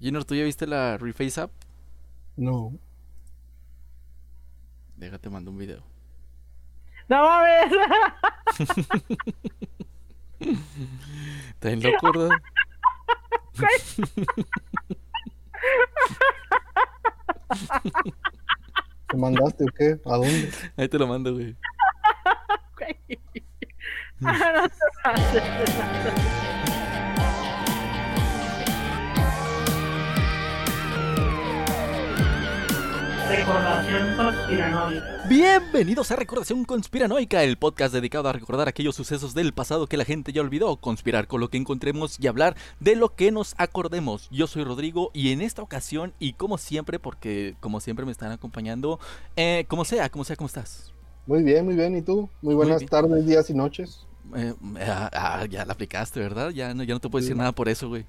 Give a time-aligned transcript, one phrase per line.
[0.00, 1.50] Junior, ¿tú ya viste la Reface App?
[2.36, 2.72] No.
[4.96, 5.82] Déjate, mando un video.
[7.08, 7.72] ¡No mames!
[11.48, 12.30] ¿Estás en loco, verdad?
[19.08, 19.98] ¿Te mandaste o qué?
[20.04, 20.50] ¿A dónde?
[20.76, 21.56] Ahí te lo mando, güey.
[24.24, 24.74] Ah, no te
[25.04, 26.45] pases de lanza.
[33.28, 35.24] Recordación conspiranoica.
[35.28, 40.04] Bienvenidos a Recordación Conspiranoica, el podcast dedicado a recordar aquellos sucesos del pasado que la
[40.04, 44.28] gente ya olvidó, conspirar con lo que encontremos y hablar de lo que nos acordemos.
[44.30, 48.30] Yo soy Rodrigo y en esta ocasión, y como siempre, porque como siempre me están
[48.30, 49.00] acompañando,
[49.34, 50.92] eh, como sea, como sea, ¿cómo estás?
[51.26, 51.96] Muy bien, muy bien.
[51.96, 52.28] ¿Y tú?
[52.42, 54.06] Muy buenas tardes, días y noches.
[54.36, 56.50] Eh, ah, ah, ya la aplicaste, ¿verdad?
[56.50, 57.38] Ya no, ya no te puedo decir Sí.
[57.38, 58.04] nada por eso, güey.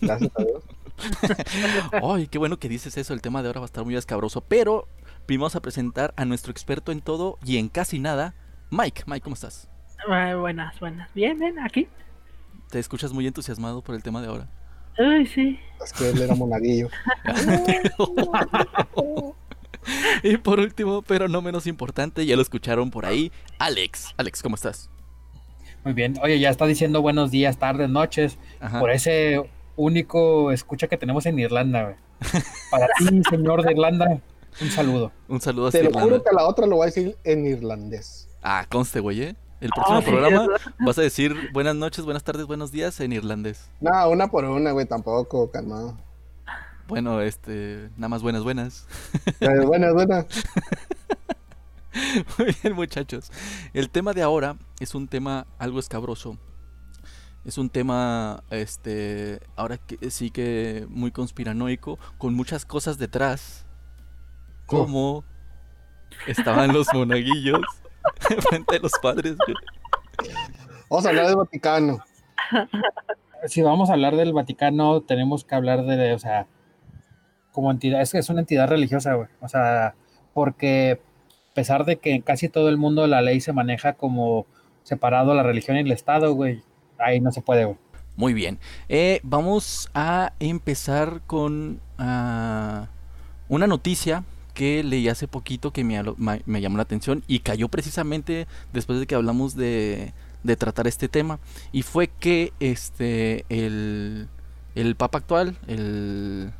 [0.00, 0.62] Gracias a Dios.
[2.02, 3.14] Ay, qué bueno que dices eso.
[3.14, 4.42] El tema de ahora va a estar muy escabroso.
[4.42, 4.88] Pero
[5.26, 8.34] primero vamos a presentar a nuestro experto en todo y en casi nada,
[8.70, 9.04] Mike.
[9.06, 9.68] Mike, ¿cómo estás?
[10.08, 11.12] Ay, buenas, buenas.
[11.14, 11.88] Bien, bien, aquí.
[12.70, 14.48] Te escuchas muy entusiasmado por el tema de ahora.
[14.98, 15.58] Ay, sí.
[15.82, 16.88] Es que él era monaguillo.
[20.22, 24.14] y por último, pero no menos importante, ya lo escucharon por ahí, Alex.
[24.16, 24.90] Alex, ¿cómo estás?
[25.84, 26.14] Muy bien.
[26.22, 28.38] Oye, ya está diciendo buenos días, tardes, noches.
[28.60, 28.80] Ajá.
[28.80, 29.42] Por ese
[29.76, 31.96] único escucha que tenemos en Irlanda, güey.
[32.70, 34.20] Para ti, señor de Irlanda,
[34.60, 35.12] un saludo.
[35.28, 36.08] Un saludo hasta Te lo Irlanda.
[36.10, 38.28] juro que a la otra lo voy a decir en irlandés.
[38.42, 39.36] Ah, conste, güey, ¿eh?
[39.60, 40.46] El próximo Ah, sí, programa
[40.80, 43.70] vas a decir buenas noches, buenas tardes, buenos días en irlandés.
[43.80, 45.96] No, una por una, güey, tampoco, calmado.
[46.88, 48.86] Bueno, este, nada más buenas, buenas.
[49.40, 50.26] Eh, buenas, buenas.
[52.38, 53.30] Muy bien, muchachos.
[53.72, 56.36] El tema de ahora es un tema algo escabroso.
[57.44, 63.66] Es un tema, este, ahora que sí que muy conspiranoico, con muchas cosas detrás.
[64.66, 65.24] Como
[66.26, 67.60] estaban los monaguillos
[68.48, 69.36] frente a los padres.
[69.36, 69.56] güey.
[70.88, 72.04] Vamos a hablar del Vaticano.
[73.46, 76.46] Si vamos a hablar del Vaticano, tenemos que hablar de, o sea,
[77.50, 79.28] como entidad, es que es una entidad religiosa, güey.
[79.40, 79.94] O sea,
[80.32, 81.00] porque
[81.50, 84.46] a pesar de que en casi todo el mundo la ley se maneja como
[84.84, 86.62] separado la religión y el Estado, güey,
[87.04, 87.76] ahí no se puede.
[88.16, 88.58] Muy bien.
[88.88, 92.88] Eh, vamos a empezar con ah,
[93.48, 94.24] una noticia
[94.54, 99.14] que leí hace poquito que me, llamó la atención y cayó precisamente después de que
[99.14, 100.12] hablamos de,
[100.42, 101.38] de tratar este tema.
[101.72, 104.28] Y fue que este el,
[104.74, 106.52] el Papa actual, el,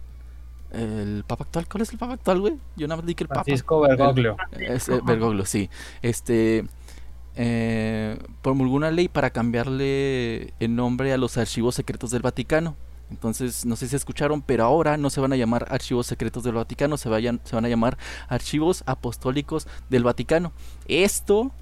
[0.73, 2.55] el Papa actual, ¿cuál es el Papa actual, güey?
[2.77, 3.45] Yo nada más di que el Papa.
[3.45, 4.37] Francisco Bergoglio.
[4.53, 5.69] Eh, Bergoglio, sí.
[6.01, 6.65] Este
[7.37, 12.77] eh, promulgó una ley para cambiarle el nombre a los archivos secretos del Vaticano.
[13.11, 16.55] Entonces, no sé si escucharon, pero ahora no se van a llamar archivos secretos del
[16.55, 17.99] Vaticano, se, vayan, se van a llamar
[18.29, 20.53] archivos apostólicos del Vaticano.
[20.87, 21.53] Esto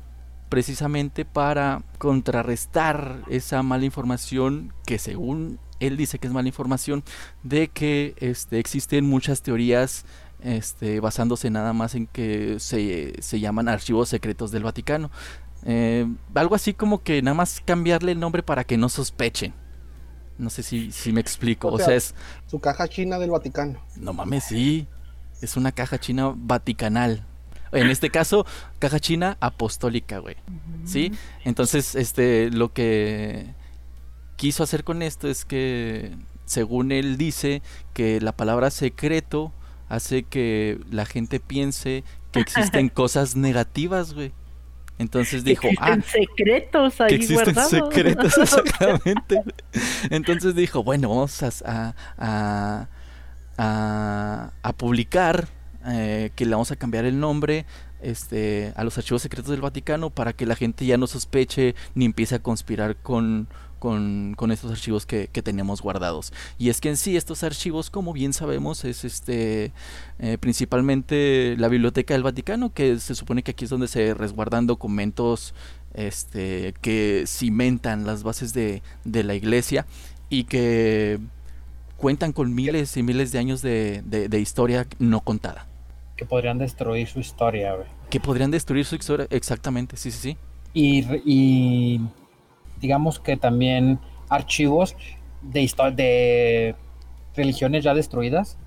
[0.48, 7.02] precisamente para contrarrestar esa mala información que según él dice que es mala información
[7.42, 10.04] de que este, existen muchas teorías
[10.42, 15.10] este, basándose nada más en que se, se llaman archivos secretos del Vaticano.
[15.64, 19.52] Eh, algo así como que nada más cambiarle el nombre para que no sospechen.
[20.38, 21.68] No sé si, si me explico.
[21.68, 22.14] O O sea- sea, es...
[22.46, 23.78] Su caja china del Vaticano.
[23.96, 24.86] No mames, sí.
[25.42, 27.26] Es una caja china vaticanal.
[27.72, 28.46] En este caso,
[28.78, 30.36] caja china apostólica, güey.
[30.84, 31.12] ¿Sí?
[31.44, 33.54] Entonces, este, lo que
[34.36, 36.16] quiso hacer con esto es que,
[36.46, 39.52] según él dice, que la palabra secreto
[39.88, 44.32] hace que la gente piense que existen cosas negativas, güey.
[45.00, 47.70] Entonces dijo, ah, Existen secretos que ahí existen guardados.
[47.70, 49.42] secretos exactamente.
[50.10, 52.88] Entonces dijo, bueno, vamos a, a, a-
[53.58, 55.48] a- a publicar
[55.86, 57.64] eh, que le vamos a cambiar el nombre
[58.02, 62.04] este, a los archivos secretos del Vaticano para que la gente ya no sospeche ni
[62.04, 63.48] empiece a conspirar con,
[63.80, 66.32] con, con estos archivos que, que tenemos guardados.
[66.58, 69.72] Y es que en sí estos archivos, como bien sabemos, es este
[70.20, 74.68] eh, principalmente la Biblioteca del Vaticano, que se supone que aquí es donde se resguardan
[74.68, 75.52] documentos
[75.94, 79.86] este, que cimentan las bases de, de la iglesia
[80.28, 81.18] y que
[81.96, 85.66] cuentan con miles y miles de años de, de- de historia no contada.
[86.16, 87.88] que podrían destruir su historia, güey.
[88.10, 89.26] Que podrían destruir su historia.
[89.30, 90.36] Exactamente, sí, sí, sí.
[90.74, 92.00] Y, y
[92.80, 93.98] digamos que también
[94.28, 94.96] archivos
[95.42, 95.60] de,
[95.94, 96.74] de
[97.36, 98.58] religiones ya destruidas.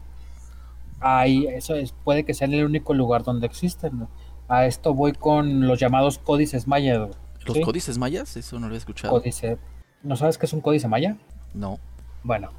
[1.00, 4.00] Hay, eso es, puede que sea el único lugar donde existen.
[4.00, 4.07] ¿no?
[4.48, 7.10] A esto voy con los llamados códices mayas.
[7.45, 7.62] ¿Los ¿Sí?
[7.62, 8.38] códices mayas?
[8.38, 9.13] Eso no lo he escuchado.
[9.13, 9.57] Códice.
[10.01, 11.18] ¿No sabes qué es un códice maya?
[11.54, 11.77] No.
[12.24, 12.50] Bueno,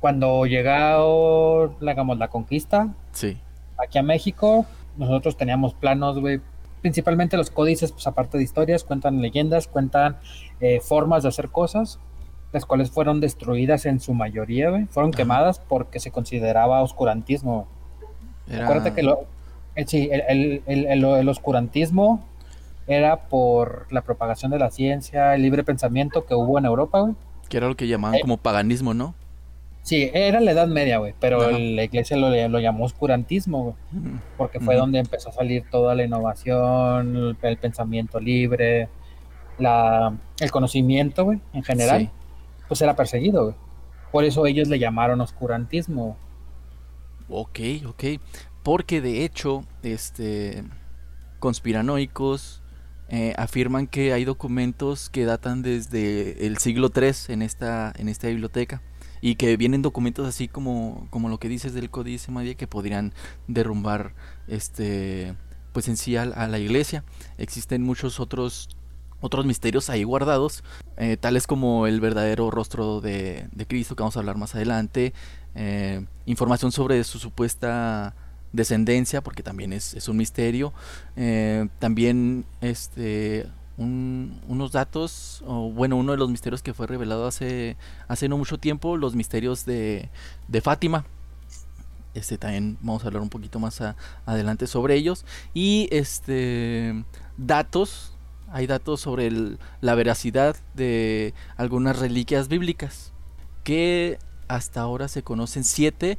[0.00, 3.38] cuando llegó la, digamos, la conquista Sí.
[3.76, 4.66] aquí a México,
[4.96, 6.40] nosotros teníamos planos, güey.
[6.94, 10.18] Principalmente los códices, pues aparte de historias, cuentan leyendas, cuentan
[10.60, 11.98] eh, formas de hacer cosas,
[12.52, 14.68] las cuales fueron destruidas en su mayoría.
[14.90, 15.16] Fueron Ajá.
[15.16, 17.66] quemadas porque se consideraba oscurantismo.
[18.46, 18.64] Era...
[18.64, 19.20] Acuérdate que lo,
[19.76, 22.22] eh, sí, el, el- el- el- el oscurantismo
[22.86, 27.14] era por la propagación de la ciencia, el libre pensamiento que hubo en Europa, güey.
[27.48, 28.20] que era lo que llamaban Eh.
[28.20, 29.14] como paganismo, ¿no?
[29.84, 31.50] Sí, era la Edad Media, güey, pero Ajá.
[31.58, 33.74] la iglesia lo, lo llamó oscurantismo, güey.
[34.02, 34.18] Ujú.
[34.38, 38.88] porque fue donde empezó a salir toda la innovación, el, el pensamiento libre,
[39.58, 42.10] la, el conocimiento, güey, en general, Sí.
[42.66, 43.56] pues era perseguido, güey.
[44.10, 46.16] Por eso ellos le llamaron oscurantismo.
[47.28, 48.04] Ok, ok.
[48.62, 50.64] Porque de hecho, este
[51.40, 52.62] conspiranoicos
[53.10, 58.28] eh, afirman que hay documentos que datan desde el siglo III en esta, en esta
[58.28, 58.80] biblioteca.
[59.24, 63.14] Y que vienen documentos así como, como lo que dices del Códice María que podrían
[63.48, 64.12] derrumbar
[64.48, 65.34] este
[65.72, 67.04] pues en sí a, a la iglesia.
[67.38, 68.68] Existen muchos otros
[69.24, 70.62] otros misterios ahí guardados,
[70.98, 75.14] eh, tales como el verdadero rostro de, Cristo, que vamos a hablar más adelante,
[75.54, 78.14] eh, información sobre su supuesta
[78.52, 80.74] descendencia, porque también es, es un misterio,
[81.16, 87.26] eh, también este un- unos datos, o bueno, uno de los misterios que fue revelado
[87.26, 87.76] hace,
[88.08, 90.10] hace no mucho tiempo, los misterios de,
[90.48, 91.04] de Fátima.
[92.14, 93.82] Este también vamos a hablar un poquito más
[94.24, 95.24] adelante sobre ellos.
[95.52, 97.04] Y este
[97.36, 98.12] datos,
[98.52, 103.12] hay datos sobre el- la veracidad de algunas reliquias bíblicas.
[103.64, 106.18] Que hasta ahora se conocen siete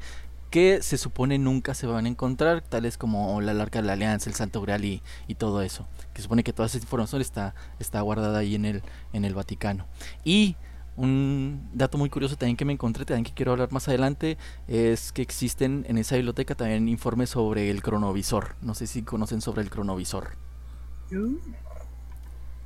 [0.56, 4.30] que se supone nunca se van a encontrar, tales como la Arca de la Alianza,
[4.30, 5.86] el Santo Grial y, y todo eso.
[6.14, 8.82] Que supone que toda esa información está, está guardada ahí en el,
[9.12, 9.86] en el Vaticano.
[10.24, 10.56] Y
[10.96, 14.38] un dato muy curioso también que me encontré, también que quiero hablar más adelante,
[14.70, 18.56] es que existen en esa biblioteca también informes sobre el cronovisor.
[18.62, 20.38] No sé si conocen sobre el cronovisor.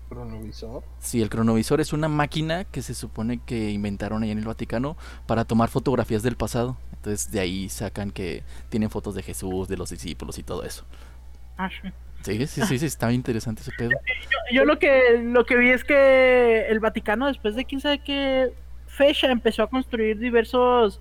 [0.09, 0.83] Cronovisor.
[0.99, 4.97] Sí, el cronovisor es una máquina que se supone que inventaron ahí en el Vaticano
[5.27, 6.77] para tomar fotografías del pasado.
[6.93, 10.83] Entonces de ahí sacan que tienen fotos de Jesús, de los discípulos y todo eso.
[11.57, 11.89] Ah, sí.
[12.21, 13.91] Sí, sí, sí, sí, está interesante ese pedo.
[14.51, 18.51] Yo lo que lo que vi es que el Vaticano después de quién sabe qué
[18.87, 20.99] fecha empezó a construir diversos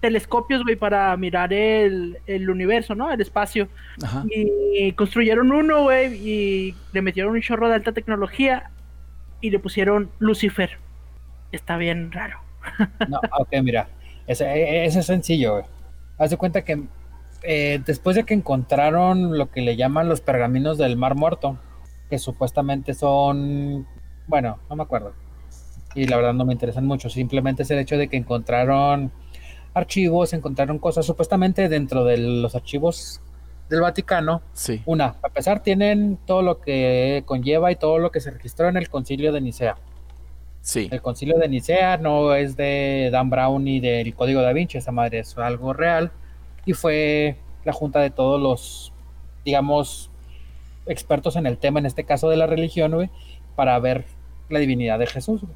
[0.00, 3.10] telescopios, güey, para mirar el, el universo, ¿no?
[3.12, 3.68] El espacio.
[4.02, 4.24] Ajá.
[4.30, 8.70] Y construyeron uno, güey, y le metieron un chorro de alta tecnología
[9.40, 10.78] y le pusieron Lucifer.
[11.52, 12.40] Está bien raro.
[13.08, 13.88] No, ok, mira,
[14.26, 15.64] ese, ese es sencillo, güey.
[16.18, 16.82] Haz de cuenta que
[17.42, 21.58] eh, después de que encontraron lo que le llaman los pergaminos del Mar Muerto,
[22.10, 23.86] que supuestamente son,
[24.26, 25.14] bueno, no me acuerdo,
[25.94, 29.10] y la verdad no me interesan mucho, simplemente es el hecho de que encontraron
[29.74, 33.20] archivos, encontraron cosas supuestamente dentro de los archivos
[33.68, 34.42] del Vaticano.
[34.52, 38.68] Sí, Una, a pesar tienen todo lo que conlleva y todo lo que se registró
[38.68, 39.76] en el concilio de Nicea.
[40.60, 44.78] sí, El concilio de Nicea no es de Dan Brown ni del Código da Vinci,
[44.78, 46.10] esa madre es algo real.
[46.66, 48.92] Y fue la junta de todos los,
[49.44, 50.10] digamos,
[50.86, 53.08] expertos en el tema, en este caso de la religión, güey,
[53.54, 54.04] para ver
[54.48, 55.42] la divinidad de Jesús.
[55.42, 55.54] güey.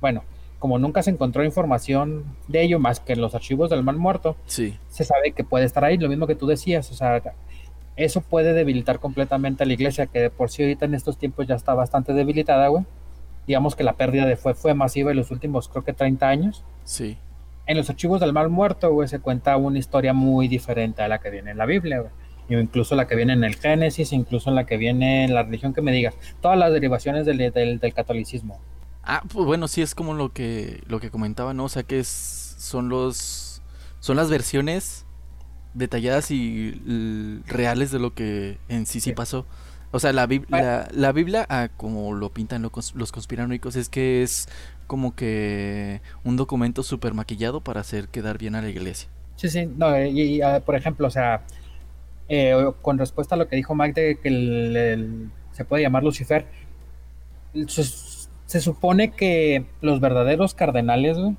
[0.00, 0.24] Bueno,
[0.62, 4.36] como nunca se encontró información de ello más que en los archivos del Mar Muerto,
[4.46, 7.20] sí, se sabe que puede estar ahí, lo mismo que tú decías, o sea,
[7.96, 11.48] eso puede debilitar completamente a la iglesia, que de por sí ahorita en estos tiempos
[11.48, 12.84] ya está bastante debilitada, güey.
[13.44, 16.64] Digamos que la pérdida de fue fue masiva en los últimos, creo que 30 años.
[16.84, 17.18] sí.
[17.66, 21.18] En los archivos del mal muerto, güey, se cuenta una historia muy diferente a la
[21.18, 22.12] que viene en la Biblia, güey.
[22.60, 25.74] Incluso la que viene en el Génesis, incluso en la que viene en la religión
[25.74, 26.14] que me digas.
[26.40, 28.60] Todas las derivaciones del, del, del catolicismo.
[29.04, 31.64] Ah, pues bueno, sí es como lo que lo que comentaba, ¿no?
[31.64, 32.08] O sea que es
[32.58, 33.62] son los
[34.00, 35.04] son las versiones
[35.74, 39.46] detalladas y reales de lo que en sí sí pasó.
[39.92, 44.22] O sea, la, Bib- la, la Biblia, ah, como lo pintan los conspiranoicos, es que
[44.22, 44.48] es
[44.86, 49.08] como que un documento súper maquillado para hacer quedar bien a la iglesia.
[49.36, 51.42] Sí, sí, no, eh, y, y, ah, por ejemplo, o sea,
[52.28, 56.04] eh, con respuesta a lo que dijo Mike de que el- el- se puede llamar
[56.04, 56.46] Lucifer,
[58.46, 61.36] se supone que los verdaderos cardenales, güey,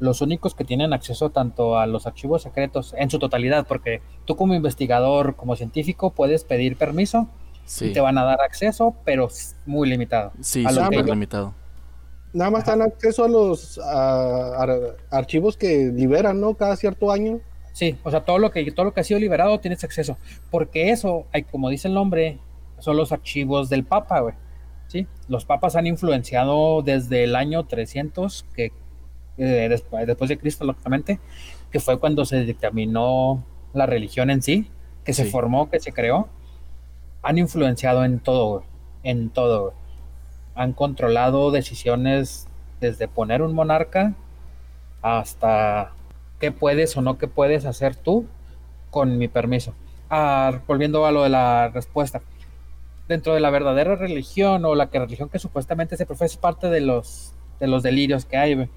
[0.00, 4.36] los únicos que tienen acceso tanto a los archivos secretos en su totalidad, porque tú
[4.36, 7.28] como investigador, como científico, puedes pedir permiso
[7.64, 9.28] Sí, y te van a dar acceso, pero
[9.66, 10.32] muy limitado.
[10.40, 11.52] sí, súper limitado.
[12.32, 16.54] Nada más dan acceso a los a- ar- archivos que liberan, ¿no?
[16.54, 17.40] Cada cierto año.
[17.72, 20.16] Sí, o sea, todo lo que todo lo que ha sido liberado tienes acceso,
[20.50, 22.38] porque eso, hay, como dice el nombre,
[22.78, 24.34] son los archivos del Papa, güey.
[24.88, 28.72] Sí, los papas han influenciado desde el año 300 que
[29.36, 31.20] eh, después, después de Cristo, lógicamente,
[31.70, 34.70] que fue cuando se dictaminó la religión en sí,
[35.04, 36.28] que se formó, que se creó,
[37.22, 38.64] han influenciado en todo,
[39.02, 39.74] en todo.
[40.54, 42.48] Han controlado decisiones
[42.80, 44.14] desde poner un monarca
[45.02, 45.92] hasta
[46.40, 48.26] qué puedes o no qué puedes hacer tú
[48.90, 49.74] con mi permiso.
[50.10, 52.22] Ah, volviendo a lo de la respuesta.
[53.08, 56.68] Dentro de la verdadera religión o la que religión que supuestamente se profesa es parte
[56.68, 58.68] de los, de los delirios que hay, güey.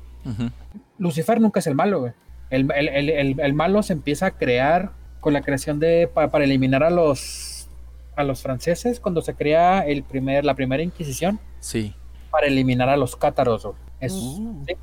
[0.97, 2.13] Lucifer nunca es el malo, güey.
[2.49, 6.09] El, el- el- el- el malo se empieza a crear con la creación de.
[6.13, 7.67] pa- para eliminar a los.
[8.15, 11.95] a los franceses cuando se crea el primer, la primera Inquisición Sí.
[12.29, 13.75] para eliminar a los cátaros, güey.
[14.01, 14.63] Es, Uh.
[14.67, 14.73] sí.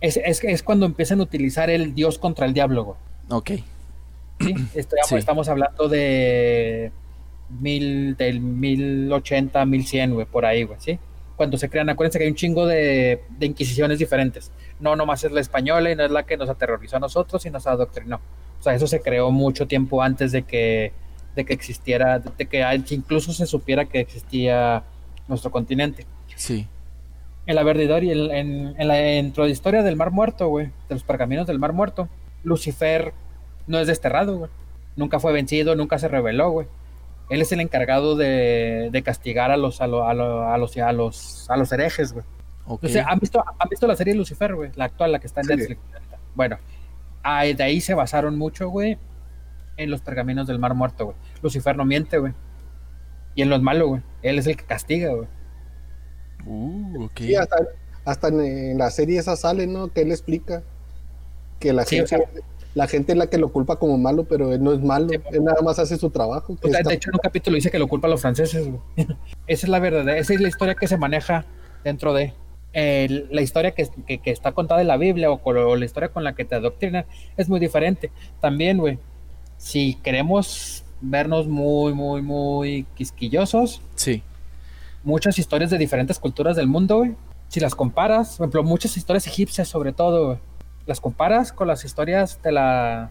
[0.00, 2.98] es, es- es cuando empiezan a utilizar el dios contra el diablo, güey.
[3.30, 3.50] Ok.
[4.40, 4.54] ¿sí?
[4.74, 5.14] Estamos, Sí.
[5.16, 6.90] estamos hablando de
[7.58, 10.98] mil, del 1080, 1100, güey, por ahí, güey, ¿sí?
[11.36, 14.52] Cuando se crean, acuérdense que hay un chingo de, de inquisiciones diferentes.
[14.78, 17.50] No nomás es la española y no es la que nos aterrorizó a nosotros y
[17.50, 18.20] nos adoctrinó.
[18.58, 20.92] O sea, eso se creó mucho tiempo antes de que,
[21.34, 24.82] de que existiera, de que incluso se supiera que existía
[25.28, 26.04] nuestro continente.
[26.36, 26.66] Sí.
[27.46, 30.66] En la verdad y en, en- en la dentro de historia del Mar Muerto, güey,
[30.88, 32.08] de los pergaminos del Mar Muerto,
[32.44, 33.12] Lucifer
[33.66, 34.50] no es desterrado, güey.
[34.96, 36.66] Nunca fue vencido, nunca se rebeló, güey.
[37.30, 40.76] Él es el encargado de, de castigar a los, a, lo- a, lo- a los,
[40.76, 42.24] a los, a los herejes, güey.
[42.66, 42.84] Ok.
[42.84, 44.70] O sea, ¿han, visto, ¿Han visto la serie Lucifer, güey?
[44.74, 45.54] La actual, la que está en Sí.
[45.56, 45.80] Netflix.
[46.34, 46.58] Bueno,
[47.22, 48.98] ahí- de ahí se basaron mucho, güey,
[49.76, 51.16] en los pergaminos del Mar Muerto, güey.
[51.42, 52.34] Lucifer no miente, güey.
[53.34, 54.02] Y él no es malo, güey.
[54.22, 55.28] Él es el que castiga, güey.
[56.46, 57.12] Uh, ok.
[57.18, 57.56] Sí, hasta,
[58.04, 59.92] hasta en, en la serie esa sale, ¿no?
[59.92, 60.62] Que él explica
[61.58, 62.28] que la Sí, gente, o sea-
[62.74, 65.44] la gente es la que lo culpa como malo, pero él no es malo, él
[65.44, 66.56] nada más hace su trabajo.
[66.60, 68.20] que O sea, está- de hecho, en un capítulo dice que lo culpa a los
[68.20, 68.68] franceses.
[69.46, 71.44] esa es la verdad, esa es la historia que se maneja
[71.84, 72.32] dentro de
[72.72, 75.84] el- la historia que, que- que está contada en la Biblia o, con- o la
[75.84, 77.04] historia con la que te adoctrinan
[77.36, 78.12] es muy diferente.
[78.40, 78.98] También, güey,
[79.56, 84.22] si queremos vernos muy, muy, muy quisquillosos, Sí.
[85.02, 87.14] muchas historias de diferentes culturas del mundo, güey,
[87.48, 90.38] si las comparas, por ejemplo, muchas historias egipcias sobre todo, güey,
[90.86, 93.10] las comparas con las historias de la,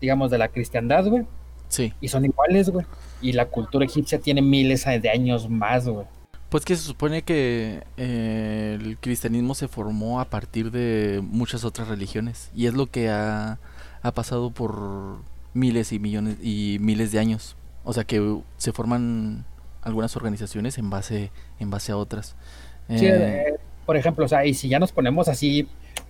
[0.00, 1.24] digamos, de la cristiandad, güey,
[1.68, 1.92] Sí.
[2.00, 2.86] y son iguales, güey.
[3.22, 6.06] Y la cultura egipcia tiene miles de años más, güey.
[6.50, 11.88] Pues que se supone que eh, el cristianismo se formó a partir de muchas otras
[11.88, 13.58] religiones y es lo que ha,
[14.02, 15.16] ha pasado por
[15.52, 17.56] miles y millones y miles de años.
[17.82, 19.44] O sea que se forman
[19.82, 22.36] algunas organizaciones en base en base a otras.
[22.88, 23.54] Sí, Eh, eh,
[23.84, 25.68] por ejemplo, o sea, y si ya nos ponemos así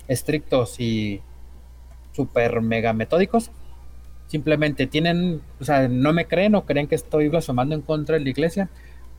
[0.09, 1.21] estrictos y
[2.13, 3.51] super mega metódicos,
[4.27, 8.25] simplemente tienen, o sea, no me creen o creen que estoy blasfemando en contra de
[8.25, 8.69] la iglesia,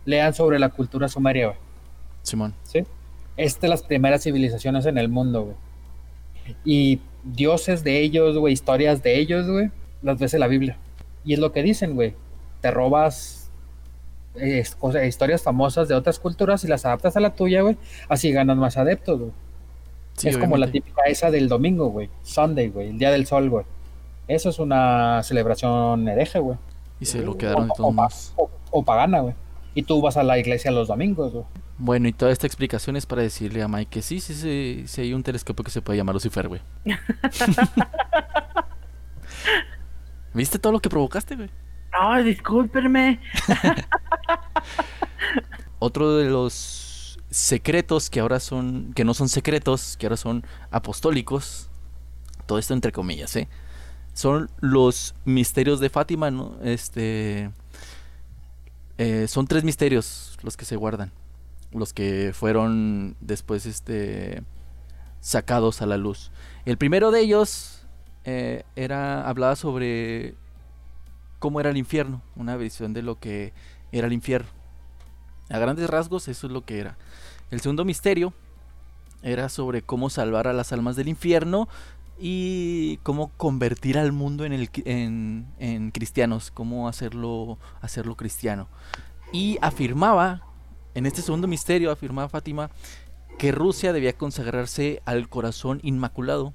[0.06, 1.58] lean sobre la cultura sumeria, güey.
[2.24, 2.54] Simón.
[2.64, 2.84] ¿sí?
[3.38, 5.56] Es de las primeras civilizaciones en el mundo, güey.
[6.64, 10.78] Y dioses de ellos, güey, historias de ellos, güey, las ves en la Biblia.
[11.24, 12.14] Y es lo que dicen, güey.
[12.62, 13.50] Te robas
[14.36, 17.78] eh, cosas- historias famosas de otras culturas y las adaptas a la tuya, güey.
[18.10, 19.32] Así ganas más adeptos, güey.
[20.16, 22.10] Sí, es como la típica esa del domingo, güey.
[22.24, 23.66] Sunday, güey, el día del sol, güey.
[24.28, 26.58] Eso es una celebración hereje, güey.
[27.00, 29.36] Y se lo quedaron de O- todos o, o- o pagana, güey.
[29.74, 31.46] Y tú vas a la iglesia los domingos, güey.
[31.78, 35.02] Bueno, y toda esta explicación es para decirle a Mike que sí, sí, sí, sí
[35.02, 36.62] hay un telescopio que se puede llamar Lucifer, güey.
[40.34, 41.50] ¿Viste todo lo que provocaste, güey?
[41.92, 43.20] No, discúlpenme.
[45.80, 46.54] Otro de los
[47.36, 51.70] secretos que ahora son, que no son secretos, que ahora son apostólicos,
[52.46, 53.50] todo esto entre comillas, ¿eh?
[54.14, 56.56] Son los misterios de Fátima, ¿no?
[56.64, 57.52] Este,
[58.98, 61.12] eh, son tres misterios los que se guardan,
[61.74, 64.42] los que fueron después, este,
[65.20, 66.32] sacados a la luz.
[66.64, 67.86] El primero de ellos
[68.24, 70.36] eh, era hablaba sobre
[71.40, 73.52] cómo era el infierno, una visión de lo que
[73.92, 74.48] era el infierno.
[75.50, 76.98] A grandes rasgos, eso es lo que era.
[77.52, 78.34] El segundo misterio
[79.22, 81.68] era sobre cómo salvar a las almas del infierno
[82.20, 88.68] y cómo convertir al mundo en, el, en, en cristianos, cómo hacerlo, hacerlo cristiano.
[89.32, 90.42] Y afirmaba,
[90.94, 92.70] en este segundo misterio, afirmaba Fátima,
[93.38, 96.54] que Rusia debía consagrarse al corazón inmaculado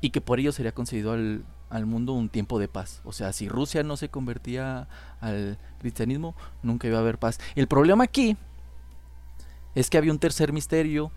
[0.00, 3.00] y que por ello sería concedido al, al mundo un tiempo de paz.
[3.04, 4.88] O sea, si Rusia no se convertía
[5.20, 7.38] al cristianismo, nunca iba a haber paz.
[7.54, 8.36] El problema aquí
[9.74, 11.12] es que había un tercer misterio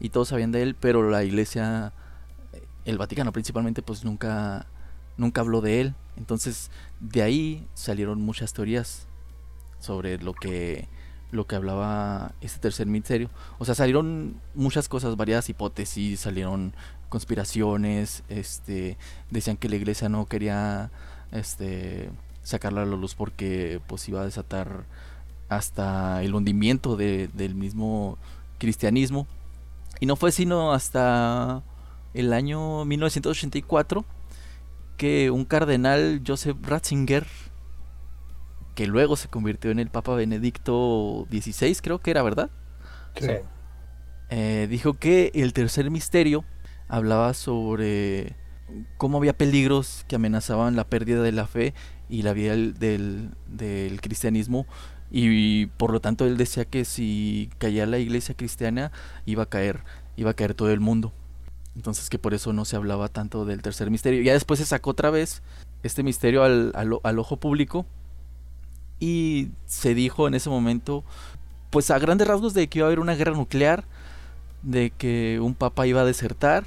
[0.00, 1.92] y todos sabían de él, pero la iglesia,
[2.84, 4.66] el Vaticano principalmente, pues nunca,
[5.16, 5.94] nunca habló de él.
[6.16, 9.06] Entonces, de ahí salieron muchas teorías
[9.78, 10.88] sobre lo que
[11.30, 13.30] lo que hablaba este tercer misterio.
[13.58, 16.72] O sea, salieron muchas cosas, variadas hipótesis, salieron
[17.08, 18.96] conspiraciones, este,
[19.30, 20.90] decían que la iglesia no quería
[21.32, 22.10] este,
[22.42, 24.84] sacarla a la luz porque pues iba a desatar
[25.48, 28.18] hasta el hundimiento de, del mismo
[28.58, 29.26] cristianismo.
[30.00, 31.62] Y no fue sino hasta
[32.14, 34.04] el año 1984
[34.96, 37.26] que un cardenal, Joseph Ratzinger,
[38.74, 42.50] que luego se convirtió en el Papa Benedicto XVI, creo que era, ¿verdad?
[43.16, 43.28] Sí.
[44.30, 46.44] Eh, dijo que el tercer misterio
[46.88, 48.34] hablaba sobre
[48.96, 51.74] cómo había peligros que amenazaban la pérdida de la fe
[52.08, 54.66] y la vida del, del, cristianismo
[55.10, 58.92] y por lo tanto él decía que si caía la iglesia cristiana
[59.26, 59.84] iba a caer,
[60.16, 61.12] iba a caer todo el mundo.
[61.76, 64.22] Entonces que por eso no se hablaba tanto del tercer misterio.
[64.22, 65.42] Ya después se sacó otra vez
[65.82, 67.86] este misterio al, al, al ojo público
[69.00, 71.04] y se dijo en ese momento,
[71.70, 73.84] pues a grandes rasgos de que iba a haber una guerra nuclear,
[74.62, 76.66] de que un papa iba a desertar,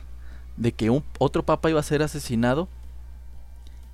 [0.57, 2.67] de que un, otro papa iba a ser asesinado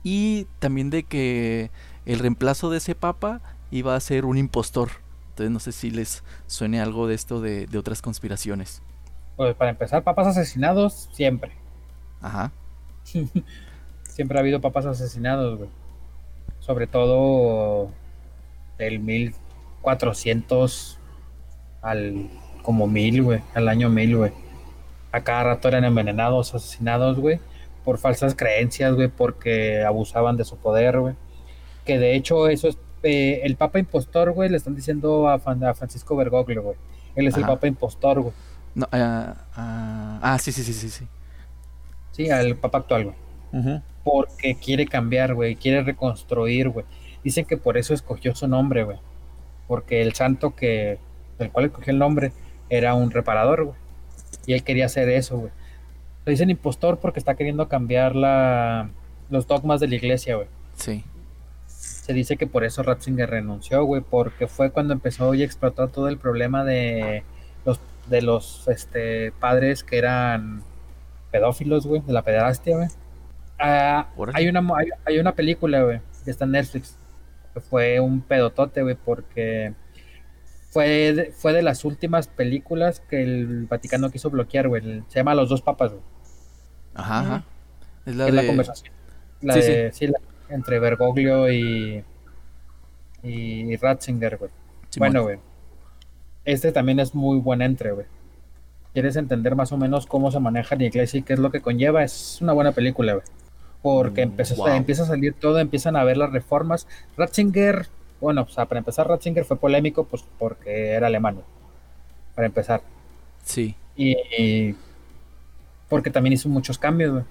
[0.04, 1.72] y también de que
[2.06, 4.90] el reemplazo de ese papa iba a ser un impostor.
[5.30, 8.82] Entonces no sé si les suene algo de esto de, de otras conspiraciones.
[9.36, 11.52] Pues para empezar, papas asesinados siempre.
[12.22, 12.52] Ajá.
[14.04, 15.70] siempre ha habido papas asesinados, güey.
[16.60, 17.92] Sobre todo
[18.78, 20.98] del 1400
[21.82, 22.30] al
[22.64, 24.32] como 1000, güey, al año 1000, güey.
[25.18, 27.40] A cada rato eran envenenados, asesinados, güey,
[27.84, 31.16] por falsas creencias, güey, porque abusaban de su poder, güey.
[31.86, 35.74] Que de hecho eso es eh, el Papa Impostor, güey, le están diciendo a, a
[35.74, 36.76] Francisco Bergoglio, güey.
[37.16, 37.42] Él es Ajá.
[37.42, 38.34] el Papa Impostor, güey.
[38.76, 41.08] No, uh, uh, ah, sí, sí, sí, sí, sí.
[42.12, 43.16] Sí, al Papa actual, güey.
[43.54, 43.82] Uh -huh.
[44.04, 46.86] Porque quiere cambiar, güey, quiere reconstruir, güey.
[47.24, 49.00] Dicen que por eso escogió su nombre, güey.
[49.68, 51.00] Porque el santo que
[51.40, 52.32] del cual escogió el nombre
[52.70, 53.87] era un reparador, güey.
[54.46, 55.52] Y él quería hacer eso, güey.
[56.26, 58.90] Le dicen impostor porque está queriendo cambiar la,
[59.30, 60.48] los dogmas de la iglesia, güey.
[60.76, 61.04] Sí.
[61.66, 66.08] Se dice que por eso Ratzinger renunció, güey, porque fue cuando empezó y explotó todo
[66.08, 67.24] el problema de
[67.66, 70.64] los de los este, padres que eran
[71.32, 72.88] pedófilos, güey, de la pederastia, güey.
[73.60, 76.96] Ah, hay, una, hay, hay, una película, güey, que está en Netflix,
[77.54, 79.74] que fue un pedotote, güey, porque
[80.70, 85.04] fue de, fue de las últimas películas que el Vaticano quiso bloquear, güey.
[85.08, 86.04] Se llama Los dos papas, güey.
[86.94, 87.46] Ajá, ajá.
[88.06, 88.42] Es la, es de...
[88.42, 88.94] la conversación.
[89.42, 90.08] La sí, de, sí.
[90.08, 92.04] sí la, entre Bergoglio y,
[93.24, 94.52] y Ratzinger, güey.
[94.90, 95.40] Sí, bueno, güey.
[96.46, 98.08] Este también es muy buen entre, güey.
[98.94, 101.62] ¿Quieres entender más o menos cómo se maneja la iglesia y qué es lo que
[101.62, 102.04] conlleva?
[102.04, 103.26] Es una buena película, güey.
[103.82, 104.68] Porque Mm, empezó, wow.
[104.68, 106.88] empieza a salir todo, empiezan a ver las reformas.
[107.18, 111.42] Ratzinger, bueno, o sea, para empezar, Ratzinger fue polémico pues porque era alemán.
[112.36, 112.82] Para empezar.
[113.44, 113.76] Sí.
[113.96, 114.76] Y, y,
[115.90, 117.24] porque también hizo muchos cambios, güey.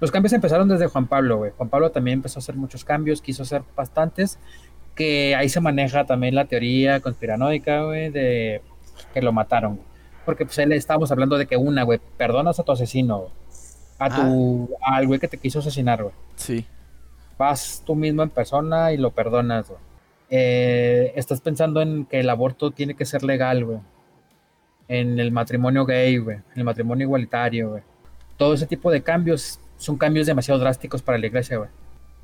[0.00, 1.52] Los cambios empezaron desde Juan Pablo, güey.
[1.56, 4.38] Juan Pablo también empezó a hacer muchos cambios, quiso hacer bastantes,
[4.94, 8.62] que ahí se maneja también la teoría conspiranoica, güey, de
[9.12, 9.76] que lo mataron.
[9.76, 9.88] Güey.
[10.24, 13.28] Porque pues él estábamos hablando de que una, güey, perdonas a tu asesino.
[13.98, 14.96] A tu, ah.
[14.96, 16.14] al güey que te quiso asesinar, güey.
[16.36, 16.64] Sí.
[17.36, 19.80] Vas tú mismo en persona y lo perdonas, güey.
[20.30, 23.78] Eh, estás pensando en que el aborto tiene que ser legal, güey.
[24.88, 26.36] En el matrimonio gay, güey.
[26.36, 27.82] En el matrimonio igualitario, güey.
[28.36, 31.70] Todo ese tipo de cambios son cambios demasiado drásticos para la iglesia, güey.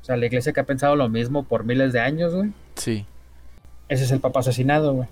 [0.01, 2.51] O sea, la iglesia que ha pensado lo mismo por miles de años, güey.
[2.75, 3.05] Sí.
[3.87, 5.07] Ese es el papa asesinado, güey.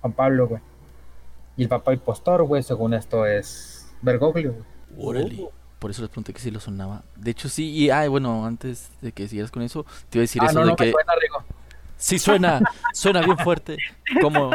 [0.00, 0.60] Juan Pablo, güey.
[1.56, 4.64] Y el papa impostor, güey, según esto es Bergoglio, güey.
[4.98, 5.48] Órale.
[5.78, 7.04] Por eso les pregunté que si lo sonaba.
[7.16, 7.70] De hecho, sí.
[7.70, 10.60] Y, ah, bueno, antes de que siguieras con eso, te iba a decir ah, eso
[10.60, 10.90] no, de no que.
[10.90, 11.35] Suena, Rigo.
[12.06, 12.60] Sí, suena.
[12.92, 13.76] suena bien fuerte.
[14.20, 14.52] Como,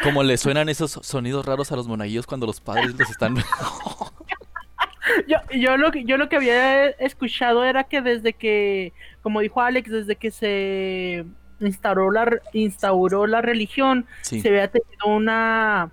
[0.00, 3.34] como le suenan esos sonidos raros a los monaguillos cuando los padres los están.
[5.26, 9.60] yo, yo, lo que, yo lo que había escuchado era que desde que, como dijo
[9.60, 11.24] Alex, desde que se
[11.58, 14.40] instauró la, instauró la religión, Sí.
[14.40, 15.90] se había tenido una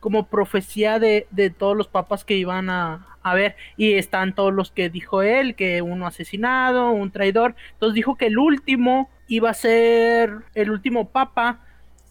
[0.00, 4.54] como profecía de, de todos los papas que iban a, a ver, y están todos
[4.54, 9.50] los que dijo él, que uno asesinado, un traidor, entonces dijo que el último iba
[9.50, 11.60] a ser, el último papa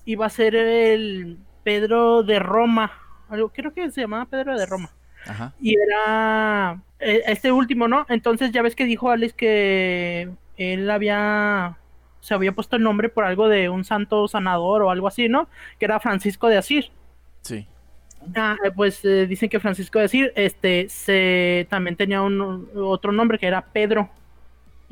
[0.06, 2.91] iba a ser el Pedro de Roma,
[3.30, 4.91] algo, creo que se llamaba Pedro de Roma.
[5.26, 5.54] Ajá.
[5.62, 8.06] Y era eh, este último, ¿no?
[8.10, 11.78] Entonces ya ves que dijo Alex que él había
[12.19, 15.49] se había puesto el nombre por algo de un santo sanador o algo así, ¿no?
[15.78, 16.89] Que era Francisco de Asís.
[17.41, 17.67] Sí.
[18.34, 23.12] Ah, eh, pues eh, dicen que Francisco de Asís este se también tenía un otro
[23.12, 24.10] nombre que era Pedro.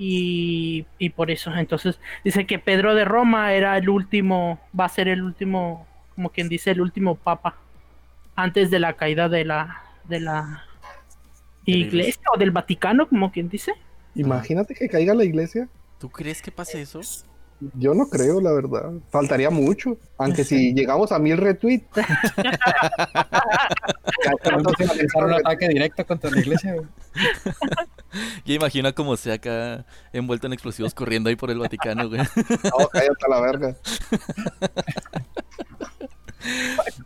[0.04, 4.90] Y, y por eso, entonces dice que Pedro de Roma era el último, va a
[4.90, 5.86] ser el último,
[6.16, 7.56] como quien dice, el último papa
[8.36, 10.64] antes de la caída de la de la
[11.66, 13.74] iglesia o del Vaticano, como quien dice.
[14.16, 15.70] Imagínate que caiga la iglesia.
[16.00, 17.02] ¿Tú crees que pase eso?
[17.76, 18.92] Yo no creo, la verdad.
[19.12, 19.98] Faltaría mucho.
[20.18, 21.86] Aunque si llegamos a mil retweets.
[24.46, 26.88] Vamos a lanzar un ataque directo contra la iglesia, güey.
[28.44, 32.20] Ya imagina cómo sea acá envuelto en explosivos corriendo ahí por el Vaticano, güey.
[32.20, 33.76] No, cállate a la verga.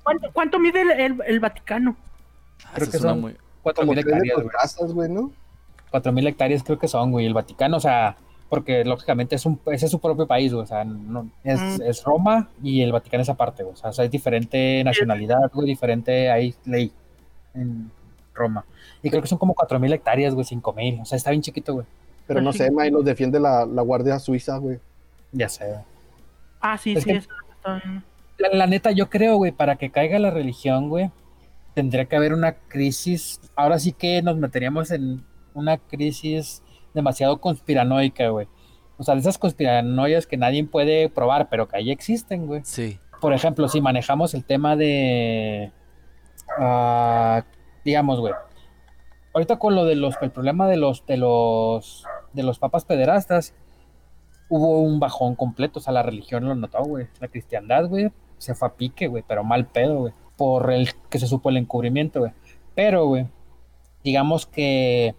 [0.03, 1.95] ¿Cuánto, cuánto mide el, el- el Vaticano?
[2.63, 4.47] Ah, Creo que suena son muy- 4.000 Como tres de hectáreas, güey.
[4.49, 5.31] casas, güey, ¿no?
[5.91, 7.25] 4.000 hectáreas creo que son, güey.
[7.25, 8.17] El Vaticano, o sea,
[8.49, 10.63] porque lógicamente es un, ese es su propio país, güey.
[10.63, 11.81] O sea, no- es, Mm.
[11.83, 13.75] es Roma y el Vaticano es aparte, güey.
[13.81, 16.91] O sea, es diferente nacionalidad, güey, diferente, hay ley
[17.53, 17.89] en
[18.33, 18.65] Roma.
[19.01, 21.01] Y creo que son como 4.000 hectáreas, güey, 5.000.
[21.01, 21.85] O sea, está bien chiquito, güey.
[22.27, 24.79] Pero no sé, May, los defiende la, la Guardia Suiza, güey.
[25.31, 25.79] Ya sé, güey.
[26.59, 27.09] Ah, sí, Es sí.
[27.11, 28.03] que- eso está bien.
[28.37, 31.09] La, la neta, yo creo, güey, para que caiga la religión, güey,
[31.73, 33.39] tendría que haber una crisis.
[33.55, 36.61] Ahora sí que nos meteríamos en una crisis
[36.95, 38.47] demasiado conspiranoica, güey.
[38.97, 42.61] O sea, de esas conspiranoias que nadie puede probar, pero que ahí existen, güey.
[42.63, 45.71] Sí, Por ejemplo, si manejamos el tema de.
[46.57, 47.43] ah,
[47.83, 48.33] digamos, güey.
[49.33, 50.15] Ahorita con lo de los.
[50.21, 51.05] El problema de los.
[51.05, 52.05] De los.
[52.33, 53.53] De los papas pederastas.
[54.47, 55.79] Hubo un bajón completo.
[55.79, 57.07] O sea, la religión lo notó, güey.
[57.19, 58.11] La cristiandad, güey.
[58.37, 59.23] Se fue a pique, güey.
[59.27, 60.13] Pero mal pedo, güey.
[60.37, 62.31] Por el que se supo el encubrimiento, güey.
[62.75, 63.27] Pero, güey.
[64.03, 65.15] Digamos que.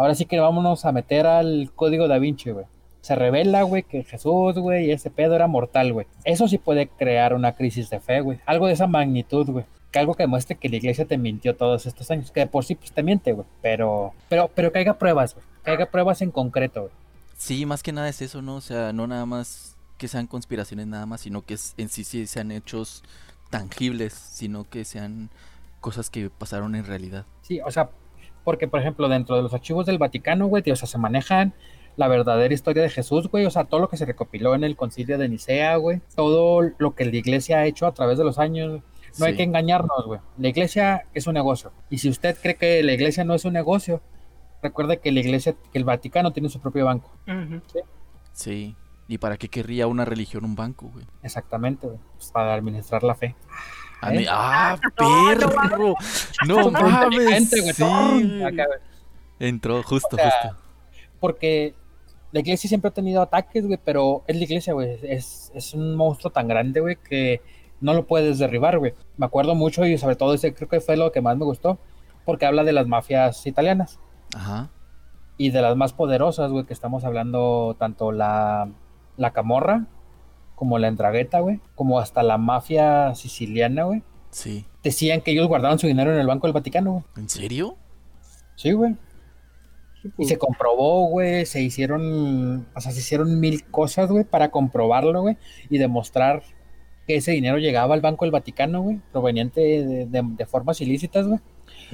[0.00, 2.64] Ahora sí que vámonos a meter al código da Vinci, güey
[3.00, 6.06] se revela, güey, que Jesús, güey, y ese pedo era mortal, güey.
[6.24, 8.40] Eso sí puede crear una crisis de fe, güey.
[8.46, 9.64] Algo de esa magnitud, güey.
[9.90, 12.30] Que algo que demuestre que la iglesia te mintió todos estos años.
[12.30, 13.46] Que de por sí, pues te miente, güey.
[13.62, 15.46] Pero, pero, pero que haya pruebas, güey.
[15.64, 16.92] Que haya pruebas en concreto, güey.
[17.36, 18.56] sí, más que nada es eso, ¿no?
[18.56, 22.26] O sea, no nada más que sean conspiraciones nada más, sino que en sí sí
[22.26, 23.02] sean hechos
[23.50, 25.30] tangibles, sino que sean
[25.80, 27.26] cosas que pasaron en realidad.
[27.42, 27.90] Sí, o sea,
[28.50, 31.54] porque, por ejemplo, dentro de los archivos del Vaticano, güey, tío, o sea, se manejan
[31.96, 34.74] la verdadera historia de Jesús, güey, o sea, todo lo que se recopiló en el
[34.74, 38.40] concilio de Nicea, güey, todo lo que la iglesia ha hecho a través de los
[38.40, 38.82] años,
[39.20, 39.36] no hay Sí.
[39.36, 40.18] que engañarnos, güey.
[40.36, 41.70] La iglesia es un negocio.
[41.90, 44.00] Y si usted cree que la iglesia no es un negocio,
[44.64, 47.08] recuerde que la iglesia, que el Vaticano tiene su propio banco.
[47.28, 47.60] Ujú.
[48.32, 48.74] Sí.
[49.06, 51.06] ¿Y para qué querría una religión un banco, güey?
[51.22, 52.00] Exactamente, güey.
[52.16, 53.36] Pues para administrar la fe.
[54.02, 54.18] A ¿Eh?
[54.18, 55.94] mí- ¡Ah, No, no perro!
[56.46, 57.50] ¡No mames!
[57.50, 57.84] Sí.
[59.38, 60.56] Entró justo, O sea, justo.
[61.18, 61.74] Porque
[62.32, 64.98] la iglesia siempre ha tenido ataques, güey, pero es la iglesia, güey.
[65.02, 67.40] Es, es un monstruo tan grande, güey, que
[67.80, 68.94] no lo puedes derribar, güey.
[69.16, 71.78] Me acuerdo mucho y sobre todo ese creo que fue lo que más me gustó,
[72.24, 73.98] porque habla de las mafias italianas
[74.34, 74.68] Ajá.
[75.38, 78.68] y de las más poderosas, güey, que estamos hablando tanto la,
[79.16, 79.86] la camorra
[80.60, 84.02] como la endragueta, güey, como hasta la mafia siciliana, güey.
[84.28, 84.66] Sí.
[84.84, 87.04] Decían que ellos guardaban su dinero en el Banco del Vaticano, güey.
[87.16, 87.76] ¿En serio?
[88.56, 88.92] Sí, güey.
[90.02, 94.24] Sí, Y pues, se comprobó, güey, se hicieron, o sea, se hicieron mil cosas, güey,
[94.24, 95.38] para comprobarlo, güey,
[95.70, 96.42] y demostrar
[97.06, 101.26] que ese dinero llegaba al Banco del Vaticano, güey, proveniente de, de- de formas ilícitas,
[101.26, 101.40] güey,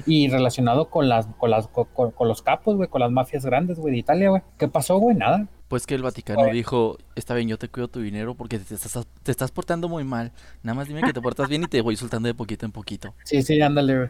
[0.05, 3.45] y relacionado con las, con las, con, con- con los capos, güey, con las mafias
[3.45, 4.41] grandes, güey, de Italia, güey.
[4.57, 5.15] ¿Qué pasó, güey?
[5.15, 5.47] Nada.
[5.67, 9.05] Pues que el Vaticano dijo, está bien, yo te cuido tu dinero porque te estás,
[9.23, 10.31] te estás portando muy mal.
[10.63, 13.13] Nada más dime que te portas bien y te voy soltando de poquito en poquito.
[13.23, 14.09] Sí, sí, ándale.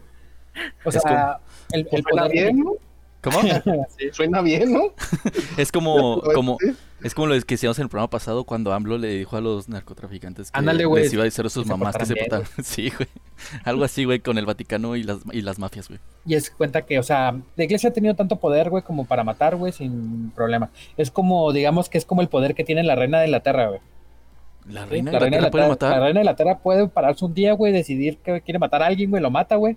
[0.84, 1.40] O Es sea,
[1.72, 2.74] el, el suena poder bien, ¿no?
[3.22, 3.40] ¿Cómo?
[3.98, 4.10] Sí.
[4.12, 4.94] Suena bien, ¿no?
[5.58, 6.68] Es como, como, Sí.
[7.04, 9.68] es como lo que decíamos en el programa pasado cuando AMLO le dijo a los
[9.70, 12.66] narcotraficantes que Ándale, güey, les iba a decir a sus mamás que se portaran portaran.
[12.66, 13.10] Sí, güey.
[13.66, 16.00] Algo así, güey, con el Vaticano y las, y las mafias, güey.
[16.26, 19.24] Y es cuenta que, o sea, la iglesia ha tenido tanto poder, güey, como para
[19.24, 20.70] matar, güey, sin problema.
[20.96, 23.80] Es como, digamos que es como el poder que tiene la reina de Inglaterra, güey.
[24.70, 26.04] La Sí, reina la de reina de Inglaterra puede Inglaterra- La matar.
[26.04, 29.22] reina de Inglaterra puede pararse un día, güey, decidir que quiere matar a alguien, güey,
[29.24, 29.76] lo mata, güey.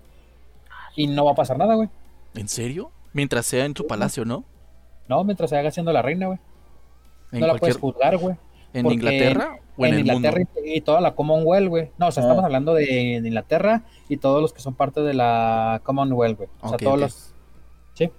[0.97, 1.89] Y no va a pasar nada, güey.
[2.35, 2.91] ¿En serio?
[3.13, 4.45] Mientras sea en su palacio, ¿no?
[5.09, 6.39] No, mientras se haga siendo la reina, güey.
[7.33, 8.37] No la puedes juzgar, güey.
[8.73, 10.61] en Inglaterra o en, el Inglaterra mundo.
[10.65, 11.91] y, toda la Commonwealth, güey.
[11.99, 12.27] No, o sea, Ah.
[12.27, 12.85] estamos hablando de,
[13.21, 16.49] de Inglaterra y todos los que son parte de la Commonwealth, güey.
[16.61, 17.35] O sea, todos los.
[17.95, 18.11] Sí.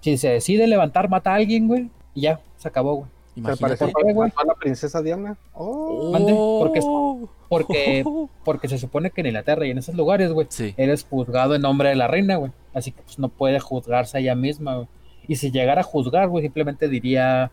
[0.00, 1.90] Si se decide levantar, mata a alguien, güey.
[2.14, 3.10] Y ya, se acabó, güey.
[3.34, 3.76] Se Imagínate.
[3.78, 5.36] parece a la princesa Diana.
[5.54, 7.28] Oh, Mande, porque Oh.
[7.48, 8.04] Porque,
[8.44, 10.74] porque se supone que en Inglaterra y en esos lugares, güey, Sí.
[10.76, 12.52] eres juzgado en nombre de la reina, güey.
[12.74, 14.88] Así que pues no puede juzgarse a ella misma, güey.
[15.28, 17.50] Y si llegara a juzgar, güey, simplemente diría,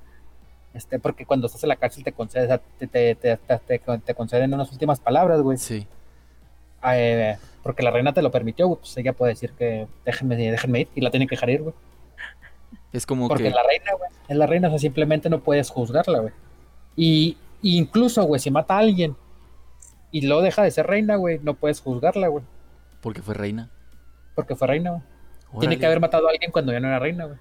[0.74, 3.58] este, porque cuando estás en la cárcel te concede, o sea, te, te, te, te-
[3.80, 5.58] te- te conceden unas últimas palabras, güey.
[5.58, 5.86] Sí.
[6.92, 10.82] Eh, porque la reina te lo permitió, güey, pues ella puede decir que déjenme, déjenme
[10.82, 11.76] ir y la tienen que dejar ir, güey.
[12.98, 14.10] Es como Porque que es la reina, güey.
[14.28, 16.34] Es la reina, o sea, simplemente no puedes juzgarla, güey.
[16.96, 19.16] Y, y incluso, güey, si mata a alguien
[20.12, 22.44] y luego deja de ser reina, güey, no puedes juzgarla, güey.
[23.02, 23.70] porque fue reina.
[24.36, 25.04] Porque fue reina, güey.
[25.60, 27.38] Tiene que haber matado a alguien cuando ya no era reina, güey.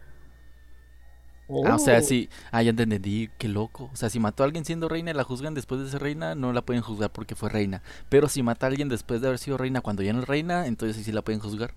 [1.64, 2.02] Ah, o sea, Oh.
[2.02, 2.28] sí.
[2.50, 3.30] Ah, ya te entendí.
[3.38, 3.88] Qué loco.
[3.92, 6.34] O sea, si mató a alguien siendo reina y la juzgan después de ser reina,
[6.34, 7.82] no la pueden juzgar porque fue reina.
[8.08, 10.66] Pero si mata a alguien después de haber sido reina cuando ya no es reina,
[10.66, 11.72] entonces sí, sí la pueden juzgar.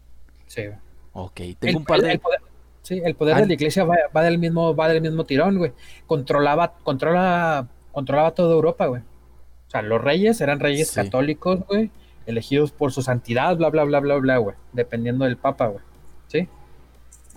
[0.48, 0.78] Sí, güey.
[1.14, 1.40] Ok.
[1.42, 2.14] El- Tengo un par de.
[2.14, 2.42] el poder-
[2.82, 3.42] sí, el poder Ah.
[3.42, 5.74] de la iglesia va, va del mismo, va del mismo tirón, güey.
[6.08, 9.02] Controlaba, controla, controlaba toda Europa, güey.
[9.02, 10.96] O sea, los reyes eran reyes Sí.
[10.96, 11.92] católicos, güey,
[12.26, 14.56] elegidos por su santidad, bla, bla, bla, bla, bla, güey.
[14.74, 15.84] Dependiendo del papa, güey.
[16.28, 16.48] ¿Sí?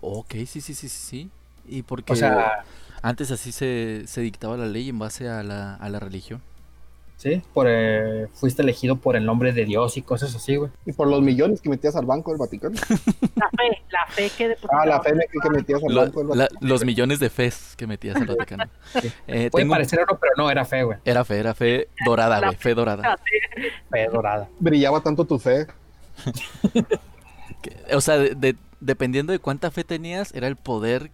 [0.01, 1.31] Ok, sí, sí, sí, sí, sí.
[1.67, 2.65] Y porque O sea,
[3.03, 6.43] antes así se, se dictaba la ley en base a la, a la religión.
[7.23, 10.71] Sí, por, eh, fuiste elegido por el nombre de Dios y cosas así, güey.
[10.87, 12.75] Y por los millones que metías al banco del Vaticano.
[13.37, 16.45] La fe, la fe que Ah, la fe que metías al Lo- banco del la-
[16.45, 16.69] Vaticano.
[16.69, 18.65] los millones de fes que metías al Vaticano.
[19.29, 20.99] Eh, Puede tengo parecer oro, pero no, era fe, güey.
[21.05, 22.57] Era fe, era fe dorada, güey.
[22.57, 23.17] Fe dorada.
[23.91, 24.49] Fe dorada.
[24.59, 25.67] Brillaba tanto tu fe.
[27.95, 31.11] O sea, de- de- dependiendo de cuánta fe tenías, era el poder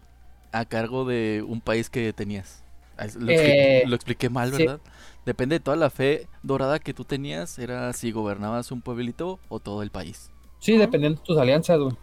[0.53, 2.62] a cargo de un país que tenías.
[2.99, 4.66] Es- Lo, expli- Eh, lo expliqué mal, sí.
[5.29, 9.61] Depende de toda la fe dorada que tú tenías, era si gobernabas un pueblito o
[9.61, 10.31] todo el país.
[10.59, 11.95] Sí, dependiendo de tus alianzas, güey.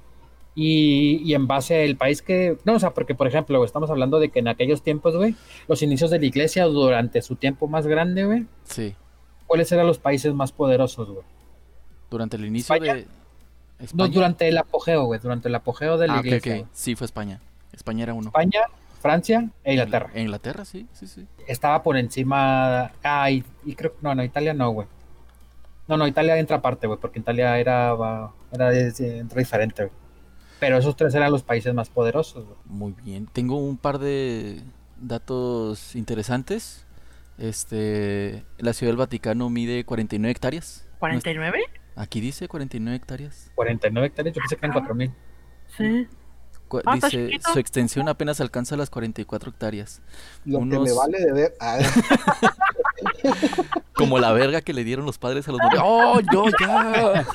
[0.54, 2.60] Y, y en base al país que...
[2.66, 5.34] No, o sea, porque, por ejemplo, güey, estamos hablando de que en aquellos tiempos, güey,
[5.68, 8.94] los inicios de la iglesia durante su tiempo más grande, güey, Sí,
[9.48, 11.26] ¿cuáles eran los países más poderosos, güey?
[12.12, 12.94] durante el inicio España.
[12.94, 13.08] de...
[13.96, 16.68] No, durante el apogeo, güey, durante el apogeo de la Ah, ok, iglesia.
[16.74, 17.42] Sí, fue España.
[17.74, 18.28] España era uno.
[18.28, 18.62] España,
[19.06, 20.10] Francia e Inglaterra.
[20.16, 21.28] En Inglaterra, sí, sí, sí.
[21.46, 22.92] Estaba por encima...
[23.04, 23.94] Ah, y, y creo...
[24.02, 24.88] No, no, Italia no, güey.
[25.88, 27.96] No, no, Italia entra aparte, güey, porque Italia era,
[28.52, 29.96] era, entra diferente, güey.
[30.60, 32.58] Pero esos tres eran los países más poderosos, güey.
[32.66, 33.28] Muy bien.
[33.32, 34.64] Tengo un par de
[35.00, 36.88] datos interesantes.
[37.38, 40.88] Este, la Ciudad del Vaticano mide 49 hectáreas.
[41.00, 41.54] ¿49?
[41.96, 43.52] Aquí dice 49 hectáreas.
[43.54, 45.14] 49 hectáreas, yo pensé que eran 4000.
[45.78, 46.08] Sí.
[46.86, 50.02] Ah, dice, su extensión apenas alcanza las 44 hectáreas.
[50.46, 51.54] Lo que Unos- me vale de ver.
[51.60, 51.78] Ah,
[53.94, 55.84] Como la verga que le dieron los padres a los morrillos.
[55.86, 57.26] ¡Oh, yo ya!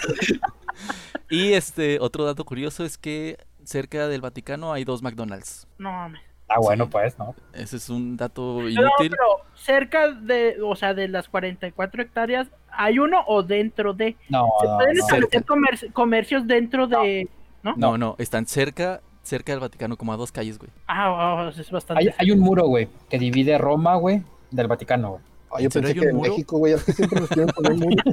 [1.28, 5.66] Y este, otro dato curioso es que cerca del Vaticano hay dos McDonald's.
[5.78, 6.20] No mames.
[6.48, 6.90] Ah, bueno, Sí.
[6.90, 7.34] pues, ¿no?
[7.52, 9.10] Ese es un dato No, inútil.
[9.10, 14.16] pero cerca de, o sea, de las 44 hectáreas, ¿hay uno o dentro de?
[14.28, 15.04] No, ¿Se no, pueden no.
[15.04, 17.28] establecer comer- comercios dentro de...?
[17.62, 17.74] ¿No?
[17.76, 20.70] No, no, están cerca, cerca del Vaticano, como a dos calles, güey.
[20.86, 22.02] Ah, oh, es bastante...
[22.02, 25.22] Hay, hay un muro, güey, que divide Roma, güey, del Vaticano, güey.
[25.52, 26.30] Ay, yo ¿En serio pensé que en muro?
[26.30, 27.96] México, güey, es que siempre nos quieren poner muro.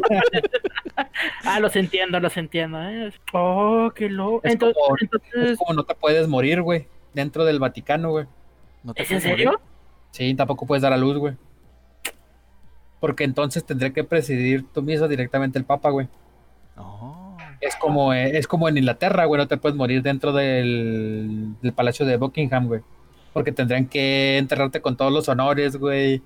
[1.44, 2.82] Ah, los entiendo, los entiendo.
[2.82, 3.12] ¿eh?
[3.34, 4.42] Oh, qué loco.
[4.44, 8.26] Es Entonces, como- entonces Es como no te puedes morir, güey, dentro del Vaticano, güey.
[8.84, 9.30] ¿No te ¿es en morir?
[9.46, 9.62] serio?
[10.12, 11.36] Sí, tampoco puedes dar a luz, güey.
[13.00, 16.08] Porque entonces tendría que presidir tú mismo directamente el Papa, güey.
[16.78, 17.27] Oh.
[17.62, 21.74] Es como, eh, es como en Inglaterra, güey, no te puedes morir dentro del, del
[21.74, 22.82] Palacio de Buckingham, güey.
[23.34, 26.22] Porque tendrían que enterrarte con todos los honores, güey.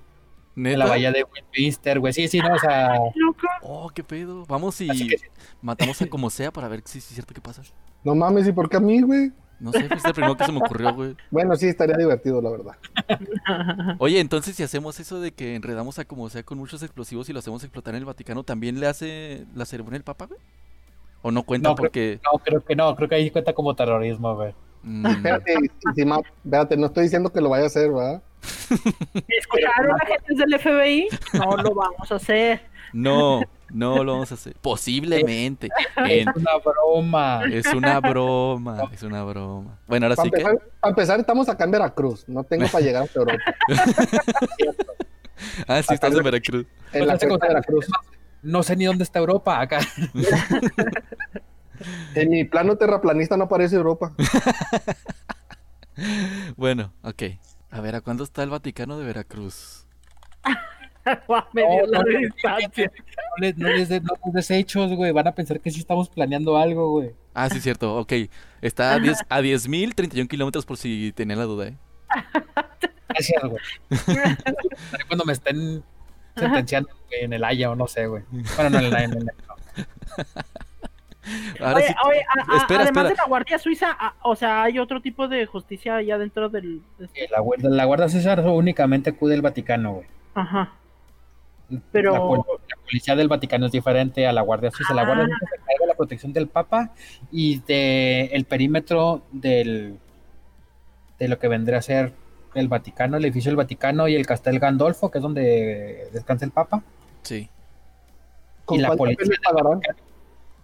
[0.56, 0.78] En ¿Neta?
[0.80, 2.12] la bahía de Westminster, güey.
[2.14, 2.94] Sí, sí, no, o sea...
[3.16, 3.48] Loco.
[3.62, 4.46] Oh, qué pedo.
[4.48, 5.16] Vamos y que-
[5.62, 7.62] matamos a como sea para ver si es cierto que pasa.
[8.04, 9.32] No mames, ¿y por qué a mí, güey?
[9.62, 11.16] No sé, fuiste el primero que se me ocurrió, güey.
[11.30, 12.76] Bueno, sí, estaría divertido, la verdad.
[14.00, 17.34] Oye, entonces si hacemos eso de que enredamos a como sea con muchos explosivos y
[17.34, 20.40] lo hacemos explotar en el Vaticano, ¿también le hace la ceremonia el Papa, güey?
[21.22, 22.20] ¿O no cuenta No, creo- porque...
[22.24, 24.54] No, creo que no, creo que ahí cuenta como terrorismo, güey.
[24.84, 25.56] mm, Espérate,
[25.88, 28.22] encima, espérate, no estoy diciendo que lo vaya a hacer, ¿verdad?
[29.28, 31.08] ¿Escucharon agentes del FBI?
[31.34, 32.62] No lo vamos a hacer.
[32.94, 34.56] no, no lo vamos a hacer.
[34.62, 35.70] Posiblemente.
[35.98, 37.42] En- Es una broma.
[37.52, 39.78] Es una broma, es una broma.
[39.88, 40.42] Bueno, ahora Para sí que...
[40.44, 40.58] para
[40.90, 42.28] empezar, estamos acá en Veracruz.
[42.28, 43.44] No tengo para llegar hasta Europa.
[45.68, 46.66] Ah, sí, estás en Veracruz.
[46.94, 47.88] En la costa de Veracruz.
[48.44, 49.80] No sé ni dónde está Europa acá.
[52.14, 54.14] En mi plano terraplanista no aparece Europa.
[56.56, 57.24] Bueno, ok.
[57.70, 59.86] A ver, ¿a cuándo está el Vaticano de Veracruz?
[61.54, 62.92] Me dio No, la no, distancia.
[62.96, 65.12] No les, no les de- no les des hechos, güey.
[65.12, 67.12] Van a pensar que sí estamos planeando algo, güey.
[67.34, 68.14] Ah, sí, cierto, ok.
[68.62, 71.78] Está a 10 a 10.031 kilómetros por si tenían la duda, ¿eh?
[73.10, 73.62] Gracias, güey.
[75.08, 75.84] Cuando me estén
[76.36, 78.24] sentenciando güey, en el Haya o no sé, güey.
[78.56, 79.06] Bueno, no en el Haya.
[79.06, 79.28] en el-
[81.60, 83.10] Ahora Oye, sí, oye, a- a- espera, además espera.
[83.10, 86.82] de la Guardia Suiza, a- o sea, hay otro tipo de justicia allá dentro del...
[86.98, 90.08] de- Eh, La, guardia- la Guardia César únicamente acude el Vaticano, güey.
[90.34, 90.74] Ajá.
[91.92, 94.94] Pero- La, pol- la policía del Vaticano es diferente a la Guardia Suiza.
[94.96, 95.28] La Guardia Ah.
[95.28, 96.90] Suiza se encarga de la protección del Papa
[97.32, 100.00] y de el perímetro del
[101.20, 102.14] de lo que vendría a ser
[102.54, 106.52] el Vaticano, el edificio del Vaticano y el Castel Gandolfo, que es donde descansa el
[106.52, 106.84] Papa.
[107.24, 107.50] sí.
[108.64, 109.38] ¿Con la cuánta policía?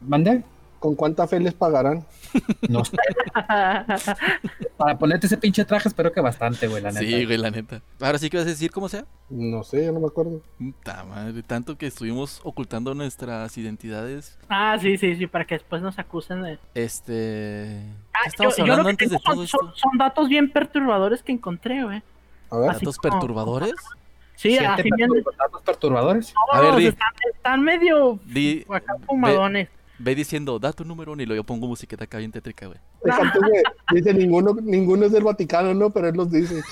[0.02, 0.44] ¿Mande?
[0.80, 2.06] ¿Con cuánta fe les pagarán?
[2.70, 2.96] No sé.
[4.78, 7.00] Para ponerte ese pinche traje, espero que bastante, güey, la neta.
[7.06, 7.82] Sí, güey, la neta.
[8.00, 9.06] Ahora sí que vas a decir cómo sea.
[9.30, 10.42] No sé, yo no me acuerdo.
[10.60, 14.38] Puta madre, tanto que estuvimos ocultando nuestras identidades.
[14.50, 16.60] Ah, sí, sí, sí, para que después nos acusen de...
[16.76, 17.82] Este.
[18.14, 19.58] Ah, ¿Qué estamos yo- yo lo hablando que antes de todo son, esto?
[19.60, 22.04] son- son datos bien perturbadores que encontré, güey.
[22.52, 23.74] A ver, Así ¿Datos como- perturbadores?
[24.36, 25.10] Sí, así bien...
[25.36, 26.32] datos perturbadores.
[26.54, 26.86] A ver, di.
[26.86, 29.68] están, están medio Di, acá fumadones.
[29.68, 32.80] ve diciendo, da tu número y luego yo pongo musiqueta acá bien tétrica, güey.
[33.04, 35.90] Fíjate que dice ninguno, ninguno es del Vaticano, ¿no?
[35.90, 36.62] Pero él los dice.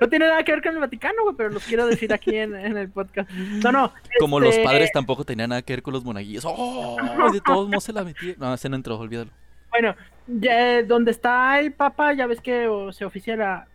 [0.00, 2.54] No tiene nada que ver con el Vaticano, güey, pero los quiero decir aquí en,
[2.54, 3.28] en el podcast.
[3.30, 3.92] No, no.
[4.20, 6.44] Como los este, padres tampoco tenían nada que ver con los monaguillos.
[6.46, 6.96] ¡Oh!
[7.32, 8.34] De todos modos se la metí.
[8.38, 9.30] No, ese no entró, olvídalo.
[9.70, 9.94] Bueno,
[10.26, 13.68] ya, donde está el Papa, ya ves que o, se oficia la,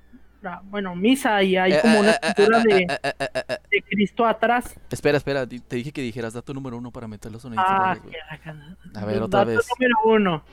[0.66, 3.28] bueno, misa y hay Eh, como una eh, eh, escultura eh, de, eh, eh, eh,
[3.34, 3.58] eh, eh.
[3.72, 4.80] de Cristo atrás.
[4.92, 7.66] Espera, espera, te dije que dijeras dato número uno para meter los sonidos.
[7.68, 7.96] Ah,
[8.32, 8.78] bacana.
[8.96, 9.68] A ver, otra Dato vez.
[9.78, 10.44] número uno.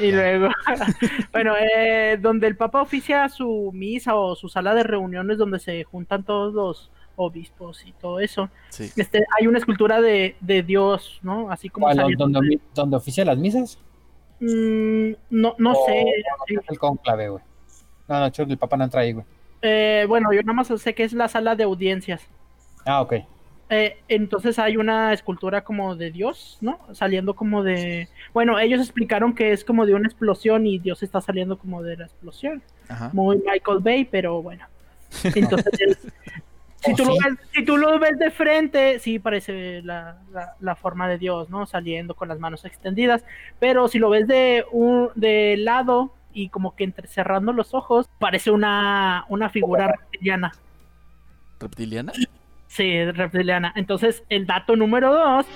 [0.00, 0.48] Y luego,
[1.32, 5.84] bueno, eh, donde el Papa oficia su misa o su sala de reuniones donde se
[5.84, 8.48] juntan todos los obispos y todo eso.
[8.70, 8.90] Sí.
[8.96, 11.50] Este, hay una escultura de, de Dios, ¿no?
[11.50, 13.78] Así como ¿Cuál, saliendo donde, de- donde oficia las misas?
[14.44, 16.04] Mm, no, no O- sé.
[16.68, 17.42] el conclave, güey.
[18.08, 19.24] No, no, el papá no entra ahí, güey.
[19.62, 22.26] Eh, bueno, yo nada más sé que es la sala de audiencias.
[22.84, 23.14] Ah, ok.
[23.70, 26.78] Eh, entonces hay una escultura como de Dios, ¿no?
[26.92, 28.08] Saliendo como de...
[28.34, 31.96] Bueno, ellos explicaron que es como de una explosión y Dios está saliendo como de
[31.96, 32.62] la explosión.
[32.88, 33.10] Ajá.
[33.12, 34.66] Muy Michael Bay, pero bueno.
[35.36, 35.96] Entonces, el-
[36.82, 37.18] si, ¿Oh, tú lo sí?
[37.24, 41.48] ves, si tú lo ves de frente, sí parece la, la- la forma de Dios,
[41.50, 41.64] ¿no?
[41.66, 43.24] Saliendo con las manos extendidas.
[43.60, 48.50] Pero si lo ves de, un, de lado y como que entrecerrando los ojos, parece
[48.50, 50.52] una, una figura reptiliana.
[51.60, 52.12] ¿Reptiliana?
[52.66, 53.72] Sí, reptiliana.
[53.76, 55.46] Entonces, el dato número dos.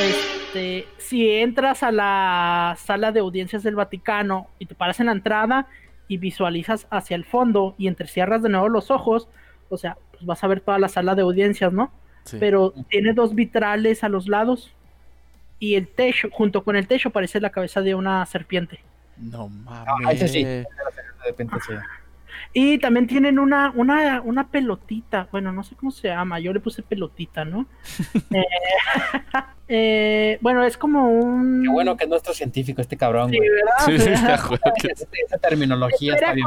[0.00, 5.12] Este, si entras a la sala de audiencias del Vaticano y te paras en la
[5.12, 5.66] entrada
[6.08, 9.28] y visualizas hacia el fondo y entrecierras de nuevo los ojos,
[9.68, 11.90] o sea, pues vas a ver toda la sala de audiencias, ¿no?
[12.24, 12.36] Sí.
[12.40, 14.72] Pero tiene dos vitrales a los lados
[15.58, 18.80] y el techo, junto con el techo, parece la cabeza de una serpiente.
[19.16, 20.16] No Ah, mames.
[20.22, 20.44] ese sí.
[20.44, 20.66] De
[21.26, 21.72] repente sí.
[22.52, 25.28] Y también tienen una, una, una pelotita.
[25.32, 26.38] Bueno, no sé cómo se llama.
[26.40, 27.66] Yo le puse pelotita, ¿no?
[28.30, 28.44] Eh,
[29.68, 31.62] eh, bueno, es como un.
[31.64, 33.50] Qué bueno que es nuestro científico, este cabrón, Sí, güey.
[33.84, 34.10] Sí, sí,
[34.80, 36.46] que- Esa, esa terminología está bien.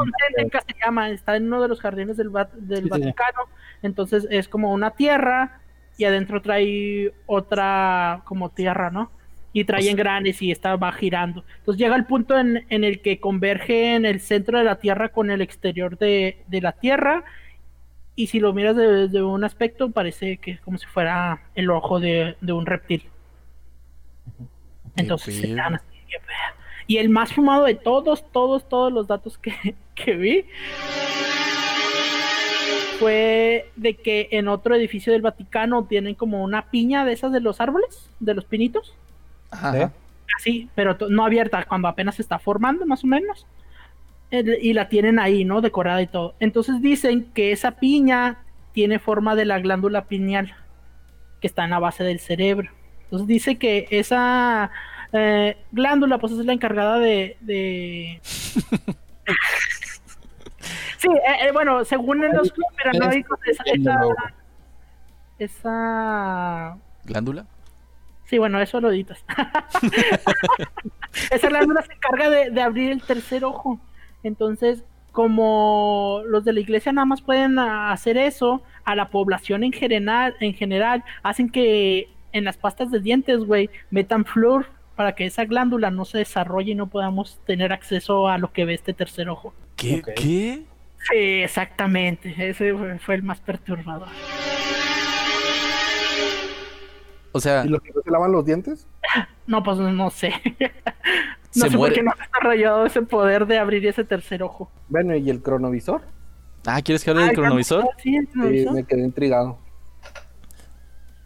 [0.66, 1.10] se llama.
[1.10, 3.00] Está en uno de los jardines del, Va- del Sí, sí, sí.
[3.00, 3.42] Vaticano.
[3.82, 5.60] Entonces es como una tierra
[5.96, 9.10] y adentro trae otra como tierra, ¿no?
[9.52, 11.44] Y trae Pues- engranes y está va girando.
[11.58, 15.08] Entonces llega el punto en, en el que converge en el centro de la tierra
[15.08, 17.24] con el exterior de, de la tierra.
[18.14, 21.70] Y si lo miras de- desde un aspecto, parece que es como si fuera el
[21.70, 23.04] ojo de, de un reptil.
[24.96, 25.56] Entonces se pedo.
[25.56, 25.84] dan así.
[26.86, 29.52] Y el más fumado de todos, todos, todos los datos que,
[29.94, 30.44] que vi
[32.98, 37.40] fue de que en otro edificio del Vaticano tienen como una piña de esas de
[37.40, 38.94] los árboles, de los pinitos,
[39.50, 39.78] Ajá.
[39.78, 39.90] ¿Eh?
[40.36, 43.46] así, pero no abierta, cuando apenas se está formando, más o menos.
[44.30, 45.60] Y la tienen ahí, ¿no?
[45.60, 46.34] Decorada y todo.
[46.38, 48.38] Entonces dicen que esa piña
[48.72, 50.54] tiene forma de la glándula pineal,
[51.40, 52.70] que está en la base del cerebro.
[53.04, 54.70] Entonces dice que esa
[55.12, 57.36] eh, glándula, pues es la encargada de.
[57.40, 58.20] de-
[60.98, 64.00] sí, eh, eh, bueno, según en los conspiranoicos, esa, esa,
[65.38, 67.46] esa ¿Glándula?
[68.30, 69.24] Sí, bueno, eso lo editas.
[71.32, 73.80] Esa glándula se encarga de, de abrir el tercer ojo.
[74.22, 79.72] Entonces, como los de la iglesia nada más pueden hacer eso, a la población en
[79.72, 85.26] general, en general, hacen que en las pastas de dientes, güey, metan flúor para que
[85.26, 88.94] esa glándula no se desarrolle y no podamos tener acceso a lo que ve este
[88.94, 89.52] tercer ojo.
[89.74, 90.02] ¿Qué?
[90.02, 90.62] ¿Qué?
[91.10, 92.32] Sí, exactamente.
[92.38, 94.06] Ese fue, fue el más perturbador.
[97.32, 98.86] O sea, ¿Y los que no se lavan los dientes?
[99.46, 100.32] No, pues no sé.
[101.52, 101.78] Se no sé muere.
[101.78, 104.70] por qué no ha desarrollado ese poder de abrir ese tercer ojo.
[104.88, 106.02] Bueno, ¿y el cronovisor?
[106.66, 107.88] ah, ¿quieres que hable del Ay, cronovisor?
[107.98, 108.74] Sí, el Sí, cronovisor.
[108.74, 109.58] me quedé intrigado.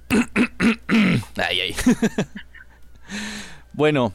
[1.36, 1.74] Ay, ay.
[3.72, 4.12] bueno,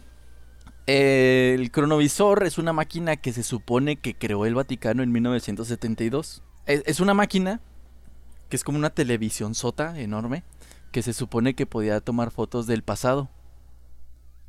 [0.87, 6.43] eh, el cronovisor es una máquina que se supone que creó el Vaticano en 1972.
[6.65, 7.61] Es, es una máquina
[8.49, 10.43] que es como una televisión sota enorme
[10.91, 13.29] que se supone que podía tomar fotos del pasado.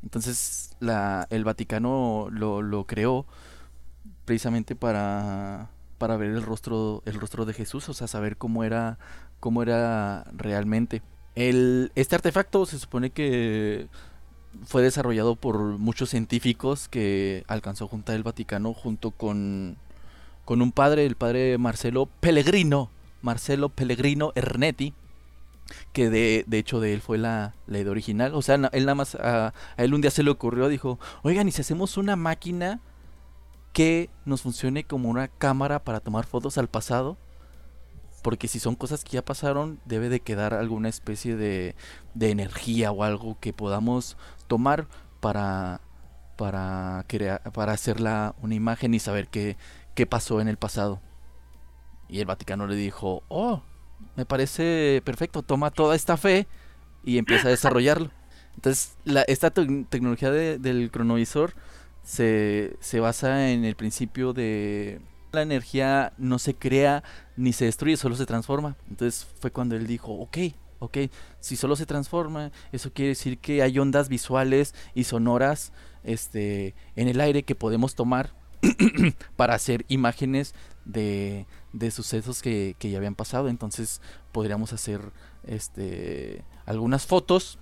[0.03, 3.25] Entonces la, el Vaticano lo, creó
[4.25, 8.97] precisamente para, para ver el rostro, el rostro de Jesús, o sea, saber cómo era,
[9.39, 11.01] cómo era realmente.
[11.35, 13.87] Este artefacto se supone que
[14.65, 19.77] fue desarrollado por muchos científicos que alcanzó juntar el Vaticano junto con,
[20.45, 22.89] con un padre, el padre Marcelo Pellegrino,
[23.21, 24.93] Marcelo Pellegrino Ernetti,
[25.93, 28.33] que de, de hecho de él fue la, la idea original.
[28.35, 31.47] O sea, él nada más, a, a él un día se le ocurrió, dijo, oigan,
[31.47, 32.79] ¿y si hacemos una máquina
[33.73, 37.17] que nos funcione como una cámara para tomar fotos al pasado?
[38.21, 41.75] Porque si son cosas que ya pasaron, debe de quedar alguna especie de,
[42.13, 44.15] de energía o algo que podamos
[44.47, 44.87] tomar
[45.19, 45.81] para,
[46.37, 49.57] para, crear, para hacerla una imagen y saber qué,
[49.95, 51.01] qué pasó en el pasado.
[52.09, 53.63] Y el Vaticano le dijo, oh,
[54.15, 56.47] me parece perfecto, toma toda esta fe
[57.03, 58.11] y empieza a desarrollarlo.
[58.55, 61.53] Entonces, la, esta tec- tecnología de- del cronovisor
[62.03, 67.03] se, se basa en el principio de la energía no se crea
[67.37, 68.75] ni se destruye, solo se transforma.
[68.89, 70.37] Entonces fue cuando él dijo, ok,
[70.79, 70.97] ok,
[71.39, 75.71] si solo se transforma, eso quiere decir que hay ondas visuales y sonoras
[76.03, 78.33] este, en el aire que podemos tomar
[79.37, 80.53] para hacer imágenes
[80.85, 83.49] de, de sucesos que, que ya habían pasado.
[83.49, 84.01] Entonces
[84.31, 85.01] podríamos hacer
[85.43, 87.57] este, algunas fotos,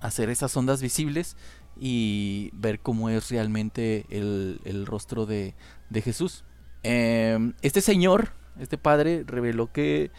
[0.00, 1.36] hacer esas ondas visibles
[1.80, 5.54] y ver cómo es realmente el, el rostro de,
[5.90, 6.44] de Jesús.
[6.82, 10.10] Em, este señor, este padre, reveló que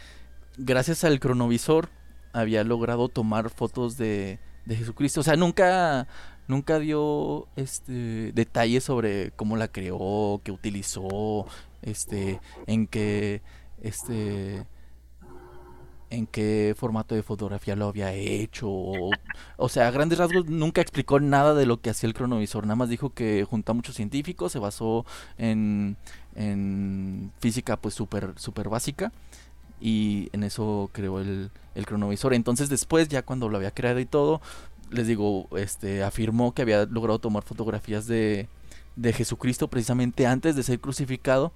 [0.56, 1.88] gracias al cronovisor
[2.32, 5.20] había logrado tomar fotos de, de Jesucristo.
[5.20, 6.06] O sea, nunca,
[6.48, 11.46] nunca dio este detalles sobre cómo la creó, qué utilizó,
[11.82, 13.42] este, en qué,
[13.80, 14.66] este,
[16.10, 18.68] en qué formato de fotografía lo había hecho.
[18.68, 19.10] O,
[19.56, 22.64] o sea, a grandes rasgos nunca explicó nada de lo que hacía el cronovisor.
[22.64, 25.06] Nada más dijo que juntó a muchos científicos, se basó
[25.38, 25.96] en,
[26.34, 29.12] en física pues súper super básica
[29.80, 32.34] y en eso creó el, el cronovisor.
[32.34, 34.40] Entonces después, ya cuando lo había creado y todo,
[34.90, 38.48] les digo, este, afirmó que había logrado tomar fotografías de,
[38.96, 41.52] de Jesucristo precisamente antes de ser crucificado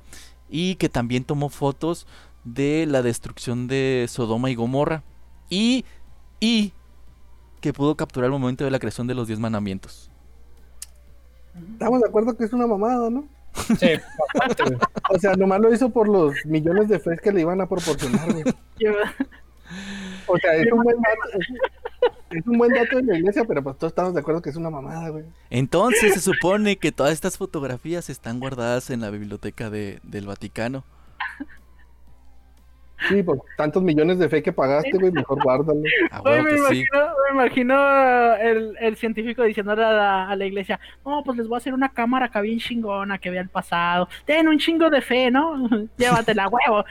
[0.49, 2.07] y que también tomó fotos
[2.45, 5.03] de la destrucción de Sodoma y Gomorra
[5.49, 5.85] y,
[6.41, 6.72] y
[7.61, 10.11] que pudo capturar el momento de la creación de los diez mandamientos.
[11.72, 13.26] Estamos de acuerdo que es una mamada, ¿no?
[13.55, 13.89] Sí,
[14.35, 14.78] bastante, güey.
[15.11, 18.32] O sea, nomás lo hizo por los millones de fe que le iban a proporcionar,
[18.32, 18.45] güey.
[20.27, 23.62] O sea, es un buen dato, es, es un buen dato de la iglesia, pero
[23.62, 25.25] pues todos estamos de acuerdo que es una mamada, güey.
[25.51, 30.85] Entonces se supone que todas estas fotografías están guardadas en la biblioteca de, del Vaticano.
[33.09, 35.81] Sí, por tantos millones de fe que pagaste, güey, mejor guárdalo.
[36.11, 36.63] A Oye, huevo me, que sí.
[36.65, 41.47] imagino, me imagino el, el científico diciéndole a la, a la iglesia, no, pues les
[41.49, 44.09] voy a hacer una cámara acá bien chingona que vea el pasado.
[44.25, 45.69] Ten un chingo de fe, ¿no?
[45.99, 46.85] Llévatela, huevo.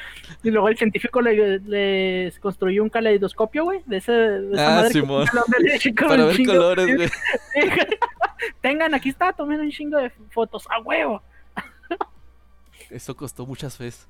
[0.43, 4.75] Y luego el científico le- les construyó un caleidoscopio, güey, de, ese, de esa Ah,
[4.75, 5.27] madre que Simón.
[5.27, 5.43] con
[6.09, 7.09] Para un ver chingo- colores, güey.
[8.61, 11.21] Tengan, aquí está, tomen un chingo de fotos, a huevo.
[12.89, 14.07] Eso costó muchas veces.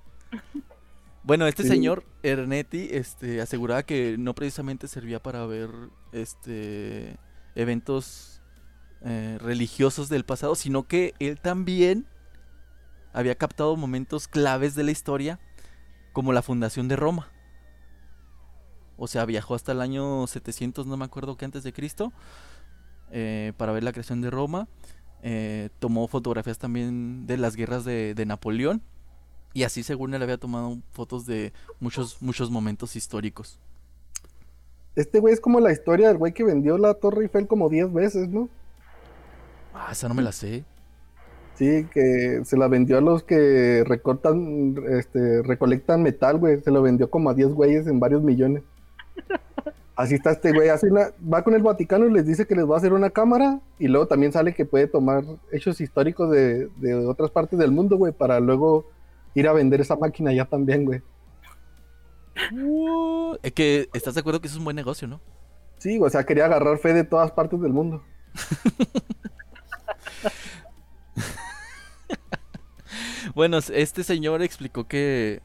[1.23, 1.69] Bueno, este Sí.
[1.69, 5.69] señor Ernetti este, aseguraba que no precisamente servía para ver
[6.11, 7.17] este
[7.55, 8.41] eventos
[9.05, 12.07] eh, religiosos del pasado, sino que él también
[13.13, 15.39] había captado momentos claves de la historia,
[16.13, 17.31] como la fundación de Roma.
[18.97, 22.11] O sea, viajó hasta el año 700, no me acuerdo qué antes de Cristo,
[23.11, 24.67] eh, para ver la creación de Roma.
[25.21, 28.81] Eh, tomó fotografías también de las guerras de, de Napoleón.
[29.53, 33.59] Y así según él había tomado fotos de muchos, muchos momentos históricos.
[34.95, 37.93] Este güey es como la historia del güey que vendió la Torre Eiffel como 10
[37.93, 38.49] veces, ¿no?
[39.73, 40.63] Ah, esa no me la sé.
[41.55, 46.61] Sí, que se la vendió a los que recortan, este, recolectan metal, güey.
[46.61, 48.63] Se lo vendió como a 10 güeyes en varios millones.
[49.95, 50.69] Así está este güey.
[50.69, 53.11] Hace una, va con el Vaticano y les dice que les va a hacer una
[53.11, 53.59] cámara.
[53.77, 57.97] Y luego también sale que puede tomar hechos históricos de, de otras partes del mundo,
[57.97, 58.85] güey, para luego
[59.35, 61.01] ir a vender esa máquina ya también, güey.
[62.51, 65.21] Uh, es que estás de acuerdo que eso es un buen negocio, ¿no?
[65.77, 68.03] Sí, o sea, quería agarrar fe de todas partes del mundo.
[73.35, 75.41] Bueno, este señor explicó que,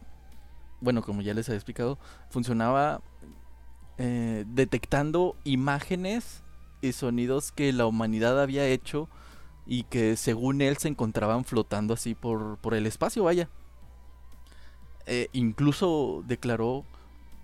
[0.80, 3.01] bueno, como ya les había explicado, funcionaba
[3.97, 6.43] eh, detectando imágenes
[6.82, 9.09] y sonidos que la humanidad había hecho
[9.64, 13.49] y que según él se encontraban flotando así por, por el espacio, vaya.
[15.09, 16.85] Eh, incluso declaró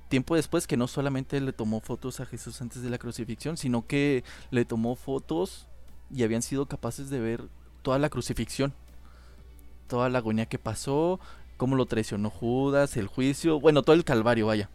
[0.09, 3.87] tiempo después que no solamente le tomó fotos a Jesús antes de la crucifixión, sino
[3.87, 5.67] que le tomó fotos
[6.15, 7.49] y habían sido capaces de ver
[7.83, 8.75] toda la crucifixión
[9.87, 11.21] toda la agonía que pasó,
[11.57, 14.71] cómo lo traicionó Judas, el juicio, bueno, todo el calvario, vaya.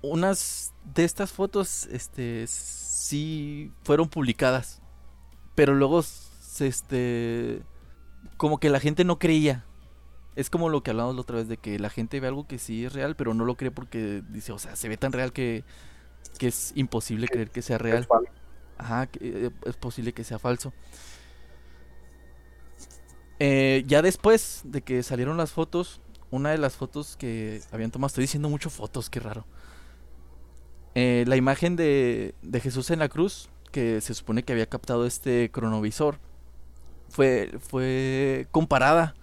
[0.00, 4.80] unas de estas fotos, este, sí fueron publicadas.
[5.56, 6.04] Pero luego,
[6.60, 7.62] este,
[8.36, 9.64] como que la gente no creía.
[10.38, 12.60] Es como lo que hablamos la otra vez de que la gente ve algo que
[12.60, 15.32] sí es real, pero no lo cree porque dice, o sea, se ve tan real
[15.32, 15.64] que,
[16.38, 18.06] que es imposible creer que sea real.
[18.76, 20.72] Ajá, que, eh, es posible que sea falso.
[23.40, 28.06] Eh, ya después de que salieron las fotos, una de las fotos que habían tomado,
[28.06, 29.44] estoy diciendo mucho fotos, qué raro.
[30.94, 35.04] Eh, la imagen de, de Jesús en la cruz, que se supone que había captado
[35.04, 36.20] este cronovisor,
[37.08, 39.16] fue, fue comparada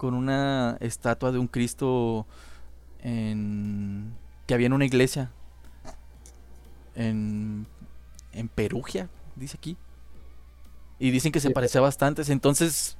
[0.00, 2.26] con una estatua de un Cristo
[3.02, 4.14] en,
[4.46, 5.30] que había en una iglesia
[6.94, 7.66] en,
[8.32, 9.76] en Perugia, dice aquí.
[10.98, 12.22] Y dicen que se parecía bastante.
[12.32, 12.96] Entonces,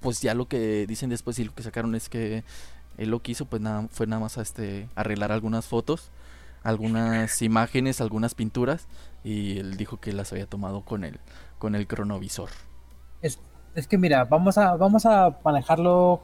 [0.00, 2.42] pues ya lo que dicen después y lo que sacaron es que
[2.98, 6.10] él lo que hizo, pues nada, fue nada más a este, arreglar algunas fotos,
[6.64, 8.88] algunas imágenes, algunas pinturas.
[9.22, 11.20] Y él dijo que las había tomado con el,
[11.60, 12.50] con el cronovisor.
[13.22, 13.38] Es,
[13.76, 16.20] es que mira, vamos a, vamos a manejarlo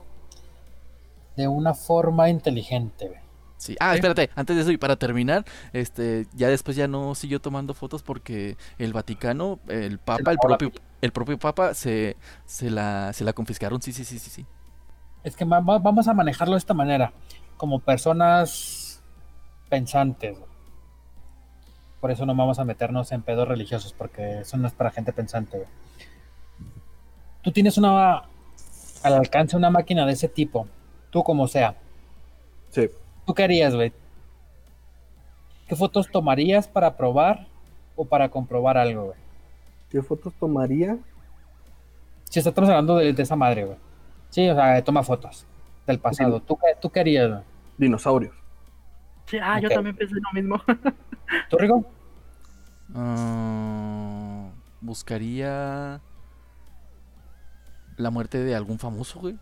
[1.36, 3.06] de una forma inteligente.
[3.08, 3.20] güey.
[3.56, 3.76] Sí.
[3.78, 7.74] Ah, espérate, antes de eso y para terminar, este, ya después ya no siguió tomando
[7.74, 13.22] fotos porque el Vaticano, el Papa, el propio, el propio Papa se, se la, se
[13.22, 13.80] la confiscaron.
[13.80, 14.46] Sí, sí, sí, sí, sí.
[15.22, 17.12] Es que va- va- vamos a manejarlo de esta manera,
[17.56, 19.00] como personas
[19.68, 20.36] pensantes.
[22.00, 25.12] Por eso no vamos a meternos en pedos religiosos, porque eso no es para gente
[25.12, 25.66] pensante.
[27.42, 28.22] Tú tienes una
[29.02, 30.66] al alcance una máquina de ese tipo,
[31.10, 31.76] tú como sea.
[32.70, 32.88] Sí.
[33.26, 33.92] ¿Tú qué harías, güey?
[35.68, 37.46] ¿Qué fotos tomarías para probar
[37.96, 39.18] o para comprobar algo, güey?
[39.90, 40.98] ¿Qué fotos tomaría?
[42.30, 43.78] Si estamos hablando de, de esa madre, güey.
[44.30, 45.46] Sí, o sea, toma fotos
[45.86, 46.40] del pasado.
[46.40, 47.42] ¿Tú, qué- ¿Tú qué harías, güey?
[47.76, 48.34] Dinosaurios.
[49.26, 50.60] Sí, ah, yo también pensé lo mismo.
[51.50, 51.84] ¿Tú, Rigo?
[52.94, 54.48] Ah,
[54.80, 56.00] buscaría
[58.02, 59.38] la muerte de algún famoso, güey.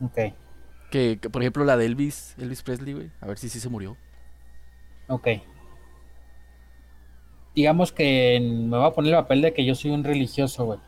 [0.00, 0.16] Ok,
[0.90, 3.10] Que, que, por ejemplo, la de Elvis, Elvis Presley, güey.
[3.20, 3.96] A ver si sí se murió.
[5.08, 5.28] ok.
[7.54, 10.78] Digamos que me voy a poner el papel de que yo soy un religioso, güey.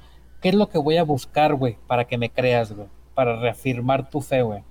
[0.40, 2.86] ¿Qué es lo que voy a buscar, güey, para que me creas, güey?
[3.14, 4.62] Para reafirmar tu fe, güey.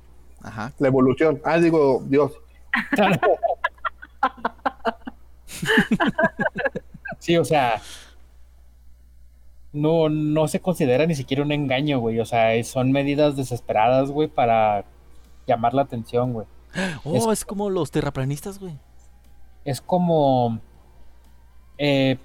[0.41, 0.71] Ajá.
[0.79, 1.41] La evolución.
[1.43, 2.31] Ah, digo, Dios.
[7.19, 7.81] Sí, o sea,
[9.74, 12.20] no, no se considera ni siquiera un engaño, güey.
[12.20, 14.86] O sea, son medidas desesperadas, güey, para
[15.47, 16.47] llamar la atención, güey.
[17.03, 18.78] Oh, es, como los terraplanistas, güey.
[19.65, 20.59] Es como,
[21.78, 22.17] eh,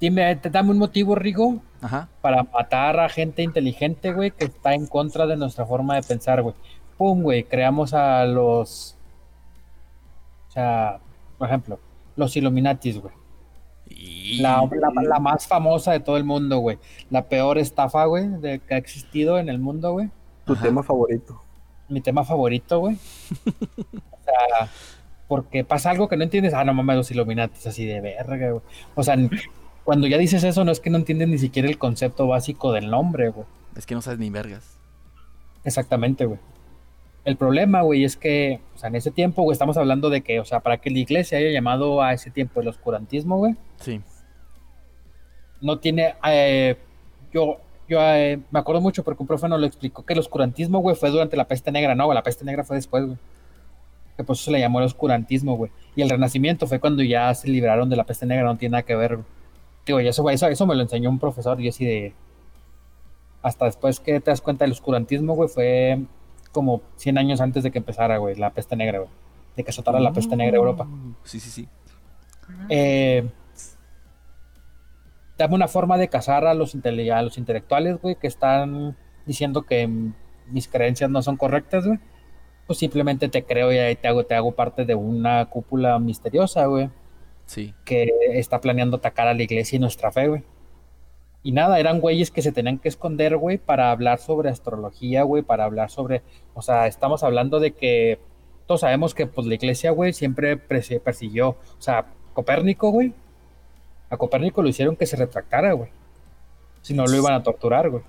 [0.00, 2.08] dime, te- dame un motivo, Rigo, Ajá.
[2.20, 6.42] para matar a gente inteligente, güey, que está en contra de nuestra forma de pensar,
[6.42, 6.54] güey.
[6.98, 8.96] Pum, güey, creamos a los,
[10.48, 10.98] o sea,
[11.38, 11.78] por ejemplo,
[12.16, 13.14] los Illuminatis, güey.
[14.40, 16.78] La, la- la más famosa de todo el mundo, güey.
[17.10, 20.08] La peor estafa, güey, de, que ha existido en el mundo, güey.
[20.46, 20.62] Tu Ajá.
[20.62, 21.40] tema favorito.
[21.88, 22.96] Mi tema favorito, güey.
[23.46, 24.68] o sea,
[25.28, 26.54] porque pasa algo que no entiendes.
[26.54, 28.62] Ah, no mames, los Illuminatis, así de verga, güey.
[28.94, 29.16] O sea,
[29.84, 32.90] cuando ya dices eso, no es que no entiendes ni siquiera el concepto básico del
[32.90, 33.46] nombre, güey.
[33.76, 34.78] Es que no sabes ni vergas.
[35.64, 36.38] Exactamente, güey.
[37.24, 40.40] El problema, güey, es que, o sea, en ese tiempo, güey, estamos hablando de que,
[40.40, 44.00] o sea, para que la iglesia haya llamado a ese tiempo el oscurantismo, güey, Sí.
[45.60, 46.76] no tiene, eh,
[47.32, 47.58] yo,
[47.88, 50.96] yo eh, me acuerdo mucho porque un profe nos lo explicó que el oscurantismo, güey,
[50.96, 53.18] fue durante la peste negra, no, güey, la peste negra fue después, güey.
[54.16, 55.70] Que por eso se le llamó el oscurantismo, güey.
[55.96, 58.82] Y el renacimiento fue cuando ya se libraron de la peste negra, no tiene nada
[58.82, 59.26] que ver, güey.
[59.86, 62.14] Digo, y eso, eso, eso me lo enseñó un profesor y yo así de...
[63.42, 66.00] Hasta después que te das cuenta del oscurantismo, güey, fue
[66.52, 69.10] como 100 años antes de que empezara, güey, la peste negra, güey.
[69.56, 70.84] De que azotara la peste negra a Europa.
[70.84, 71.68] Uh, Sí, sí, sí.
[72.68, 73.28] Eh,
[75.38, 78.96] dame una forma de cazar a los, intele- a los intelectuales, güey, que están
[79.26, 80.14] diciendo que mm,
[80.50, 81.98] mis creencias no son correctas, güey.
[82.66, 86.66] Pues simplemente te creo y ahí te hago, te hago parte de una cúpula misteriosa,
[86.66, 86.90] güey,
[87.46, 87.74] Sí.
[87.84, 90.44] que está planeando atacar a la iglesia y nuestra fe, güey.
[91.42, 95.42] Y nada, eran güeyes que se tenían que esconder, güey, para hablar sobre astrología, güey,
[95.42, 96.22] para hablar sobre,
[96.54, 98.18] o sea, estamos hablando de que
[98.66, 103.14] todos sabemos que pues la iglesia, güey, siempre persi- persiguió, o sea, Copérnico, güey,
[104.10, 105.88] a Copérnico lo hicieron que se retractara, güey.
[106.82, 108.02] Si no lo iban a torturar, güey.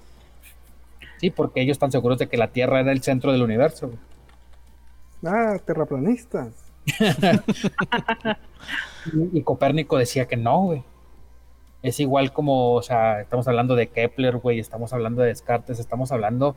[1.18, 4.00] Sí, porque ellos están seguros de que la Tierra era el centro del universo, güey.
[5.26, 6.54] Ah, terraplanistas.
[9.14, 10.84] Y, y Copérnico decía que no, güey.
[11.84, 16.12] Es igual como, o sea, estamos hablando de Kepler, güey, estamos hablando de Descartes, estamos
[16.12, 16.56] hablando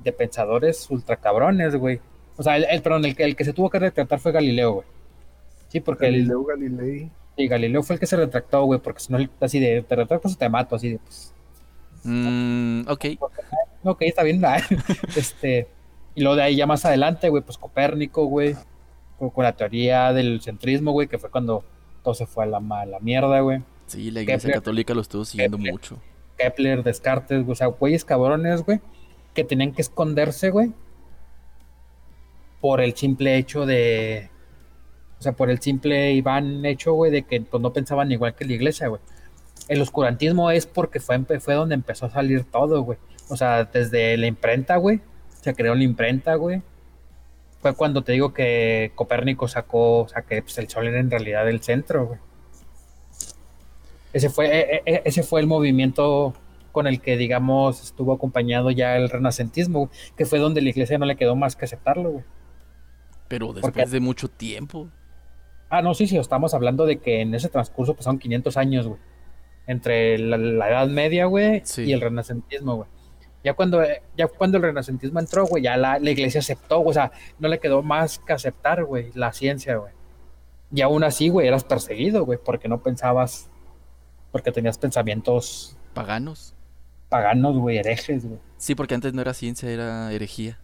[0.00, 2.00] de pensadores ultra cabrones, güey.
[2.36, 4.72] O sea, el, el- perdón, el, que- el que se tuvo que retratar fue Galileo,
[4.74, 4.86] güey.
[5.68, 7.10] Sí, porque el, Galileo Galilei.
[7.36, 10.34] y Galileo fue el que se retractó, güey, porque si no, así de, te retractas
[10.34, 11.32] o te mato, así de, pues,
[12.06, 13.04] Mm, ok.
[13.84, 14.42] ok, está bien,
[15.16, 15.68] este,
[16.14, 18.54] y luego de ahí ya más adelante, güey, pues Copérnico, güey,
[19.18, 21.64] con, con la teoría del centrismo, güey, que fue cuando
[22.02, 23.62] todo se fue a la, ma- la mierda, güey.
[23.94, 24.54] Sí, la iglesia Kepler.
[24.54, 25.72] católica lo estuvo siguiendo Kepler.
[25.72, 25.98] mucho.
[26.36, 28.80] Kepler, Descartes, güey, o sea, güeyes cabrones, güey,
[29.34, 30.72] que tenían que esconderse, güey,
[32.60, 34.30] por el simple hecho de,
[35.18, 38.34] o sea, por el simple y van hecho, güey, de que pues, no pensaban igual
[38.34, 39.00] que la iglesia, güey.
[39.68, 42.98] El oscurantismo es porque fue, fue donde empezó a salir todo, güey.
[43.28, 45.00] O sea, desde la imprenta, güey,
[45.40, 46.62] se creó la imprenta, güey.
[47.62, 51.10] Fue cuando te digo que Copérnico sacó, o sea, que pues, el sol era en
[51.10, 52.18] realidad el centro, güey.
[54.14, 56.32] Ese fue, e- e- ese fue el movimiento
[56.72, 61.04] con el que, digamos, estuvo acompañado ya el renacentismo, que fue donde la iglesia no
[61.04, 62.24] le quedó más que aceptarlo, güey.
[63.28, 64.88] Pero después de mucho tiempo.
[65.68, 69.00] Ah, no, sí, sí, estamos hablando de que en ese transcurso pasaron 500 años, güey.
[69.66, 71.82] Entre la, la Edad Media, güey, Sí.
[71.84, 72.88] y el Renacentismo, güey.
[73.42, 73.82] Ya cuando,
[74.16, 77.48] ya cuando el Renacentismo entró, güey, ya la, la iglesia aceptó, güey, o sea, no
[77.48, 79.92] le quedó más que aceptar, güey, la ciencia, güey.
[80.72, 83.50] Y aún así, güey, eras perseguido, güey, porque no pensabas,
[84.34, 86.54] porque tenías pensamientos Paganos.
[87.08, 88.40] paganos, güey, herejes, güey.
[88.56, 90.58] Sí, porque antes no era ciencia, era herejía.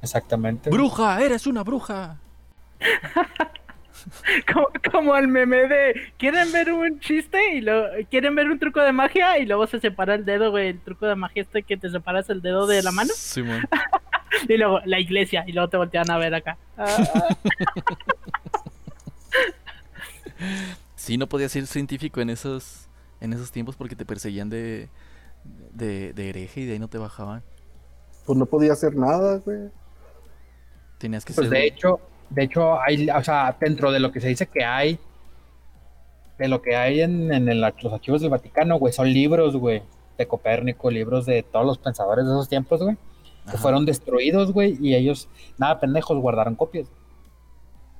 [0.00, 0.70] Exactamente.
[0.70, 1.20] ¡Bruja!
[1.20, 2.20] ¡Eres una bruja!
[4.52, 8.80] Como, como el meme de quieren ver un chiste y lo quieren ver un truco
[8.80, 11.76] de magia y luego se separa el dedo, güey, el truco de magia este que
[11.76, 13.64] te separas el dedo de la mano Simón.
[14.48, 16.56] y luego la iglesia y luego te voltean a ver acá.
[21.08, 22.90] Sí, no podías ser científico en esos,
[23.22, 24.90] en esos tiempos porque te perseguían de,
[25.72, 27.42] de, de hereje y de ahí no te bajaban.
[28.26, 29.70] Pues no podía hacer nada, güey.
[30.98, 31.48] Tenías que Pues ser...
[31.48, 34.98] de hecho, de hecho, hay, o sea, dentro de lo que se dice que hay,
[36.38, 39.82] de lo que hay en, en el- los archivos del Vaticano, güey, son libros, güey,
[40.18, 42.98] de Copérnico, libros de todos los pensadores de esos tiempos, güey,
[43.50, 46.90] que fueron destruidos, güey, y ellos, nada pendejos, guardaron copias.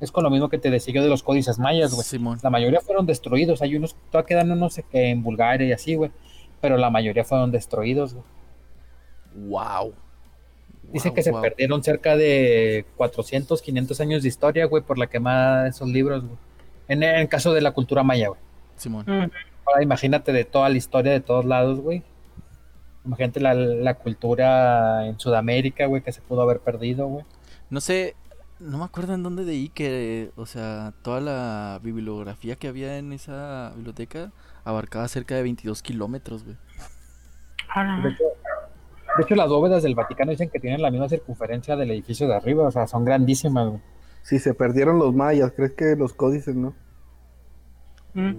[0.00, 2.04] Es con lo mismo que te decía yo de los códices mayas, güey.
[2.04, 2.38] Simón.
[2.42, 6.12] La mayoría fueron destruidos, hay unos, todavía quedan unos que en Bulgaria y así, güey,
[6.60, 8.24] pero la mayoría fueron destruidos, güey.
[9.34, 9.94] ¡Wow!
[10.92, 15.08] Dice Guau, que se perdieron cerca de 400, 500 años de historia, güey, por la
[15.08, 16.36] quemada de esos libros, güey.
[16.86, 18.40] En en el caso de la cultura maya, güey.
[18.76, 19.04] Simón.
[19.06, 19.30] mm.
[19.66, 22.02] Ahora imagínate de toda la historia de todos lados, güey.
[23.04, 27.24] Imagínate la, la cultura en Sudamérica, güey, que se pudo haber perdido, güey.
[27.68, 28.16] No sé,
[28.60, 33.12] no me acuerdo en dónde leí que, o sea, toda la bibliografía que había en
[33.12, 34.32] esa biblioteca
[34.64, 36.56] abarcaba cerca de 22 kilómetros, güey.
[38.02, 38.24] De hecho,
[39.16, 42.34] de hecho, las bóvedas del Vaticano dicen que tienen la misma circunferencia del edificio de
[42.34, 43.80] arriba, o sea, son grandísimas, güey.
[44.22, 46.74] Si se perdieron los mayas, ¿crees que los códices no?
[48.14, 48.34] Mm.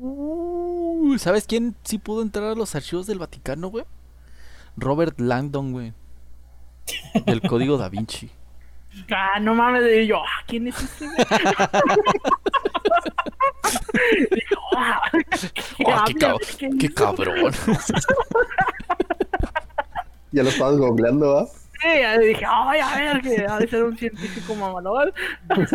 [0.00, 3.84] Uh, ¿Sabes quién sí pudo entrar a los archivos del Vaticano, güey?
[4.76, 5.92] Robert Langdon, güey.
[7.26, 8.30] Del código da Vinci.
[9.10, 11.06] Ah, no mames, y yo, ah, ¿quién es ese?
[14.30, 15.00] Dijo, ah,
[15.76, 16.14] ¿qué Oh, qué, hablas?
[16.16, 16.94] cab- ¿Qué qué hizo?
[16.94, 17.52] cabrón.
[20.32, 21.46] Ya lo estabas googleando, ¿va?
[21.46, 25.12] Sí, ya dije, ay, a ver, que ha de ser un científico mamalón.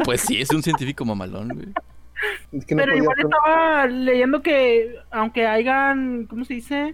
[0.03, 1.69] Pues sí, es un científico mamalón, güey.
[2.51, 6.93] Es que no Pero igual estaba leyendo que, aunque hayan, ¿cómo se dice?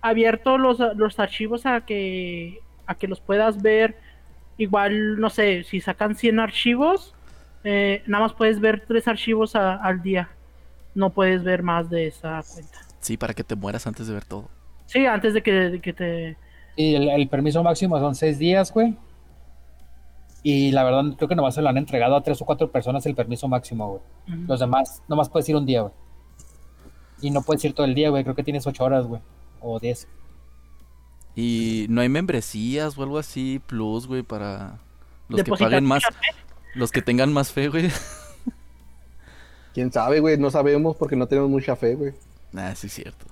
[0.00, 3.96] Abierto los, los archivos a que, a que los puedas ver.
[4.58, 7.14] Igual, no sé, si sacan 100 archivos,
[7.64, 10.28] eh, nada más puedes ver tres archivos a- al día.
[10.94, 12.78] No puedes ver más de esa cuenta.
[13.00, 14.48] Sí, para que te mueras antes de ver todo.
[14.86, 16.36] Sí, antes de que, de que te...
[16.76, 18.96] Y el, el permiso máximo son seis días, güey.
[20.42, 23.06] Y la verdad, creo que nomás se lo han entregado a tres o cuatro personas
[23.06, 23.88] el permiso máximo,
[24.26, 24.40] güey.
[24.48, 25.94] Los demás, nomás puedes ir un día, güey.
[27.20, 28.24] Y no puedes ir todo el día, güey.
[28.24, 29.20] Creo que tienes ocho horas, güey.
[29.60, 30.08] O diez.
[31.34, 34.78] Y no hay membresías o algo así, plus, güey, para
[35.28, 36.10] los que paguen más, fe.
[36.74, 37.90] los que tengan más fe, güey.
[39.74, 40.36] ¿Quién sabe, güey?
[40.38, 42.12] No sabemos porque no tenemos mucha fe, güey.
[42.52, 43.24] Nah, sí es cierto.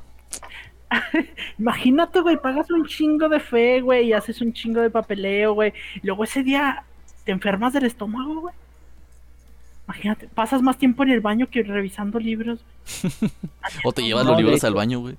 [1.58, 5.74] Imagínate, güey, pagas un chingo de fe, güey, y haces un chingo de papeleo, güey.
[6.02, 6.84] Luego ese día
[7.24, 8.54] te enfermas del estómago, güey.
[9.86, 12.60] Imagínate, pasas más tiempo en el baño que revisando libros.
[13.02, 13.12] güey.
[13.84, 15.16] O te llevas No, los libros al baño, güey.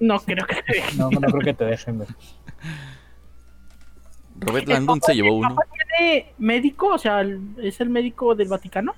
[0.00, 2.08] No creo que te No, no creo que te dejen, güey.
[4.38, 5.48] Robert ¿El Langdon papá- se llevó el uno.
[5.54, 6.88] papá tiene médico?
[6.94, 7.22] O sea,
[7.58, 8.94] ¿es el médico del Vaticano?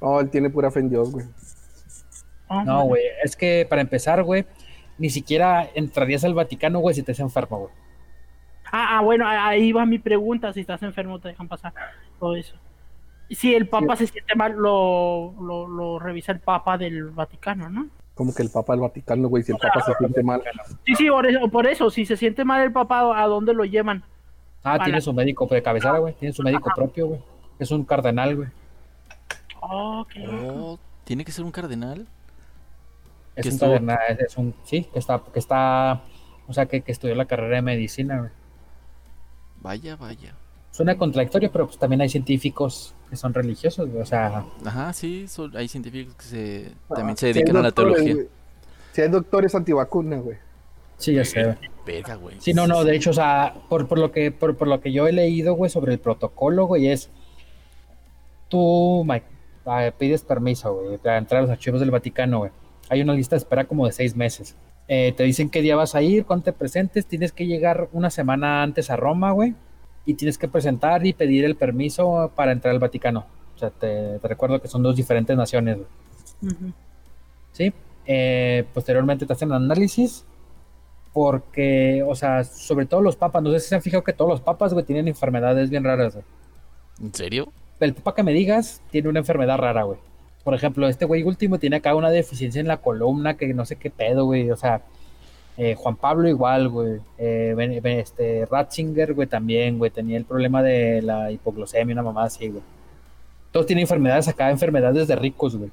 [0.00, 1.26] No, él tiene pura fe en Dios, güey.
[2.48, 3.02] Ah, No, güey.
[3.22, 4.46] Es que para empezar, güey,
[4.98, 7.72] ni siquiera entrarías al Vaticano, güey, si te enfermo, güey.
[8.70, 10.52] Ah, ah, bueno, ahí va mi pregunta.
[10.52, 11.72] Si estás enfermo, te dejan pasar
[12.18, 12.56] todo eso.
[13.30, 17.88] Si el Papa se siente mal, lo, lo, lo revisa el Papa del Vaticano, ¿no?
[18.18, 20.42] Como que el Papa del Vaticano, güey, si el Papa se siente mal.
[20.84, 23.64] Sí, sí, por eso, por eso, si se siente mal el Papa, ¿a dónde lo
[23.64, 24.02] llevan?
[24.64, 26.14] Ah, Para- tiene su médico de cabecera, güey.
[26.14, 27.20] Tiene su médico propio, güey.
[27.60, 28.48] Es un cardenal, güey.
[29.60, 30.54] Oh, qué loco.
[30.72, 32.08] Oh, ¿Tiene que ser un cardenal?
[33.36, 36.00] Es Que un estuvo- cardenal, es, es un, sí, que está, que está,
[36.48, 38.30] o sea, que, que estudió la carrera de medicina, güey.
[39.60, 40.34] Vaya, vaya.
[40.78, 44.00] Suena contradictorio, pero pues también hay científicos que son religiosos, güey.
[44.00, 47.56] O sea, Ajá, sí, son- hay científicos que se, también Ah, se si hay dedican
[47.56, 48.14] a la teología.
[48.14, 48.28] güey.
[48.92, 50.36] Si hay doctores antivacunas, güey.
[50.96, 51.56] sí, ya sé, güey.
[51.84, 52.36] Verga, güey.
[52.38, 54.92] Sí, no, no, de hecho, o sea, por, por lo que por, por lo que
[54.92, 57.10] yo he leído, güey, sobre el protocolo, güey, es
[58.48, 59.26] tú, Mike,
[59.66, 62.50] ah, pides permiso, güey, para entrar a los archivos del Vaticano, güey.
[62.88, 64.54] Hay una lista de espera como de seis meses.
[64.86, 68.10] Eh, te dicen qué día vas a ir, cuándo te presentes, tienes que llegar una
[68.10, 69.54] semana antes a Roma, güey,
[70.08, 73.26] y tienes que presentar y pedir el permiso para entrar al Vaticano.
[73.54, 76.50] O sea, te, te recuerdo que son dos diferentes naciones, güey.
[76.50, 76.72] Ujú.
[77.52, 77.74] ¿sí?
[78.06, 80.24] Eh, posteriormente te hacen análisis
[81.12, 84.30] porque, o sea, sobre todo los papas, no sé si se han fijado que todos
[84.30, 86.24] los papas, güey, tienen enfermedades bien raras, güey.
[87.02, 87.52] ¿En serio?
[87.78, 89.98] El papa que me digas tiene una enfermedad rara, güey.
[90.42, 93.76] Por ejemplo, este güey último tiene acá una deficiencia en la columna que no sé
[93.76, 94.50] qué pedo, güey.
[94.50, 94.80] O sea,
[95.60, 97.00] eh, Juan Pablo igual, güey.
[97.18, 99.90] Eh, este, Ratzinger, güey, también, güey.
[99.90, 102.62] Tenía el problema de la hipoglucemia, una mamada así, güey.
[103.50, 105.72] Todos tienen enfermedades acá, enfermedades de ricos, güey.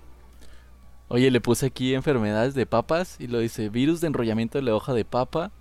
[1.08, 4.74] Oye, le puse aquí enfermedades de papas y lo dice virus de enrollamiento de la
[4.74, 5.52] hoja de papa,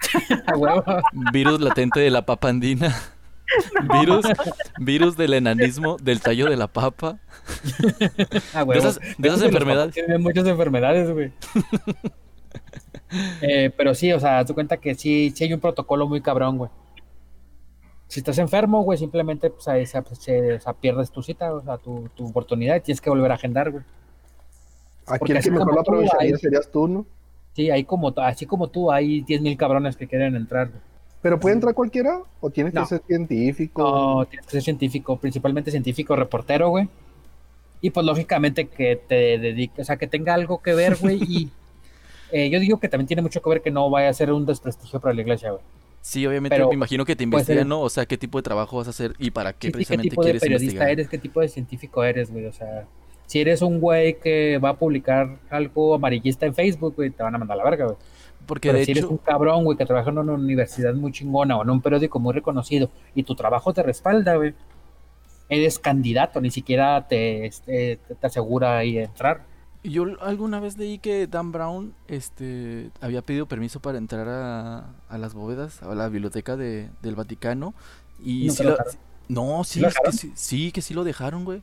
[1.32, 2.94] virus latente de la papa andina,
[4.00, 4.26] virus,
[4.78, 7.18] virus del enanismo del tallo de la papa.
[8.52, 9.94] Ah, De esas, de esas enfermedades.
[9.94, 11.32] Tiene muchas enfermedades, güey.
[13.40, 16.58] Eh, pero sí, o sea, haz cuenta que sí, sí hay un protocolo muy cabrón,
[16.58, 16.70] güey.
[18.08, 22.08] Si estás enfermo, güey, simplemente pues, ahí se, se- pierdes tu cita, o sea, tu,
[22.14, 23.82] tu oportunidad y tienes que volver a agendar, güey.
[25.06, 27.06] Aquí el que mejor lo tú, aprovecharía hay- serías tú, ¿no?
[27.54, 30.68] Sí, hay como, así como tú, hay 10.000 cabrones que quieren entrar.
[30.68, 30.80] güey.
[31.22, 32.20] ¿Pero puede entrar cualquiera?
[32.40, 32.82] ¿O tienes No.
[32.82, 33.82] que ser científico?
[33.82, 36.88] No, tienes que ser científico, principalmente científico, reportero, güey.
[37.80, 41.18] Y pues lógicamente que te dedique, o sea, que tenga algo que ver, güey.
[41.22, 41.50] y
[42.32, 44.46] eh, yo digo que también tiene mucho que ver que no vaya a ser un
[44.46, 45.62] desprestigio para la iglesia, güey.
[46.00, 47.80] Sí, obviamente Pero me imagino que te puede ser- investigan, ¿no?
[47.80, 49.72] O sea, qué tipo de trabajo vas a hacer y para qué Sí, sí, qué
[49.72, 50.88] precisamente tipo de periodista investigar.
[50.90, 52.46] eres, qué tipo de científico eres, güey.
[52.46, 52.86] O sea,
[53.26, 57.34] si eres un güey que va a publicar algo amarillista en Facebook, güey, te van
[57.34, 57.96] a mandar a la verga, güey.
[58.46, 61.56] Porque Pero de si eres un cabrón, güey, que trabaja en una universidad muy chingona
[61.58, 64.54] o en un periódico muy reconocido y tu trabajo te respalda, güey,
[65.48, 69.42] eres candidato, ni siquiera te, este, te, te asegura ahí entrar.
[69.90, 75.18] Yo alguna vez leí que Dan Brown este, había pedido permiso para entrar a, a
[75.18, 77.74] las bóvedas, a la biblioteca de, del Vaticano.
[78.22, 78.76] Y ¿No sí lo
[79.28, 81.60] no, sí, lo es que sí, sí, que sí lo dejaron, güey.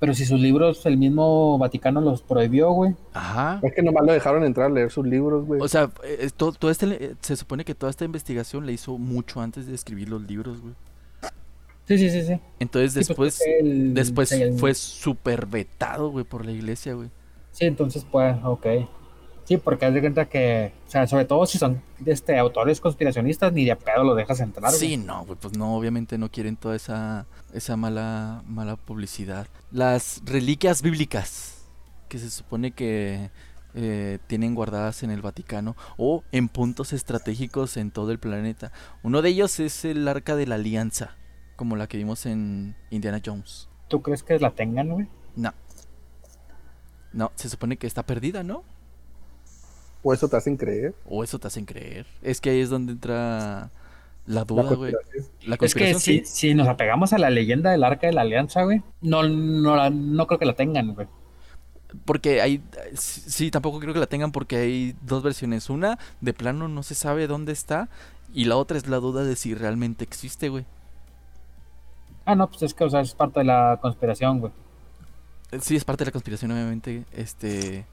[0.00, 2.94] Pero si sus libros el mismo Vaticano los prohibió, güey.
[3.12, 3.60] Ajá.
[3.62, 5.60] Es que nomás lo dejaron entrar a leer sus libros, güey.
[5.60, 8.96] O sea, eh, todo, todo este, eh, se supone que toda esta investigación la hizo
[8.96, 10.74] mucho antes de escribir los libros, güey.
[11.86, 12.40] Sí, sí, sí, sí.
[12.60, 16.94] Entonces Sí, pues, después, el- después sí, el- fue súper vetado, güey, por la iglesia,
[16.94, 17.10] güey.
[17.58, 18.66] Sí, entonces, pues, ok.
[19.42, 23.52] Sí, porque haz de cuenta que, o sea, sobre todo si son este, autores conspiracionistas,
[23.52, 24.70] ni de pedo lo dejas entrar.
[24.70, 24.78] güey.
[24.78, 29.48] Sí, no, güey, pues no, obviamente no quieren toda esa, esa mala, mala publicidad.
[29.72, 31.64] Las reliquias bíblicas,
[32.08, 33.30] que se supone que
[33.74, 38.70] eh, tienen guardadas en el Vaticano o en puntos estratégicos en todo el planeta.
[39.02, 41.16] Uno de ellos es el Arca de la Alianza,
[41.56, 43.68] como la que vimos en Indiana Jones.
[43.88, 45.08] ¿Tú crees que la tengan, güey?
[45.34, 45.52] No.
[47.18, 48.62] No, se supone que está perdida, ¿no?
[50.04, 50.94] O eso te hacen creer.
[51.04, 52.06] O eso te hacen creer.
[52.22, 53.70] Es que ahí es donde entra
[54.26, 54.92] la La duda, güey.
[54.92, 55.26] conspiración.
[55.46, 58.62] La Es que si, si nos apegamos a la leyenda del Arca de la Alianza,
[58.62, 61.08] güey, no, no, la- no creo que la tengan, güey.
[62.04, 62.62] Porque hay,
[62.94, 65.70] sí, sí, tampoco creo que la tengan porque hay dos versiones.
[65.70, 67.88] Una, de plano no se sabe dónde está.
[68.32, 70.66] Y la otra es la duda de si realmente existe, güey.
[72.26, 74.52] Ah, no, pues es que, o sea, es parte de la conspiración, güey.
[75.62, 77.86] Sí, es parte de la conspiración, obviamente, este,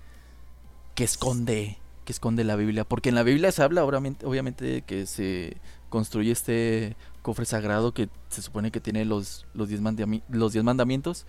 [0.93, 2.83] que esconde, que esconde la Biblia.
[2.83, 5.57] Porque en la Biblia se habla, obviamente, obviamente de que se
[5.89, 9.81] construye este cofre sagrado que se supone que tiene los, los, diez,
[10.29, 11.25] los diez mandamientos.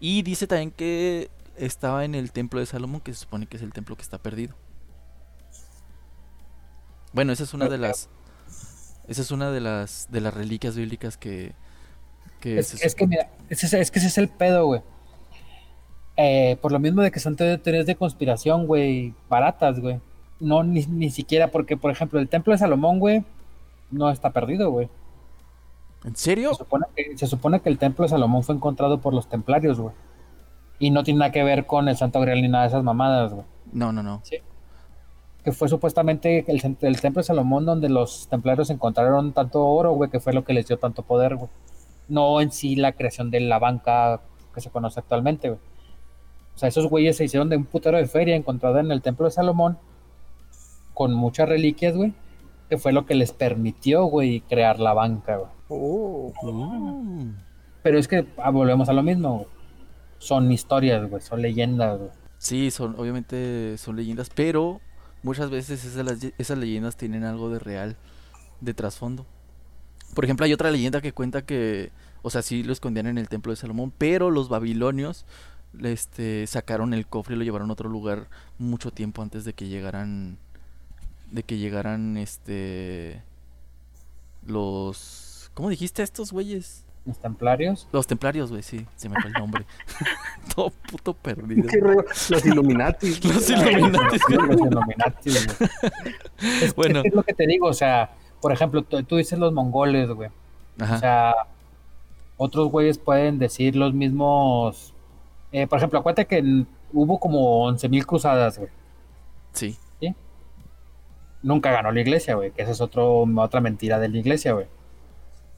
[0.00, 3.62] Y dice también que estaba en el templo de Salomón, que se supone que es
[3.62, 4.54] el templo que está perdido.
[7.12, 8.08] Bueno, esa es una de las...
[9.08, 11.54] Esa es una de las de las reliquias bíblicas que...
[12.38, 14.82] que Es, se es que, mira, es, es que ese es el pedo, güey.
[16.16, 20.00] Eh, por lo mismo de que son te- teorías de conspiración, güey, baratas, güey.
[20.38, 23.24] No, ni, ni siquiera porque, por ejemplo, el templo de Salomón, güey,
[23.90, 24.88] no está perdido, güey.
[26.04, 26.50] ¿En serio?
[26.52, 29.78] Se supone, que, se supone que el templo de Salomón fue encontrado por los templarios,
[29.80, 29.94] güey.
[30.78, 33.32] Y no tiene nada que ver con el Santo Grial ni nada de esas mamadas,
[33.32, 33.44] güey.
[33.72, 34.22] No, no, no.
[35.44, 40.10] Que fue supuestamente el, el templo de Salomón donde los templarios encontraron tanto oro, güey,
[40.10, 41.50] que fue lo que les dio tanto poder, güey.
[42.08, 44.20] No en sí la creación de la banca
[44.54, 45.60] que se conoce actualmente, güey.
[46.60, 49.24] O sea, esos güeyes se hicieron de un putero de feria encontrada en el templo
[49.24, 49.78] de Salomón
[50.92, 52.12] con muchas reliquias, güey,
[52.68, 55.50] que fue lo que les permitió, güey, crear la banca, güey.
[55.70, 57.30] Oh, Mm.
[57.82, 59.46] Pero es que ah, volvemos a lo mismo, güey.
[60.18, 62.10] Son historias, güey, son leyendas, güey.
[62.36, 64.82] Sí, son, obviamente son leyendas, pero
[65.22, 67.96] muchas veces esas, las- esas leyendas tienen algo de real
[68.60, 69.24] de trasfondo.
[70.14, 71.90] Por ejemplo, hay otra leyenda que cuenta que,
[72.20, 75.24] o sea, sí lo escondían en el templo de Salomón, pero los babilonios
[75.82, 79.68] este, sacaron el cofre y lo llevaron a otro lugar mucho tiempo antes de que
[79.68, 80.38] llegaran,
[81.30, 83.22] de que llegaran, este,
[84.46, 86.84] los, ¿cómo dijiste a estos güeyes?
[87.06, 87.88] Los templarios.
[87.92, 89.64] Los templarios, güey, sí, se me fue el nombre.
[90.54, 91.66] Todo puto perdido.
[91.68, 91.80] qué.
[91.80, 93.14] Los Illuminati.
[93.22, 94.18] Los Illuminati.
[94.28, 95.70] Los Illuminati, güey.
[96.62, 97.00] Es, Bueno.
[97.04, 98.10] es lo que te digo, o sea,
[98.40, 100.30] por ejemplo, tú, tú dices los mongoles, güey.
[100.78, 100.96] Ajá.
[100.96, 101.34] O sea,
[102.36, 104.94] otros güeyes pueden decir los mismos.
[105.52, 108.70] Eh, por ejemplo, acuérdate que hubo como 11.000 cruzadas, güey.
[109.52, 109.76] sí.
[111.42, 114.66] Nunca ganó la iglesia, güey, que esa es otro, otra mentira de la iglesia, güey.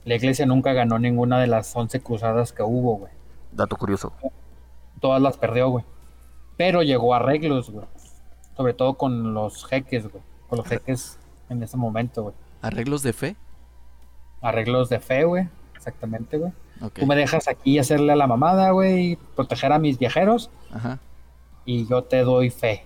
[0.05, 3.13] La iglesia nunca ganó ninguna de las 11 cruzadas que hubo, güey.
[3.51, 4.13] Dato curioso.
[5.01, 5.85] Todas las perdió, güey.
[6.57, 7.85] Pero llegó a arreglos, güey.
[8.57, 10.23] Sobre todo con los jeques, güey.
[10.49, 11.19] Con los jeques
[11.49, 12.35] en ese momento, güey.
[12.61, 13.37] ¿Arreglos de fe?
[14.41, 15.49] Arreglos de fe, güey.
[15.75, 16.53] Exactamente, güey.
[16.91, 20.99] Tú me dejas aquí hacerle a la mamada, güey, proteger a mis viajeros, Ajá.
[21.65, 22.85] y yo te doy fe.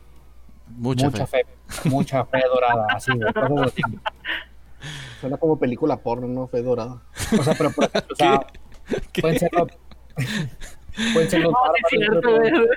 [0.77, 1.45] Mucha, mucha fe.
[1.69, 1.89] fe.
[1.89, 3.33] Mucha fe dorada, así, güey.
[5.21, 6.47] Suena como película porno, ¿no?
[6.47, 7.03] Fe dorada.
[7.39, 8.47] O sea, pero por ejemplo, o sea,
[9.13, 9.23] ¿Qué?
[9.23, 9.69] pueden ser los,
[11.13, 12.69] pueden ser los bárbaros,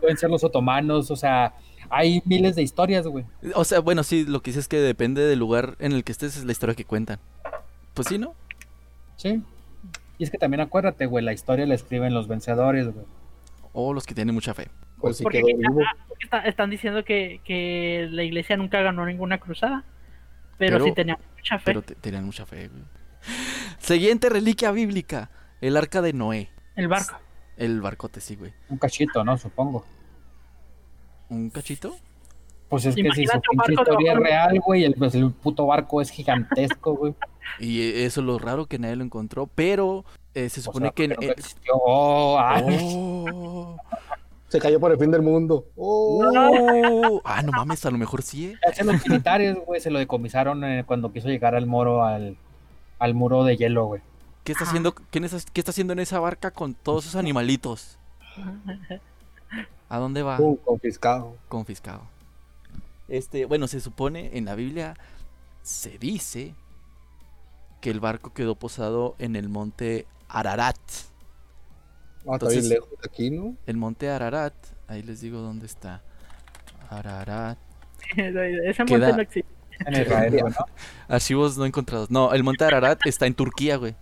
[0.00, 1.54] pueden ser los otomanos, o sea,
[1.90, 3.24] hay miles de historias, güey.
[3.54, 6.12] O sea, bueno, sí, lo que dices es que depende del lugar en el que
[6.12, 7.18] estés, es la historia que cuentan.
[7.94, 8.34] Pues sí, ¿no?
[9.16, 9.42] Sí.
[10.18, 13.06] Y es que también acuérdate, güey, la historia la escriben los vencedores, güey.
[13.72, 14.68] O los que tienen mucha fe.
[14.98, 15.80] Pues sí Porque quedó vivo.
[16.20, 19.84] Está- están diciendo que, que la iglesia nunca ganó ninguna cruzada.
[20.58, 21.64] Pero, Pero- sí tenía mucha fe.
[21.66, 22.82] Pero te- tenían mucha fe, güey.
[23.78, 25.30] Siguiente reliquia bíblica.
[25.60, 26.50] El arca de Noé.
[26.74, 27.16] El barco.
[27.56, 28.52] El barcote, sí, güey.
[28.68, 29.36] Un cachito, ¿no?
[29.38, 29.84] Supongo.
[31.28, 31.96] ¿Un cachito?
[32.68, 36.00] Pues es que si su pinche historia es real, güey, el, pues el puto barco
[36.00, 37.14] es gigantesco, güey.
[37.60, 39.48] Y eso es lo raro que nadie lo encontró.
[39.54, 40.04] Pero
[40.34, 41.04] eh, se O supone sea, que...
[41.04, 41.72] existió.
[41.76, 42.76] Oh, ay.
[43.32, 43.76] Oh.
[44.48, 45.64] Se cayó por el fin del mundo.
[45.76, 47.20] Oh.
[47.24, 48.54] Ah, no mames, a lo mejor sí, ¿eh?
[48.84, 52.36] Los militares, güey, se lo decomisaron eh, cuando quiso llegar al moro, al,
[52.98, 54.02] al muro de hielo, güey.
[54.44, 57.98] ¿Qué está haciendo, quién es- qué está haciendo en esa barca con todos esos animalitos?
[59.88, 60.38] ¿A dónde va?
[60.38, 61.34] Uh, confiscado.
[61.48, 62.02] confiscado.
[63.08, 64.94] Este, bueno, se supone en la Biblia
[65.62, 66.54] se dice
[67.80, 70.76] que el barco quedó posado en el monte Ararat.
[70.76, 73.56] Ah, está Entonces- bien lejos de aquí, ¿no?
[73.66, 74.54] El monte Ararat,
[74.88, 76.02] ahí les digo dónde está.
[76.90, 77.58] Ararat.
[78.16, 79.52] Ese Queda- monte no existe.
[79.86, 80.66] En Israel, güey, ¿no?
[81.14, 82.10] Archivos no encontrados.
[82.10, 83.94] No, el monte Ararat está en Turquía, güey.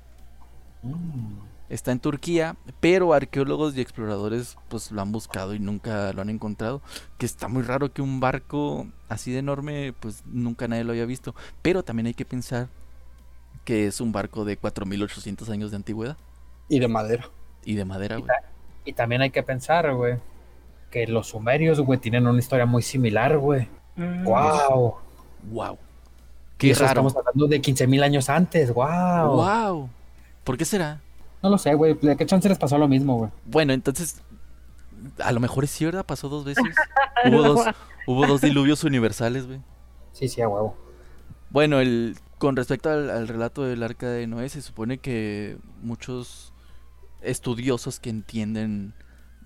[0.83, 1.39] Mm.
[1.69, 6.31] Está en Turquía, pero arqueólogos y exploradores pues lo han buscado y nunca lo han
[6.31, 6.81] encontrado.
[7.19, 11.07] Que está muy raro que un barco así de enorme pues nunca nadie lo haya
[11.07, 11.35] visto.
[11.63, 12.69] Pero también hay que pensar
[13.65, 16.17] que es un barco de 4800 años de antigüedad
[16.69, 17.29] Y de madera.
[17.65, 18.31] y de madera, güey.
[18.85, 20.19] Y también hay que pensar, güey,
[20.93, 23.69] que los sumerios, güey, tienen una historia muy similar, güey.
[23.97, 24.23] Mm.
[24.23, 24.95] ¡Wow!
[25.51, 25.73] Wow.
[25.75, 25.79] Y
[26.59, 26.91] Qué eso raro.
[26.91, 29.35] estamos hablando de 15.000 años antes, ¡wow!
[29.35, 29.91] Wow.
[30.45, 31.01] ¿Por qué será?
[31.43, 33.31] No lo sé, güey, ¿de qué chance les pasó lo mismo, güey?
[33.45, 34.23] Bueno, entonces
[35.19, 36.65] a lo mejor es cierto, pasó dos veces.
[37.25, 37.67] hubo dos
[38.07, 39.61] hubo dos diluvios universales, güey.
[40.13, 40.77] Sí, sí, a huevo.
[41.51, 46.53] Bueno, el, con respecto al, al relato del arca de Noé, se supone que muchos
[47.23, 48.95] estudiosos que entienden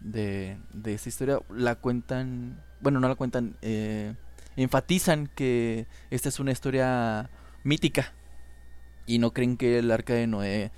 [0.01, 4.15] de, de esta historia la cuentan, bueno, no la cuentan, eh,
[4.57, 7.31] enfatizan que esta es una historia
[7.65, 8.13] mítica
[9.07, 10.73] y no creen que el arca de Noé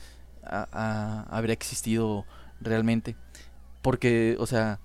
[0.45, 2.25] ha- ha- habría existido
[2.61, 3.17] realmente.
[3.83, 4.79] Porque, o sea,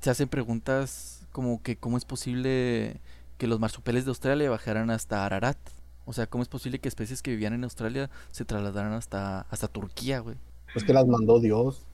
[0.00, 3.00] se hacen preguntas como que cómo es posible
[3.38, 5.58] que los marsupiales de Australia bajaran hasta Ararat.
[6.04, 9.68] O sea, ¿cómo es posible que especies que vivían en Australia se trasladaran hasta, hasta
[9.68, 10.36] Turquía, güey?
[10.74, 11.86] Es que las mandó Dios.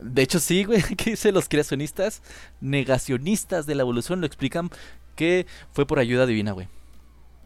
[0.00, 2.22] De hecho, sí, güey, que dicen los creacionistas
[2.60, 4.70] negacionistas de la evolución, lo explican
[5.16, 6.68] que fue por ayuda divina, güey.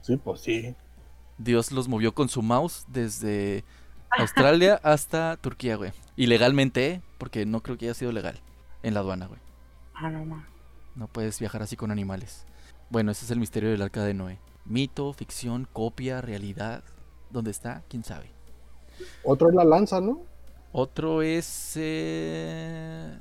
[0.03, 0.75] Sí, pues sí.
[1.39, 3.65] Dios los movió con su mouse desde,
[4.19, 5.93] Australia hasta Turquía, güey.
[6.17, 7.03] Ilegalmente, ¿eh?
[7.19, 8.41] porque no creo que haya sido legal
[8.83, 9.41] en la aduana, güey.
[9.95, 10.47] Ah, no, ma.
[10.95, 12.47] No puedes viajar así con animales.
[12.91, 14.39] Bueno, ese es el misterio del arca de Noé.
[14.65, 16.85] Mito, ficción, copia, realidad.
[17.31, 17.83] ¿Dónde está?
[17.89, 18.31] ¿Quién sabe?
[19.25, 20.21] Otro es la lanza, ¿no?
[20.73, 21.73] Otro es...
[21.77, 23.17] eh,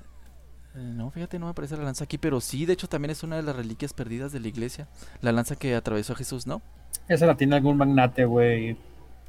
[0.76, 3.24] eh, No, fíjate, no me aparece la lanza aquí, pero sí, de hecho también es
[3.24, 4.88] una de las reliquias perdidas de la iglesia.
[5.22, 6.62] La lanza que atravesó a Jesús, ¿no?
[7.08, 8.78] Esa la tiene algún magnate, güey,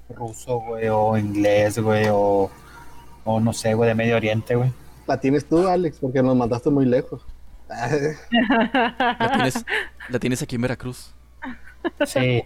[0.09, 2.51] ruso, güey, o inglés, güey, o,
[3.25, 4.73] o no sé, güey, de Medio Oriente, güey.
[5.07, 7.23] La tienes tú, Alex, porque nos mandaste muy lejos.
[7.69, 9.65] La tienes,
[10.09, 11.15] la tienes aquí en Veracruz.
[12.07, 12.43] Sí,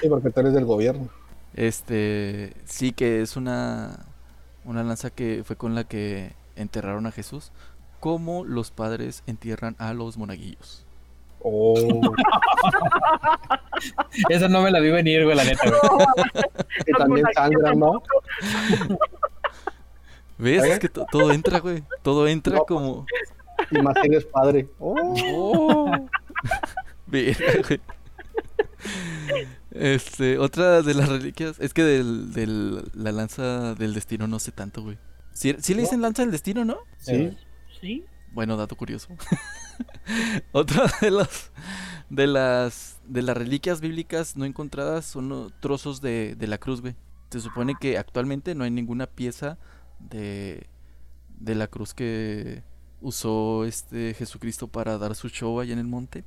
[0.00, 1.08] Sí, porque tú eres del gobierno.
[1.54, 4.06] Este, sí que es una,
[4.64, 7.52] una lanza que fue con la que enterraron a Jesús,
[8.00, 10.85] como los padres entierran a los monaguillos.
[11.48, 11.76] Oh,
[14.30, 16.06] esa no me la vi venir, güey, la neta, güey.
[16.84, 18.02] que también sangra, ¿no?
[20.38, 20.64] ¿Ves?
[20.64, 20.72] ¿Eh?
[20.72, 21.84] Es que to- todo entra, güey.
[22.02, 22.64] Todo entra No.
[22.66, 23.06] como...
[23.70, 24.68] Y más eres padre.
[24.80, 25.90] Oh, Oh.
[27.06, 27.36] Güey.
[29.70, 34.50] Este, otra de las reliquias, es que del, del- la lanza del destino no sé
[34.52, 34.98] tanto, güey.
[35.32, 36.78] Sí, sí le dicen lanza del destino, ¿no?
[36.98, 37.36] sí.
[37.80, 38.04] Sí.
[38.36, 39.08] Bueno, dato curioso.
[40.52, 41.50] Otra de las
[42.10, 46.82] de las de las reliquias bíblicas no encontradas son los trozos de, de la cruz,
[46.82, 46.94] güey.
[47.30, 49.56] Se supone que actualmente no hay ninguna pieza
[50.00, 50.66] de
[51.40, 52.62] de la cruz que
[53.00, 56.22] usó este Jesucristo para dar su show allá en el monte.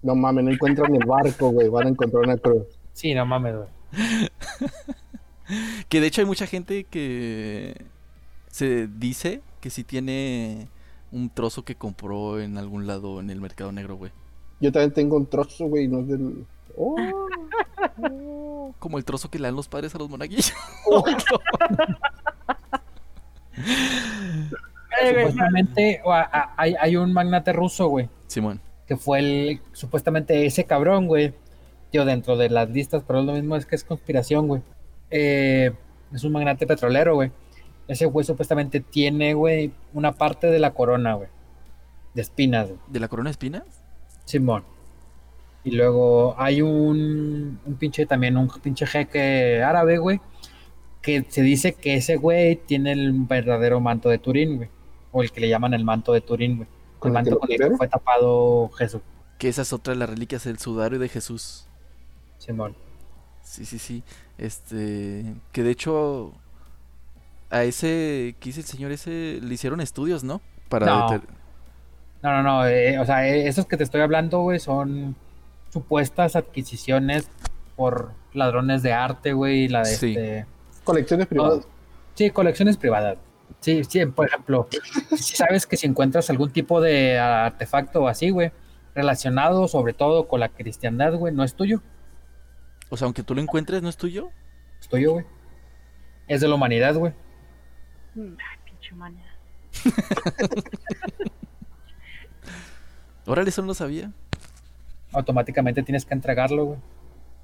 [0.00, 1.68] No mames, no encuentran el barco, güey.
[1.68, 2.64] Van a encontrar una cruz.
[2.94, 3.68] Sí, no mames, güey.
[5.90, 7.84] Que de hecho hay mucha gente que
[8.46, 10.70] se dice que sí tiene
[11.12, 14.10] un trozo que compró en algún lado en el mercado negro, güey.
[14.60, 15.86] Yo también tengo un trozo, güey.
[15.88, 16.46] No es del.
[16.76, 16.96] Oh,
[18.00, 18.74] oh.
[18.78, 20.52] Como el trozo que le dan los padres a los monaguillos.
[25.00, 26.02] Eh, güey, Supuestamente
[26.56, 28.60] hay, hay un magnate ruso, güey, Simón.
[28.86, 31.34] que fue el, supuestamente ese cabrón, güey,
[31.92, 34.62] yo dentro de las listas, pero lo mismo es que es conspiración, güey.
[35.10, 35.72] Eh,
[36.12, 37.32] es un magnate petrolero, güey.
[37.88, 41.28] Ese güey supuestamente tiene, güey, una parte de la corona, güey,
[42.14, 42.80] de espinas, güey.
[42.88, 43.64] ¿De la corona de espinas?
[44.24, 44.64] Simón.
[45.64, 50.20] Y luego hay un, un pinche también, un pinche jeque árabe, güey,
[51.02, 54.68] que se dice que ese güey tiene el verdadero manto de Turín, güey.
[55.10, 56.68] O el que le llaman el manto de Turín, güey.
[56.68, 59.02] El ¿Con el manto con el que fue tapado Jesús.
[59.38, 61.66] Que esa es otra de las reliquias del sudario de Jesús.
[62.38, 62.76] Simón.
[63.42, 64.04] Sí, sí, sí.
[64.38, 65.34] Este.
[65.50, 66.32] Que de hecho.
[67.52, 68.34] A ese.
[68.40, 69.38] ¿Qué dice el señor ese?
[69.42, 70.40] Le hicieron estudios, ¿no?
[70.68, 70.86] Para.
[70.86, 71.08] No.
[71.08, 71.22] deter-
[72.22, 72.66] No, no, no.
[72.66, 75.14] eh, o sea, eh, esos que te estoy hablando, güey, son
[75.70, 77.28] supuestas adquisiciones
[77.76, 80.10] por ladrones de arte, güey, y la de Sí.
[80.16, 80.46] este.
[80.84, 81.66] Colecciones privadas.
[82.14, 83.18] Sí, colecciones privadas.
[83.60, 84.66] Sí, sí, por ejemplo,
[85.16, 88.50] si sabes que si encuentras algún tipo de artefacto o así, güey,
[88.94, 91.80] relacionado sobre todo con la cristiandad, güey, no es tuyo,
[92.90, 94.30] O sea, aunque tú lo encuentres, ¿no es tuyo?
[94.80, 95.24] es tuyo, güey.
[96.28, 97.12] Es de la humanidad, güey.
[98.16, 99.24] Ay, pinche manía.
[103.26, 104.10] Órale, eso no lo sabía.
[105.12, 106.78] Automáticamente tienes que entregarlo, güey.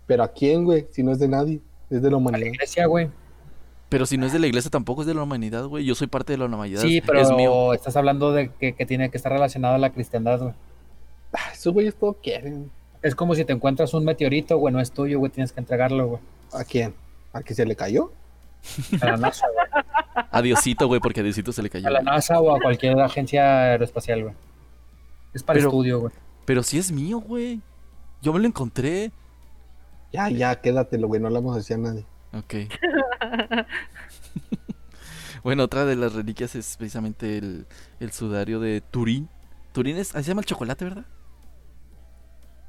[0.07, 0.87] Pero ¿a quién, güey?
[0.91, 1.61] Si no es de nadie.
[1.91, 2.47] Es de la A la humanidad.
[2.53, 3.09] iglesia, güey.
[3.89, 5.85] Pero si no es de la iglesia, tampoco es de la humanidad, güey.
[5.85, 6.83] Yo soy parte de la humanidad.
[6.83, 7.73] Sí, pero Es mío.
[7.73, 10.53] estás hablando de que, que tiene que estar relacionado a la cristiandad, güey.
[11.33, 12.71] Ah, Esos güeyes todo quieren.
[13.01, 16.07] Es como si te encuentras un meteorito, güey, no es tuyo, güey, tienes que entregarlo,
[16.09, 16.21] güey.
[16.53, 16.95] ¿A quién?
[17.33, 18.13] ¿A que se le cayó?
[19.01, 19.85] A la NASA, güey.
[20.31, 21.87] A Diosito, güey, porque a Diosito se le cayó.
[21.89, 22.13] A la güey.
[22.13, 24.35] NASA o a cualquier agencia aeroespacial, güey.
[25.35, 26.13] Es para Pero- estudio, güey.
[26.45, 27.61] Pero sí es mío, güey.
[28.23, 29.13] Yo me lo encontré.
[30.13, 31.21] Ya, ya, quédatelo, güey.
[31.21, 32.07] No le vamos a decir a nadie.
[32.33, 32.55] Ok.
[35.43, 37.67] bueno, otra de las reliquias es precisamente el,
[38.01, 39.29] el sudario de Turín.
[39.73, 41.05] Turín es, así se llama el chocolate, ¿verdad?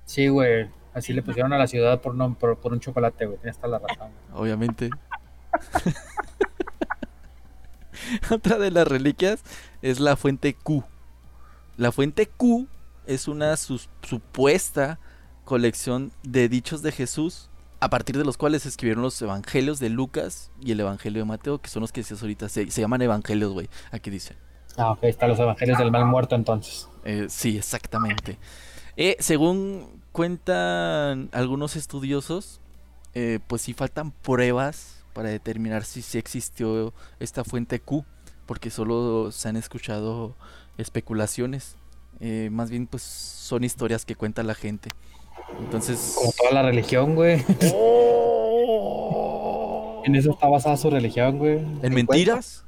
[0.06, 0.70] Sí, güey.
[0.94, 3.38] Así le pusieron a la ciudad por, no, por, por un chocolate, güey.
[3.40, 4.10] Tienes toda la razón.
[4.32, 4.42] güey.
[4.42, 4.90] Obviamente.
[8.32, 9.42] otra de las reliquias
[9.82, 10.84] es la fuente Q.
[11.78, 12.68] La fuente Q
[13.06, 15.00] es una supuesta
[15.46, 17.50] colección de dichos de Jesús
[17.80, 21.26] a partir de los cuales se escribieron los evangelios de Lucas y el evangelio de
[21.26, 22.50] Mateo, que son los que decías ahorita.
[22.50, 23.70] Se, se llaman evangelios, güey.
[23.92, 24.36] Aquí dice.
[24.78, 25.04] Ah, ok.
[25.04, 26.90] Están los evangelios del mal muerto, entonces.
[27.06, 28.38] Eh, sí, exactamente.
[28.98, 32.60] Eh, según cuentan algunos estudiosos,
[33.14, 38.06] eh, pues sí faltan pruebas para determinar si sí existió esta fuente Q,
[38.46, 40.34] porque solo se han escuchado
[40.78, 41.76] especulaciones.
[42.22, 44.90] Eh, más bien, pues son historias que cuenta la gente.
[45.60, 46.16] Entonces.
[46.18, 47.44] Como toda la religión, güey.
[50.06, 51.58] En eso está basada su religión, güey.
[51.82, 52.64] ¿En mentiras?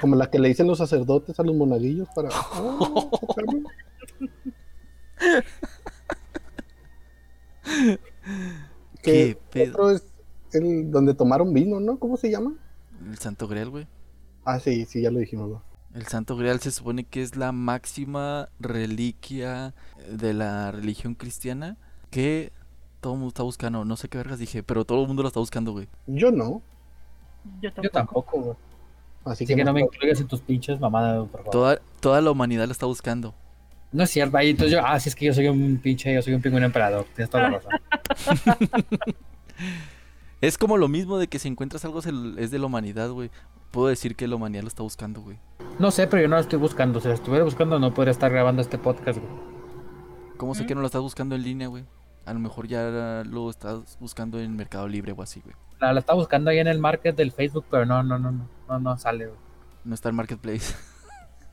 [0.00, 2.28] Como la que le dicen los sacerdotes a los monaguillos para.
[9.02, 9.72] ¿Qué pedo?
[9.72, 10.11] otro es
[10.54, 11.98] el donde tomaron vino, ¿no?
[11.98, 12.54] ¿Cómo se llama?
[13.08, 13.86] El Santo Grial, güey.
[14.44, 15.48] Ah, sí, sí, ya lo dijimos.
[15.48, 15.60] güey.
[15.94, 19.74] El Santo Grial se supone que es la máxima reliquia
[20.10, 21.76] de la religión cristiana
[22.10, 22.50] que
[23.00, 23.84] todo el mundo está buscando.
[23.84, 25.88] No sé qué vergas dije, pero todo el mundo lo está buscando, güey.
[26.06, 26.62] Yo no.
[27.60, 27.82] Yo tampoco.
[27.82, 28.56] Yo tampoco, güey.
[29.24, 31.50] Así, Así que no me incluyas en tus pinches mamadas, por favor.
[31.52, 33.34] Toda, toda la humanidad lo está buscando.
[33.92, 36.22] No es cierto, ahí entonces yo, ah, sí es que yo soy un pinche, yo
[36.22, 37.72] soy un pingüino emperador, tienes toda la razón.
[40.42, 43.30] Es como lo mismo de que si encuentras algo es de la humanidad, güey.
[43.70, 45.38] Puedo decir que la humanidad lo está buscando, güey.
[45.78, 48.30] No sé, pero yo no lo estoy buscando, si lo estuviera buscando no podría estar
[48.30, 49.32] grabando este podcast, güey.
[50.36, 51.84] ¿Cómo sé que no lo estás buscando en línea, güey?
[52.26, 55.54] A lo mejor ya lo estás buscando en Mercado Libre o así, güey.
[55.80, 58.48] La, la estaba buscando ahí en el market del Facebook, pero no, no, no, no,
[58.68, 59.38] no, no sale, güey.
[59.84, 60.74] No está en Marketplace.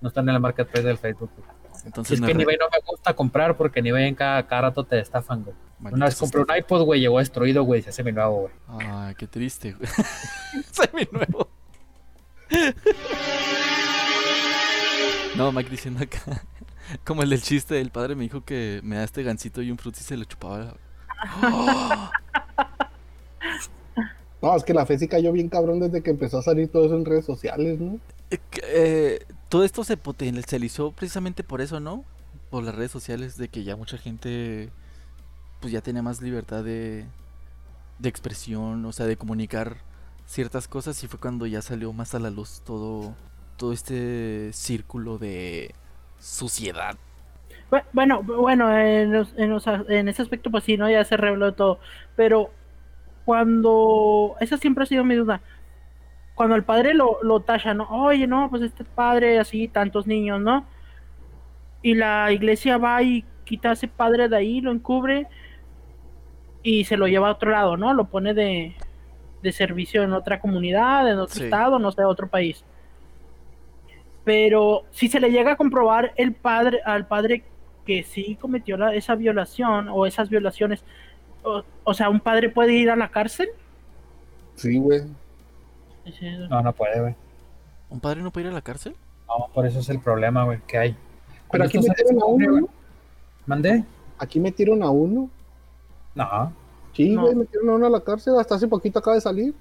[0.01, 1.49] No está en el marketplace del Facebook, güey.
[1.75, 4.15] Si Entonces es no que es re- eBay no me gusta comprar porque eBay en
[4.15, 5.53] cada, cada rato te estafan, güey.
[5.81, 8.87] Una vez compré un iPod, güey, llegó destruido, güey, se hace mi nuevo, güey.
[8.87, 9.89] Ay, qué triste, güey.
[10.71, 11.49] Soy mi nuevo.
[15.37, 16.43] No, Mike diciendo acá.
[17.05, 19.77] Como el del chiste, el padre me dijo que me da este gancito y un
[19.77, 20.75] frutti y se lo chupaba.
[24.41, 26.85] No, es que la fe sí cayó bien cabrón desde que empezó a salir todo
[26.85, 27.99] eso en redes sociales, ¿no?
[28.31, 32.05] Eh, eh, todo esto se potencializó precisamente por eso, ¿no?
[32.49, 34.69] Por las redes sociales, de que ya mucha gente
[35.59, 37.11] pues ya tenía más libertad de,
[37.99, 39.77] de expresión, o sea, de comunicar
[40.25, 43.17] ciertas cosas y fue cuando ya salió más a la luz todo,
[43.57, 45.75] todo este círculo de
[46.19, 46.97] suciedad.
[47.71, 50.89] Bu- Bueno, bueno, en, en, ese aspecto, pues sí, ¿no?
[50.89, 51.79] Ya se reveló todo.
[52.15, 52.51] Pero
[53.25, 54.35] cuando.
[54.39, 55.41] Esa siempre ha sido mi duda.
[56.35, 57.85] Cuando el padre lo, lo tacha, ¿no?
[57.89, 60.67] Oye, no, pues este padre, así, tantos niños, ¿no?
[61.81, 65.27] Y la iglesia va y quita a ese padre de ahí, lo encubre
[66.63, 67.93] y se lo lleva a otro lado, ¿no?
[67.93, 68.75] Lo pone de,
[69.41, 71.43] de servicio en otra comunidad, en otro Sí.
[71.45, 72.63] estado, no sé, otro país.
[74.23, 77.43] Pero si se le llega a comprobar el padre al padre
[77.85, 80.83] que sí cometió la- esa violación o esas violaciones,
[81.43, 83.49] o, o sea, un padre puede ir a la cárcel.
[84.55, 85.01] Sí, güey.
[86.49, 87.15] No, no puede, güey.
[87.89, 88.95] ¿Un padre no puede ir a la cárcel?
[89.27, 90.95] No, por eso es el problema, güey, que hay.
[91.51, 92.67] Pero aquí metieron a uno.
[93.47, 93.83] ¿Mandé?
[94.19, 95.29] Aquí metieron a uno.
[96.15, 96.53] No.
[96.93, 97.23] Sí, No.
[97.23, 98.33] güey, metieron a uno a la cárcel.
[98.39, 99.53] Hasta hace poquito acaba de salir.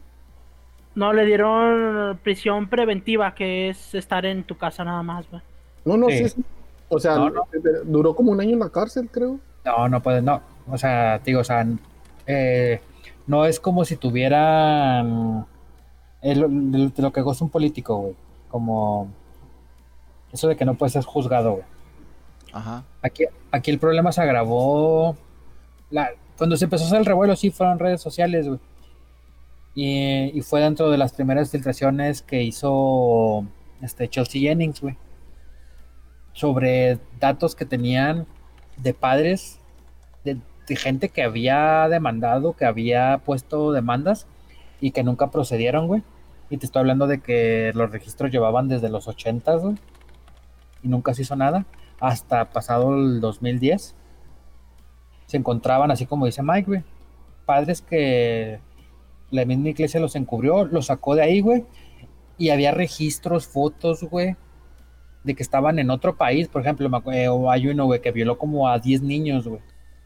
[0.95, 5.43] No, le dieron prisión preventiva, que es estar en tu casa nada más, güey.
[5.85, 6.19] No, no, Sí.
[6.19, 6.45] sí, sí.
[6.89, 7.43] O sea, No, no.
[7.85, 9.39] duró como un año en la cárcel, creo.
[9.65, 10.41] No, no puede, no.
[10.71, 11.67] O sea, digo, o sea,
[12.27, 12.81] eh,
[13.27, 15.47] no es como si tuvieran
[16.23, 18.17] eh, lo, de lo que goza un político, güey.
[18.49, 19.09] Como
[20.33, 21.65] eso de que no puede ser juzgado, güey.
[22.53, 22.83] Ajá.
[23.03, 25.17] Aquí, aquí el problema se agravó.
[25.91, 28.61] La, cuando se empezó a hacer el revuelo, sí fueron redes sociales, güey.
[29.75, 33.45] Y, fue dentro de las primeras filtraciones que hizo
[33.83, 34.97] este Chelsea Jennings, güey.
[36.33, 38.27] Sobre datos que tenían
[38.77, 39.59] de padres,
[40.25, 44.27] de, de gente que había demandado, que había puesto demandas
[44.81, 46.03] y que nunca procedieron, güey.
[46.51, 49.77] Y te estoy hablando de que los registros llevaban desde los 80, güey.
[50.85, 51.67] Y nunca se hizo nada
[52.01, 53.97] hasta pasado el 2010
[55.29, 56.83] se encontraban, así como dice Mike, güey,
[57.45, 58.61] padres que
[59.31, 61.67] la misma iglesia los encubrió, los sacó de ahí, güey,
[62.39, 64.37] y había registros, fotos, güey,
[65.25, 68.69] de que estaban en otro país, por ejemplo, eh, hay uno, güey, que violó como
[68.69, 69.61] a 10 niños, güey,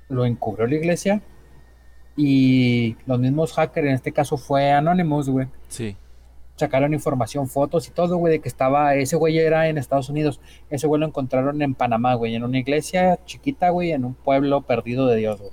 [0.09, 1.23] lo encubrió la iglesia,
[2.17, 5.97] y los mismos hackers, en este caso fue Anonymous, güey, Sí.
[6.57, 10.41] Sacaron información, fotos y todo, güey, de que estaba, ese güey era en Estados Unidos,
[10.71, 14.63] ese güey lo encontraron en Panamá, güey, en una iglesia chiquita, güey, en un pueblo
[14.63, 15.53] perdido de Dios, güey.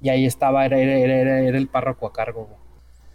[0.00, 2.58] Y ahí estaba, era, era, era- era el párroco a cargo, güey.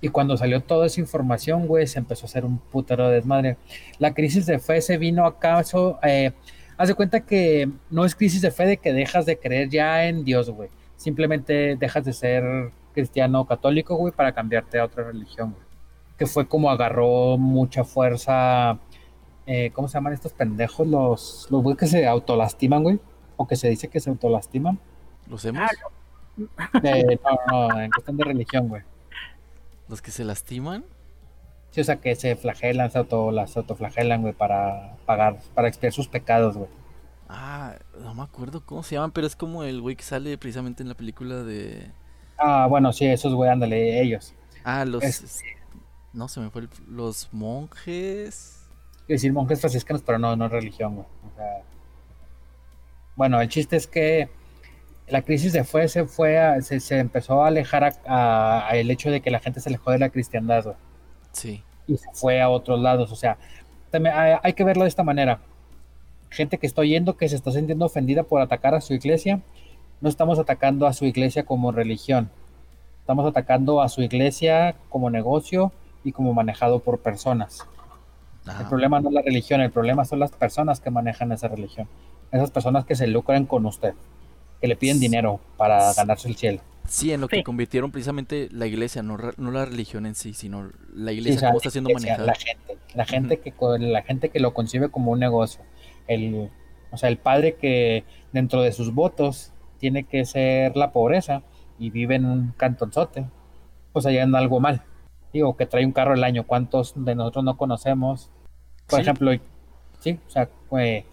[0.02, 3.58] Y cuando salió toda esa información, güey, se empezó a hacer un putero de desmadre.
[4.00, 6.32] La crisis de fe se vino acaso, eh,
[6.78, 10.06] haz de cuenta que no es crisis de fe de que dejas de creer ya
[10.06, 10.70] en Dios, güey.
[10.98, 15.71] Simplemente dejas de ser cristiano católico, güey, para cambiarte a otra religión, güey
[16.22, 18.78] que fue como agarró mucha fuerza.
[19.48, 20.86] eh, ¿Cómo se llaman estos pendejos?
[20.88, 23.00] Los, los güeyes que se autolastiman, güey.
[23.38, 24.78] O que se dice que se autolastiman.
[25.28, 25.64] ¿Los hemos?
[25.64, 27.18] Ah, Eh,
[27.52, 28.84] no, no, en cuestión de religión, güey.
[29.90, 30.86] ¿Los que se lastiman?
[31.72, 35.92] Sí, o sea, que se flagelan, se auto, las autoflagelan, güey, para pagar, para expiar
[35.92, 36.70] sus pecados, güey.
[37.30, 40.84] Ah, no me acuerdo cómo se llaman, pero es como el güey que sale precisamente
[40.84, 41.90] en la película de...
[42.38, 44.36] Ah, bueno, sí, esos, güey, ándale, ellos.
[44.64, 45.02] Ah, los...
[45.04, 45.42] Es-
[46.14, 48.66] No, se me fue el- los monjes.
[49.06, 51.08] Quiero decir monjes franciscanos, pero no, no religión, güey.
[51.32, 51.64] O sea,
[53.16, 54.30] bueno, el chiste es que
[55.08, 58.76] la crisis se fue, se fue, a- se, se empezó a alejar a, a- a
[58.78, 60.76] el hecho de que la gente se alejó de la cristiandad, güey,
[61.34, 61.64] Sí.
[61.88, 63.12] y se fue a otros lados.
[63.12, 63.38] O sea,
[63.90, 65.40] también hay, hay que verlo de esta manera.
[66.30, 69.42] Gente que está oyendo que se está sintiendo ofendida por atacar a su iglesia,
[70.00, 72.30] no estamos atacando a su iglesia como religión.
[73.02, 75.74] Estamos atacando a su iglesia como negocio
[76.04, 77.66] y como manejado por personas.
[78.60, 81.88] El problema no es la religión, el problema son las personas que manejan esa religión.
[82.32, 83.94] Esas personas que se lucran con usted,
[84.60, 86.62] que le piden dinero para ganarse el cielo.
[86.88, 87.44] Sí, en lo que Sí.
[87.44, 91.40] convirtieron precisamente la iglesia, no, no la religión en sí, sino la Sí, iglesia o
[91.40, 92.26] sea, cómo está siendo la iglesia, manejada.
[92.28, 95.62] La gente, la gente que la gente que lo concibe como un negocio.
[96.08, 96.50] El,
[96.90, 98.04] o sea, el padre que
[98.34, 101.44] dentro de sus votos tiene que ser la pobreza
[101.78, 103.26] y vive en un cantonzote,
[103.94, 104.84] pues allá anda algo mal.
[105.34, 108.30] Digo, que trae un carro al año, ¿cuántos de nosotros no conocemos?
[108.88, 109.02] Por Sí.
[109.04, 109.32] ejemplo,
[110.00, 111.06] sí, o sea, eh,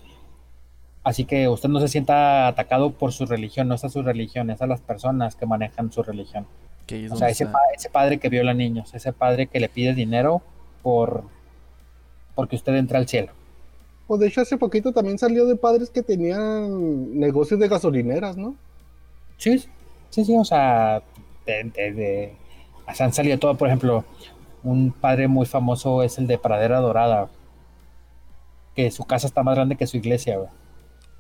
[1.05, 4.51] así que usted no se sienta atacado por su religión, no es a su religión,
[4.51, 6.47] es a las personas que manejan su religión.
[7.11, 10.43] O sea, ese, pa- ese padre que viola niños, ese padre que le pide dinero
[10.83, 11.23] por
[12.35, 13.33] porque usted entra al cielo.
[14.07, 18.55] Pues de hecho hace poquito también salió de padres que tenían negocios de gasolineras, ¿no?
[19.37, 19.59] Sí,
[20.09, 21.03] sí, sí, o sea,
[21.45, 22.35] de,
[22.99, 24.05] han salido todo, por ejemplo,
[24.63, 27.29] un padre muy famoso es el de Pradera Dorada,
[28.75, 30.51] que su casa está más grande que su iglesia, güey.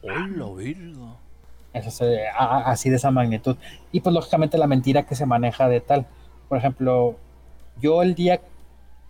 [0.02, 1.16] ¡Hola, verga!
[1.72, 2.04] Eso
[2.36, 3.56] a- así de esa magnitud.
[3.92, 6.06] Y pues lógicamente la mentira que se maneja de tal.
[6.48, 7.16] Por ejemplo,
[7.80, 8.40] yo el día,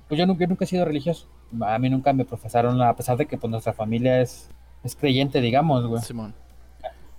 [0.09, 1.27] pues yo nunca, yo nunca he sido religioso.
[1.61, 4.51] A mí nunca me profesaron, a pesar de que pues nuestra familia es,
[4.83, 6.03] es creyente, digamos, güey.
[6.03, 6.35] Simón.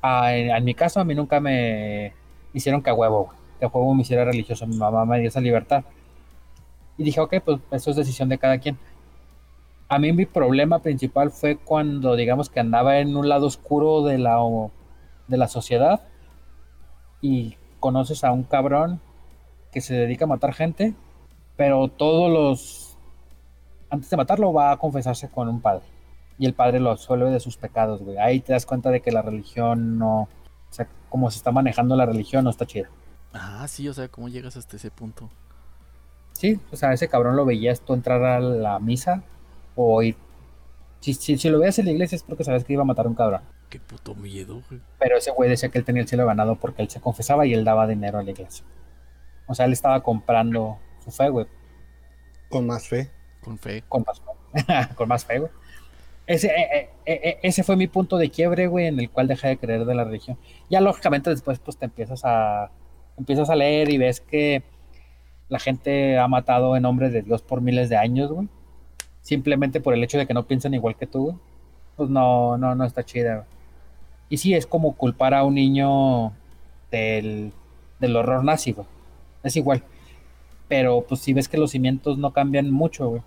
[0.01, 2.13] Ah, en, en mi caso a mí nunca me
[2.53, 3.37] hicieron que a huevo, güey.
[3.65, 4.65] A huevo me hiciera religioso.
[4.67, 5.83] Mi mamá me dio esa libertad.
[6.97, 8.77] Y dije, ok, pues eso es decisión de cada quien.
[9.87, 14.17] A mí mi problema principal fue cuando, digamos, que andaba en un lado oscuro de
[14.19, 14.37] la,
[15.27, 16.01] de la sociedad
[17.21, 19.01] y conoces a un cabrón
[19.71, 20.93] que se dedica a matar gente,
[21.55, 22.97] pero todos los...
[23.89, 25.85] Antes de matarlo va a confesarse con un padre.
[26.37, 28.17] Y el padre lo absuelve de sus pecados, güey.
[28.17, 30.21] Ahí te das cuenta de que la religión no...
[30.21, 32.89] O sea, como se está manejando la religión no está chida.
[33.33, 35.29] Ah, sí, o sea, ¿cómo llegas hasta ese punto?
[36.33, 39.23] Sí, o sea, ese cabrón lo veías tú entrar a la misa
[39.75, 40.15] o ir...
[40.99, 43.05] Si, si, si lo veías en la iglesia es porque sabes que iba a matar
[43.05, 43.41] a un cabrón.
[43.69, 44.81] Qué puto miedo, güey.
[44.97, 47.53] Pero ese güey decía que él tenía el cielo ganado porque él se confesaba y
[47.53, 48.65] él daba dinero a la iglesia.
[49.47, 51.47] O sea, él estaba comprando su fe, güey,
[52.49, 53.09] Con más fe.
[53.41, 53.83] Con fe.
[53.87, 54.65] con más fe,
[54.95, 55.51] con más fe, güey.
[56.27, 59.47] Ese, eh, eh, eh, ese fue mi punto de quiebre, güey, en el cual dejé
[59.47, 60.37] de creer de la religión.
[60.69, 62.69] Ya lógicamente después pues te empiezas a
[63.19, 64.63] empiezas a leer y ves que
[65.49, 68.47] la gente ha matado en nombre de Dios por miles de años, güey.
[69.21, 71.35] Simplemente por el hecho de que no piensan igual que tú, güey.
[71.95, 73.47] Pues no, no, no está chida, güey.
[74.29, 76.31] Y sí, es como culpar a un niño
[76.91, 77.51] del,
[77.99, 78.87] del horror nazi, güey.
[79.43, 79.83] Es igual.
[80.67, 83.21] Pero pues si ves que los cimientos no cambian mucho, güey.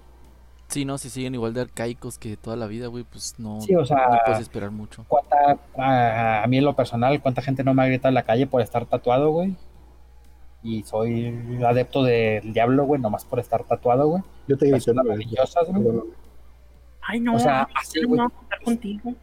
[0.69, 3.75] Sí, no, si siguen igual de arcaicos que toda la vida, güey, pues no, Sí,
[3.75, 5.05] o sea, no puedes esperar mucho.
[5.07, 8.23] cuánta, a, a mí en lo personal, cuánta gente no me ha gritado en la
[8.23, 9.55] calle por estar tatuado, güey.
[10.65, 14.23] Y soy adepto del diablo, güey, nomás por estar tatuado, güey.
[14.47, 15.29] Yo te grité, Personas güey.
[17.01, 18.19] Ay, no, O sea, así, no me güey.
[18.21, 19.15] voy a juntar contigo.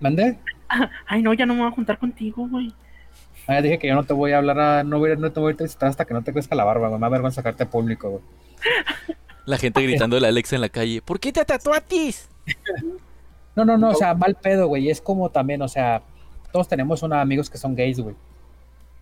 [0.00, 0.38] ¿Mandé?
[1.06, 2.72] Ay, no, ya no me voy a juntar contigo, güey.
[3.46, 5.32] Ah, ya dije que yo no te voy a hablar, a- no, voy, a- no
[5.32, 7.00] te voy a visitar hasta que no te crezca la barba, güey.
[7.00, 8.22] Me da vergüenza sacarte público, güey.
[9.46, 11.00] La gente gritando a Alexa en la calle.
[11.00, 12.28] ¿Por qué te tatuatis?
[13.56, 14.90] No, no, no, o sea, mal pedo, güey.
[14.90, 16.02] Es como también, o sea,
[16.52, 18.14] todos tenemos unos amigos que son gays, güey.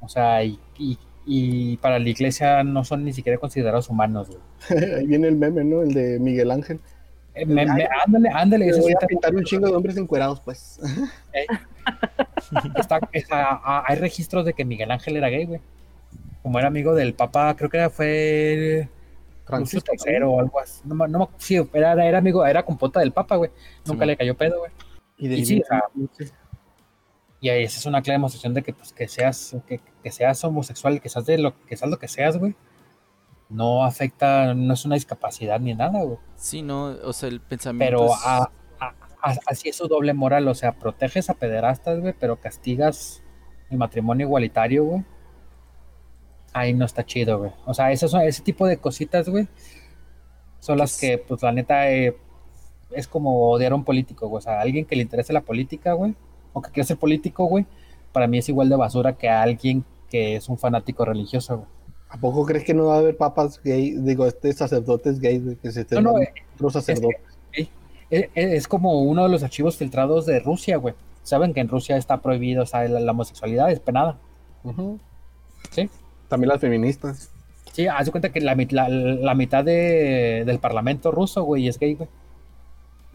[0.06, 4.40] O sea, y, y, y para la iglesia no son ni siquiera considerados humanos, güey.
[4.96, 5.82] Ahí viene el meme, ¿no?
[5.82, 6.80] El de Miguel Ángel.
[7.34, 9.74] Eh, me- me- ándale, ándale, Le ese voy sí a te- pintar un chingo de
[9.74, 10.80] hombres encuerados, pues.
[12.76, 15.60] está- está- a- hay registros de que Miguel Ángel era gay, güey.
[16.42, 18.88] Como era amigo del Papa, creo que era, fue
[19.44, 20.10] Francisco Francisco.
[20.10, 20.80] III o algo así.
[20.84, 23.50] No, me- no, me- sí, era, era amigo, era compota del Papa, güey.
[23.84, 24.70] Nunca Sí, le cayó pedo, güey.
[25.18, 25.82] Y de Y sí, o sea,
[27.40, 30.42] Y ahí esa es una clara demostración de que, pues, que seas, que, que seas
[30.44, 32.54] homosexual, que seas de lo que seas lo que seas, güey.
[33.48, 36.18] No afecta, no es una discapacidad ni nada, güey.
[36.36, 38.50] Sí, no, o sea, el pensamiento Pero es- a-
[38.80, 43.22] a- a- así es su doble moral, o sea, proteges a pederastas, güey, pero castigas
[43.70, 45.04] el matrimonio igualitario, güey.
[46.52, 47.52] Ahí no está chido, güey.
[47.66, 49.46] O sea, esos ese tipo de cositas, güey,
[50.58, 52.16] son las que, pues, la neta, eh,
[52.92, 54.38] es como odiar a un político, güey.
[54.38, 56.14] O sea, alguien que le interese la política, güey,
[56.56, 57.66] o que quiere ser político, güey,
[58.12, 61.68] para mí es igual de basura que a alguien que es un fanático religioso, güey.
[62.08, 65.56] ¿A poco crees que no va a haber papas gay, digo, este sacerdotes gays güey,
[65.56, 67.18] que se estén No, no, eh, otros sacerdotes?
[67.52, 67.68] Es,
[68.10, 70.94] es- es como uno de los archivos filtrados de Rusia, güey.
[71.24, 74.16] Saben que en Rusia está prohibido, o sea, la, la homosexualidad es penada.
[75.72, 75.90] Sí.
[76.28, 77.30] También las feministas.
[77.72, 81.68] Sí, haz de cuenta que la, mit- la- la mitad de- del parlamento ruso, güey,
[81.68, 82.08] es gay, güey.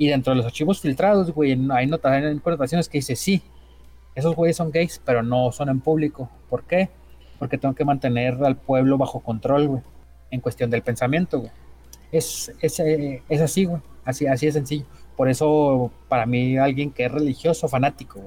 [0.02, 1.88] Y dentro de los archivos filtrados, güey, hay,
[2.40, 3.44] connotaciones que dice, sí,
[4.16, 6.28] esos güeyes son gays, pero no son en público.
[6.50, 6.90] ¿Por qué?
[7.38, 9.84] Porque tengo que mantener al pueblo bajo control, güey,
[10.32, 11.52] en cuestión del pensamiento, güey.
[12.12, 14.86] Es, es, eh, es así, güey, así, así de sencillo.
[15.16, 18.22] Por eso, para mí, alguien que es religioso, fanático,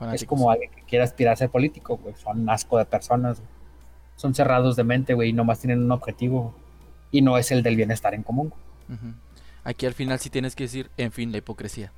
[0.00, 2.16] güey, es como alguien que quiere aspirar a ser político, güey.
[2.16, 3.50] Son asco de personas, güey.
[4.16, 6.54] Son cerrados de mente, güey, y nomás tienen un objetivo, güey.
[7.12, 8.48] Y no es el del bienestar en común.
[8.48, 8.98] güey.
[8.98, 9.27] Ujú.
[9.68, 11.92] Aquí al final sí tienes que decir, en fin, la hipocresía.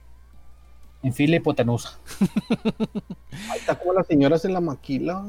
[1.05, 2.01] En fin, la hipotenusa.
[3.49, 5.23] Ahí está como las señoras en la maquila,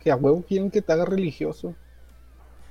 [0.00, 1.74] que a huevo quieren que te haga religioso.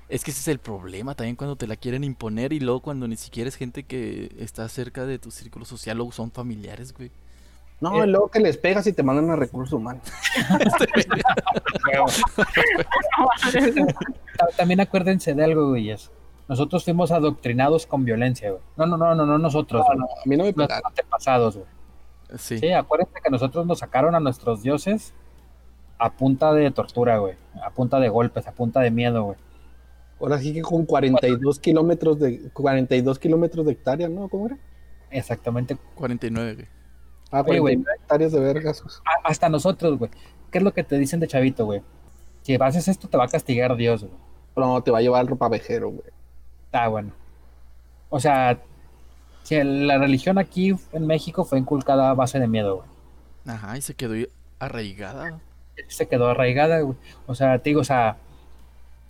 [0.09, 3.07] Es que ese es el problema también cuando te la quieren imponer y luego cuando
[3.07, 7.09] ni siquiera es gente que está cerca de tu círculo social o son familiares, güey.
[7.81, 8.07] No, Eh.
[8.07, 10.03] luego que les pegas y te mandan a recursos humanos.
[14.37, 15.95] Ta- También acuérdense de algo, güey.
[16.47, 18.61] Nosotros fuimos adoctrinados con violencia, güey.
[18.77, 20.85] No, no, no, no, no nosotros, No, a mí no me pegaron.
[20.85, 21.67] antepasados, güey.
[22.37, 22.59] Sí.
[22.59, 25.13] Sí, acuérdense que nosotros nos sacaron a nuestros dioses
[25.97, 27.35] a punta de tortura, güey.
[27.63, 29.37] A punta de golpes, a punta de miedo, güey.
[30.19, 34.29] Ahora sí que con 42 kilómetros de 42 kilómetros de hectárea, ¿no?
[34.29, 34.57] ¿Cómo era?
[35.11, 35.77] Exactamente.
[35.95, 36.67] 49, güey.
[37.31, 37.75] Ah, Oye, güey.
[37.75, 38.83] 49 hectáreas de vergas.
[39.23, 40.11] Hasta nosotros, güey.
[40.51, 41.81] ¿Qué es lo que te dicen de chavito, güey?
[42.43, 44.13] Si haces esto, te va a castigar Dios, güey.
[44.55, 46.09] No, te va a llevar al ropavejero, güey.
[46.77, 47.11] Ah, bueno.
[48.09, 48.59] O sea,
[49.43, 52.87] si el- la religión aquí en México fue inculcada a base de miedo, güey.
[53.47, 54.13] Ajá, y se quedó
[54.59, 55.39] arraigada.
[55.87, 56.97] Se quedó arraigada, güey.
[57.27, 58.17] O sea, te digo, o sea,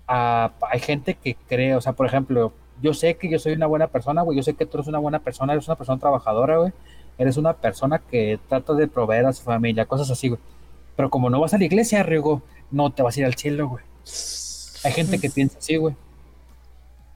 [0.07, 3.65] a- hay gente que cree, o sea, por ejemplo, yo sé que yo soy una
[3.67, 4.37] buena persona, güey.
[4.37, 6.73] Yo sé que tú eres una buena persona, eres una persona trabajadora, güey.
[7.17, 10.39] Eres una persona que trata de proveer a su familia, cosas así, güey.
[10.95, 13.69] Pero como no vas a la iglesia, Riego, no te vas a ir al cielo,
[13.69, 13.83] güey.
[14.83, 15.95] Hay gente que piensa así, güey.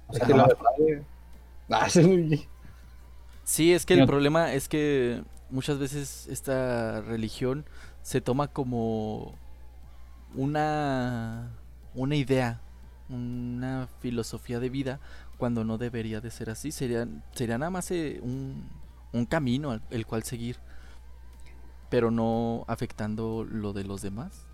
[0.09, 1.05] O Es sea, que la verdad.
[1.69, 1.87] Ah,
[3.43, 7.65] sí, es que el problema es que muchas veces esta religión
[8.01, 9.33] se toma como
[10.35, 11.49] una
[11.95, 12.61] una idea,
[13.09, 14.99] una filosofía de vida
[15.37, 16.71] cuando no debería de ser así.
[16.71, 18.63] Sería, sería nada más eh, un,
[19.11, 20.57] un camino al- el cual seguir,
[21.89, 24.45] pero no afectando lo de los demás.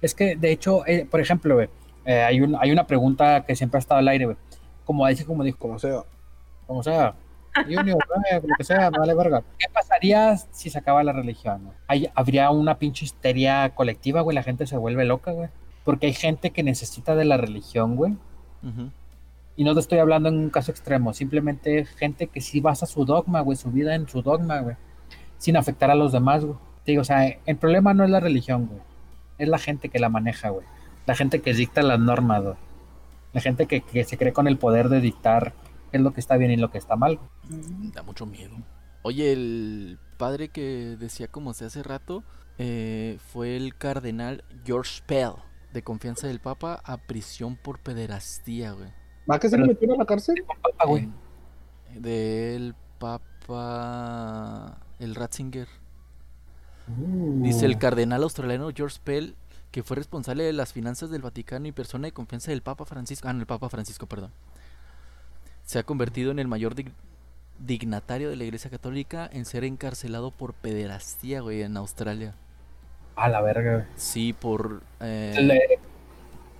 [0.00, 1.68] Es que, de hecho, eh, por ejemplo, eh,
[2.06, 4.36] hay, un, hay una pregunta que siempre ha estado al aire.
[4.88, 6.02] Como dice, como dijo, como sea.
[6.66, 7.14] como sea,
[7.64, 7.98] Junior,
[8.30, 9.42] eh, lo que sea, me vale verga.
[9.58, 11.62] ¿Qué pasaría si se acaba la religión?
[11.64, 11.76] güey?
[11.88, 15.50] Hay- habría una pinche histeria colectiva, güey, la gente se vuelve loca, güey.
[15.84, 18.14] Porque hay gente que necesita de la religión, güey.
[19.56, 23.04] Y no te estoy hablando en un caso extremo, simplemente gente que sí basa su
[23.04, 24.76] dogma, güey, su vida en su dogma, güey,
[25.36, 26.56] sin afectar a los demás, güey.
[26.84, 28.80] Te digo, o sea, el problema no es la religión, güey,
[29.38, 30.64] es la gente que la maneja, güey.
[31.06, 32.54] La gente que dicta las normas, güey.
[33.32, 35.52] La gente que, que se cree con el poder de dictar
[35.90, 37.18] qué es lo que está bien y lo que está mal.
[37.94, 38.56] Da mucho miedo.
[39.02, 42.24] Oye, el padre que decía como se hace rato
[42.58, 45.32] eh, fue el cardenal George Pell,
[45.72, 48.88] de confianza del Papa, a prisión por pederastía, güey.
[49.30, 50.34] ¿Va que se Pero- le metieron a la cárcel?
[50.86, 51.08] Güey.
[51.94, 54.78] Del Papa.
[54.98, 55.68] El Ratzinger.
[57.42, 59.34] Dice el cardenal australiano George Pell,
[59.70, 63.28] que fue responsable de las finanzas del Vaticano y persona de confianza del Papa Francisco.
[63.28, 64.30] Ah, no, el Papa Francisco, perdón.
[65.64, 66.92] Se ha convertido en el mayor dig-
[67.58, 72.34] dignatario de la Iglesia Católica en ser encarcelado por pederastía, güey, en Australia.
[73.16, 73.84] A la verga, güey.
[73.96, 74.82] Sí, por.
[75.00, 75.78] eh, Le-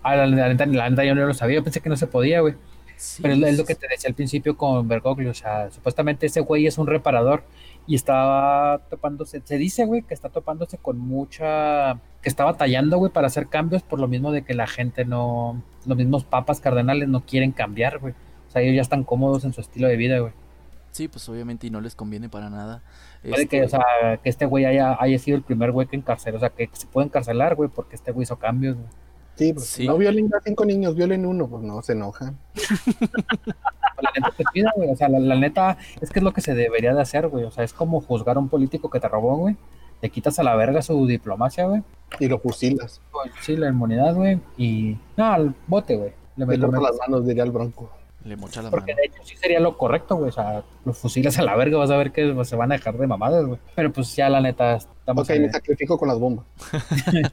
[0.03, 2.55] Ah, la, la yo no lo sabía, yo pensé que no se podía, güey.
[2.97, 6.27] sí, Pero es, es lo que te decía al principio con Bergoglio, o sea, supuestamente
[6.27, 7.43] ese güey es un reparador
[7.87, 11.99] y estaba topándose, se dice, güey, que está topándose con mucha,
[12.29, 15.63] que está batallando, güey, para hacer cambios por lo mismo de que la gente no,
[15.87, 18.13] los mismos papas cardenales no quieren cambiar, güey.
[18.47, 20.35] O sea, ellos ya están cómodos en su estilo de vida, güey.
[20.91, 22.83] Sí, pues obviamente y no les conviene para nada.
[23.23, 23.81] Puede Este, que, o sea,
[24.23, 26.87] que este güey haya, haya sido el primer güey que encarceló, o sea, que se
[26.87, 28.89] puede encarcelar, güey, porque este güey hizo cambios, güey.
[29.37, 29.87] Sí, pues Sí.
[29.87, 32.37] no violen a cinco niños, violen uno, pues no, se enojan.
[34.03, 34.91] La neta te pida, güey.
[34.91, 37.45] O sea, la, la neta es que es lo que se debería de hacer, güey.
[37.45, 39.57] O sea, es como juzgar a un político que te robó, güey.
[40.03, 41.83] Le quitas a la verga su diplomacia, güey.
[42.21, 43.01] Y lo fusilas.
[43.43, 44.41] Sí, la inmunidad, güey.
[44.57, 44.97] Y.
[45.17, 46.13] No, al bote, güey.
[46.37, 46.97] Le Me lo corta metes.
[46.99, 47.91] las manos, diría el bronco.
[48.25, 49.01] le mocha la Porque mano.
[49.03, 50.29] de hecho sí sería lo correcto, güey.
[50.29, 52.77] O sea, los fusilas a la verga, vas a ver que pues, se van a
[52.77, 53.59] dejar de mamadas, güey.
[53.75, 56.47] Pero pues ya la neta, estamos Ok, en- me sacrifico con las bombas.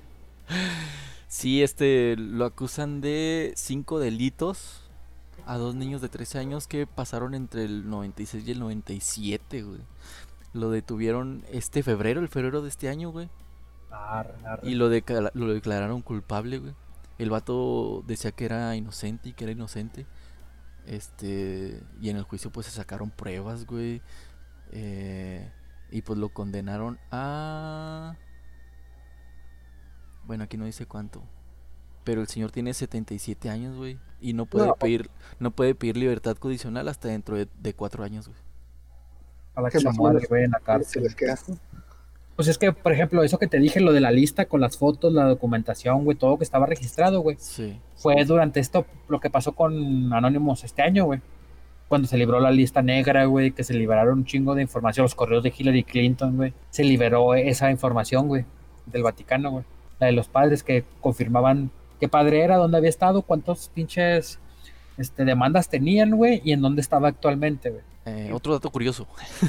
[1.28, 4.82] Sí, este, lo acusan de cinco delitos
[5.46, 9.80] a dos niños de 13 años que pasaron entre el 96 y el 97, güey.
[10.56, 13.30] Lo detuvieron este febrero, el febrero de este año, güey.
[13.92, 14.70] Arre, arre.
[14.70, 16.74] Y lo, lo declararon culpable, güey.
[17.18, 20.06] El vato decía que era inocente y que era inocente.
[20.86, 21.84] Este.
[22.00, 24.02] Y en el juicio, pues se sacaron pruebas, güey.
[24.72, 25.52] Eh,
[25.92, 28.16] y pues lo condenaron a.
[30.26, 31.22] Bueno, aquí no dice cuánto.
[32.06, 34.00] Pero el señor tiene 77 años, güey.
[34.22, 34.76] Y no puede No.
[34.76, 35.10] pedir.
[35.40, 38.40] No puede pedir libertad condicional hasta dentro de, de cuatro años, güey.
[39.56, 41.04] A la que que se güey, en la Se cárcel.
[41.04, 41.38] les queda.
[42.36, 44.78] Pues es que, por ejemplo, eso que te dije, lo de la lista con las
[44.78, 47.38] fotos, la documentación, güey, todo que estaba registrado, güey.
[47.40, 47.80] Sí.
[47.96, 51.22] Fue durante esto lo que pasó con Anonymous este año, güey.
[51.88, 55.16] Cuando se libró la lista negra, güey, que se liberaron un chingo de información, los
[55.16, 56.54] correos de Hillary Clinton, güey.
[56.72, 58.44] Se liberó esa información, güey,
[58.86, 59.64] del Vaticano, güey.
[60.00, 61.72] La de los padres que confirmaban
[62.02, 64.40] qué padre era, dónde había estado, cuántos pinches
[64.98, 67.84] este, demandas tenían, güey, y en dónde estaba actualmente, güey.
[68.06, 69.08] Eh, otro dato curioso.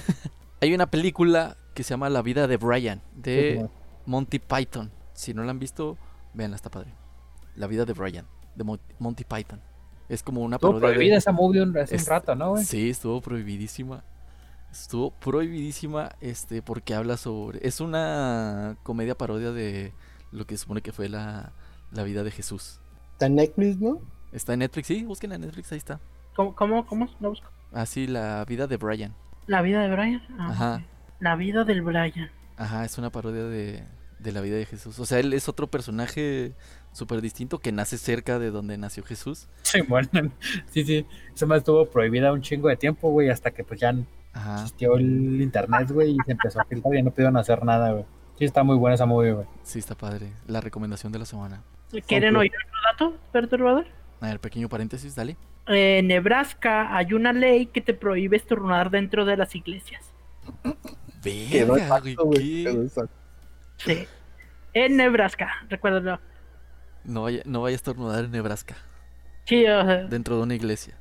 [0.61, 3.69] Hay una película que se llama La vida de Brian, de.
[4.07, 4.91] Monty Python.
[5.15, 5.99] Si no la han visto,
[6.35, 6.93] véanla, está padre.
[7.57, 9.61] La vida de Brian, de Mo- Monty Python.
[10.09, 12.51] Es como una Estuvo parodia de- prohibida esa movie un- hace Es- un rato, ¿no,
[12.51, 12.65] güey?
[12.65, 14.05] Sí, estuvo prohibidísima.
[14.71, 19.93] Estuvo prohibidísima este porque habla sobre es una comedia parodia de
[20.33, 21.53] lo que se supone que fue la,
[21.93, 22.79] la vida de Jesús.
[23.13, 24.01] Está en Netflix, ¿no?
[24.33, 25.99] Está en Netflix, sí, busquen en Netflix, ahí está.
[26.37, 27.09] ¿Cómo, cómo, cómo?
[27.21, 27.49] ¿Lo busco?
[27.77, 29.15] Así la vida de Brian.
[29.47, 30.23] La vida de Brian.
[30.39, 30.83] Ah, Ajá.
[31.21, 32.31] La vida del Brian.
[32.57, 33.85] Ajá, es una parodia de,
[34.19, 34.99] de la vida de Jesús.
[34.99, 36.55] O sea, él es otro personaje
[36.93, 39.47] súper distinto que nace cerca de donde nació Jesús.
[39.61, 40.09] Sí, bueno,
[40.71, 41.07] sí, sí.
[41.35, 43.95] Esa más estuvo prohibida un chingo de tiempo, güey, hasta que pues ya
[44.33, 44.55] Ajá.
[44.63, 48.07] existió el internet, güey, y se empezó a filtrar y no pudieron hacer nada, güey.
[48.39, 49.47] Sí, está muy buena esa movie, güey.
[49.65, 50.33] Sí, está padre.
[50.47, 51.63] La recomendación de la semana.
[52.07, 52.53] ¿Quieren oír
[52.97, 53.87] otro dato perturbador?
[54.23, 55.37] A ver, pequeño paréntesis, dale.
[55.69, 60.13] Eh, En Nebraska hay una ley que te prohíbe estornudar dentro de las iglesias.
[63.79, 64.07] Sí.
[64.73, 66.21] En Nebraska, recuérdalo.
[67.05, 68.77] No vaya, no vaya a estornudar en Nebraska,
[69.45, 70.97] Sí, o sea, dentro de una iglesia.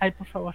[0.00, 0.54] ay, por favor.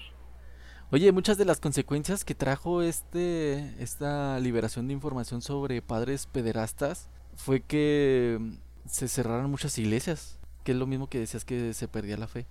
[0.91, 7.09] Oye, muchas de las consecuencias que trajo este esta liberación de información sobre padres pederastas
[7.35, 8.39] fue que
[8.85, 12.45] se cerraron muchas iglesias, que es lo mismo que decías que se perdía la fe.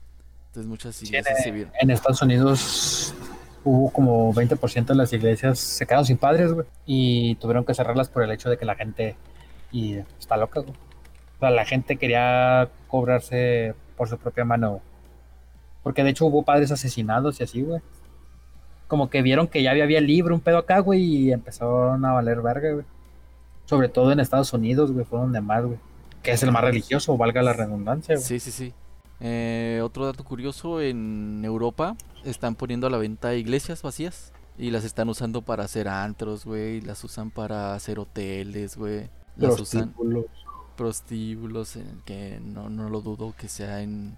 [0.59, 1.73] Entonces muchas iglesias se vieron.
[1.81, 3.15] En Estados Unidos
[3.63, 8.09] hubo como 20% de las iglesias se quedaron sin padres, güey, y tuvieron que cerrarlas
[8.09, 9.15] por el hecho de que la gente
[9.71, 10.73] y está loca, güey.
[10.73, 14.83] O sea, la gente quería cobrarse por su propia mano, güey.
[15.85, 17.81] Porque de hecho hubo padres asesinados y así, güey.
[18.89, 22.15] Como que vieron que ya había, había libro, un pedo acá, güey, y empezaron a
[22.15, 22.85] valer verga, güey.
[23.67, 25.79] Sobre todo en Estados Unidos, güey, fue donde más, güey.
[26.21, 28.27] Que es el más religioso, valga la redundancia, güey.
[28.27, 28.75] Sí, sí, sí.
[29.20, 34.85] Eh, otro dato curioso, en Europa están poniendo a la venta iglesias vacías y las
[34.85, 39.09] están usando para hacer antros, güey, las usan para hacer hoteles, güey.
[39.36, 40.27] Las usan Prostíbulos.
[40.77, 44.16] prostíbulos, en que no, no lo dudo que sea en...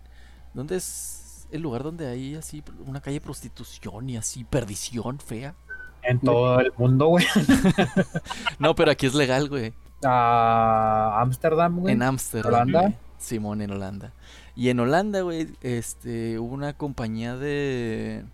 [0.55, 5.55] ¿Dónde es el lugar donde hay así una calle de prostitución y así perdición fea?
[6.03, 7.27] En todo el mundo, güey.
[8.59, 9.75] No, pero aquí es legal, güey.
[10.05, 11.93] A Ámsterdam, güey.
[11.95, 12.53] En Ámsterdam.
[12.69, 12.95] ¿Holanda?
[13.19, 14.13] Simón, en Holanda.
[14.57, 18.25] Y en Holanda, güey, este, hubo una compañía de...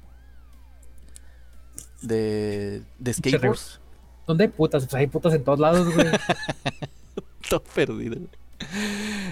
[2.03, 3.81] De, de skateboards.
[4.27, 4.85] ¿Dónde hay putas?
[4.85, 6.07] Pues hay putas en todos lados, güey.
[7.49, 8.17] Todo perdido.
[8.17, 8.29] güey.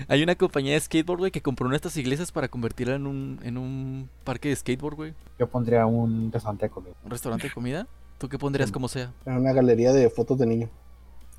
[0.09, 3.06] Hay una compañía de skateboard, güey, que compró una de estas iglesias para convertirla en
[3.06, 5.15] un, en un parque de skateboard, güey.
[5.39, 6.94] Yo pondría un restaurante de comida.
[7.05, 7.86] Un restaurante de comida.
[8.19, 9.12] ¿Tú qué pondrías como sea?
[9.24, 10.70] Una galería de fotos de niños.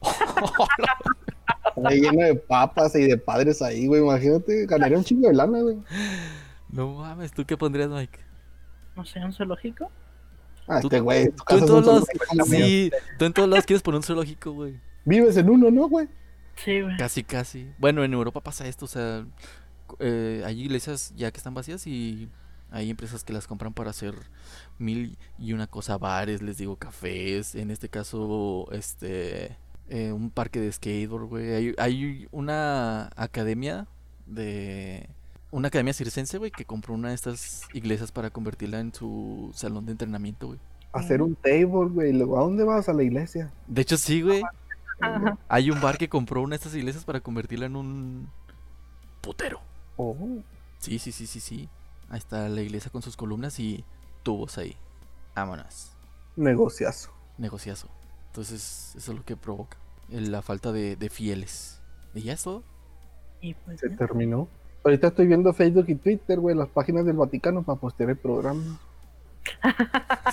[1.83, 4.01] Ahí lleno de papas y de padres ahí, güey.
[4.01, 5.77] Imagínate, ganaría un chingo de lana, güey.
[6.69, 8.19] No mames, ¿tú qué pondrías, Mike?
[8.95, 9.89] No sé, un zoológico.
[10.67, 11.29] Ah, Tú- este güey.
[11.31, 12.05] Tú casa en todos lados,
[12.47, 14.79] sí, tú en todos lados quieres poner un zoológico, güey.
[15.05, 16.07] Vives en uno, ¿no, güey?
[16.55, 16.97] Sí, güey.
[16.97, 17.71] Casi, casi.
[17.77, 19.25] Bueno, en Europa pasa esto, o sea,
[19.99, 22.29] eh, hay iglesias ya que están vacías y
[22.71, 24.15] hay empresas que las compran para hacer
[24.79, 29.57] mil y una cosa, bares, les digo, cafés, en este caso, este,
[29.89, 31.53] eh, un parque de skateboard, güey.
[31.53, 33.87] Hay, hay una academia
[34.25, 35.09] de...
[35.51, 39.85] Una academia circense, güey, que compró una de estas iglesias para convertirla en su salón
[39.85, 40.59] de entrenamiento, güey.
[40.91, 42.11] Hacer un table, güey.
[42.13, 42.89] Luego, ¿a dónde vas?
[42.89, 43.53] A la iglesia.
[43.67, 44.41] De hecho, sí, güey.
[44.99, 45.37] Ajá.
[45.47, 48.29] Hay un bar que compró una de estas iglesias para convertirla en un
[49.21, 49.61] putero.
[49.97, 50.15] Oh,
[50.79, 51.69] Sí, sí, sí, sí, sí.
[52.09, 53.83] Ahí está la iglesia con sus columnas y
[54.23, 54.75] tubos ahí.
[55.35, 55.91] Vámonos.
[56.35, 57.11] negociazo.
[57.37, 57.89] Negociazo.
[58.35, 59.77] Entonces, eso es lo que provoca.
[60.09, 61.79] La falta de, de fieles.
[62.13, 62.63] ¿Y ya es todo?
[63.39, 63.95] Y pues, Se ya.
[63.95, 64.49] terminó.
[64.83, 68.77] Ahorita estoy viendo Facebook y Twitter, güey, las páginas del Vaticano para postear el programa.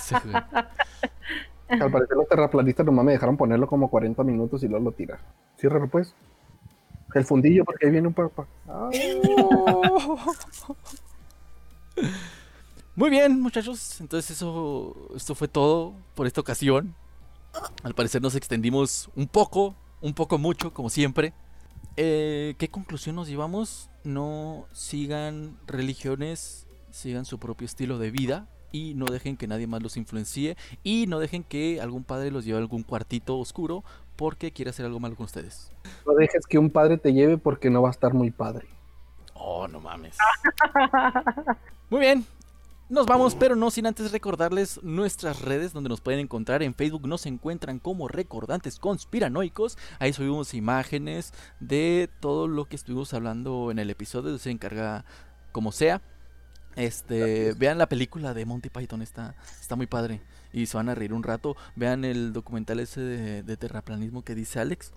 [0.01, 0.15] Sí.
[1.69, 5.21] Al parecer los terraplanistas nomás me dejaron ponerlo como 40 minutos y luego lo tirar.
[5.57, 6.13] Ciérralo pues.
[7.13, 8.45] El fundillo porque ahí viene un papá.
[12.95, 14.01] Muy bien, muchachos.
[14.01, 16.93] Entonces eso, esto fue todo por esta ocasión.
[17.83, 21.33] Al parecer nos extendimos un poco, un poco mucho, como siempre.
[21.97, 23.89] Eh, ¿Qué conclusión nos llevamos?
[24.03, 29.83] No sigan religiones, sigan su propio estilo de vida y no dejen que nadie más
[29.83, 33.83] los influencie y no dejen que algún padre los lleve a algún cuartito oscuro
[34.15, 35.71] porque quiere hacer algo malo con ustedes.
[36.05, 38.67] No dejes que un padre te lleve porque no va a estar muy padre.
[39.35, 40.17] Oh, no mames.
[41.89, 42.25] Muy bien.
[42.93, 46.61] Nos vamos, pero no sin antes recordarles nuestras redes donde nos pueden encontrar.
[46.61, 49.79] En Facebook nos encuentran como Recordantes Conspiranoicos.
[49.97, 54.37] Ahí subimos imágenes de todo lo que estuvimos hablando en el episodio.
[54.37, 55.05] Se encarga
[55.51, 56.03] como sea.
[56.75, 60.21] Este, vean la película de Monty Python, está, está muy padre.
[60.51, 61.55] Y se van a reír un rato.
[61.75, 64.93] Vean el documental ese de, de terraplanismo que dice Alex.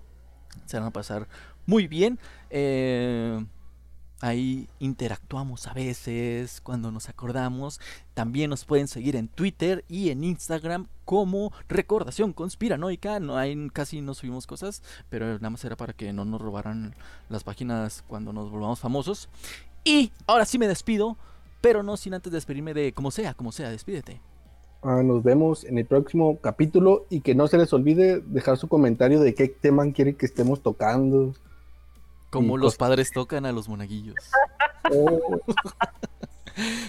[0.67, 1.27] Se van a pasar
[1.65, 2.19] muy bien.
[2.51, 3.43] Eh,
[4.19, 7.79] Ahí interactuamos a veces cuando nos acordamos.
[8.13, 13.19] También nos pueden seguir en Twitter y en Instagram como Recordación Conspiranoica.
[13.19, 16.95] No hay, casi no subimos cosas, pero nada más era para que no nos robaran
[17.29, 19.29] las páginas cuando nos volvamos famosos.
[19.83, 21.15] Y ahora sí me despido,
[21.61, 24.19] pero no sin antes despedirme de como sea, como sea, despídete.
[24.81, 28.67] Ah, nos vemos en el próximo capítulo y que no se les olvide dejar su
[28.67, 31.33] comentario de qué tema quieren que estemos tocando.
[32.29, 34.15] Como los padres tocan a los monaguillos.
[34.93, 35.19] Oh,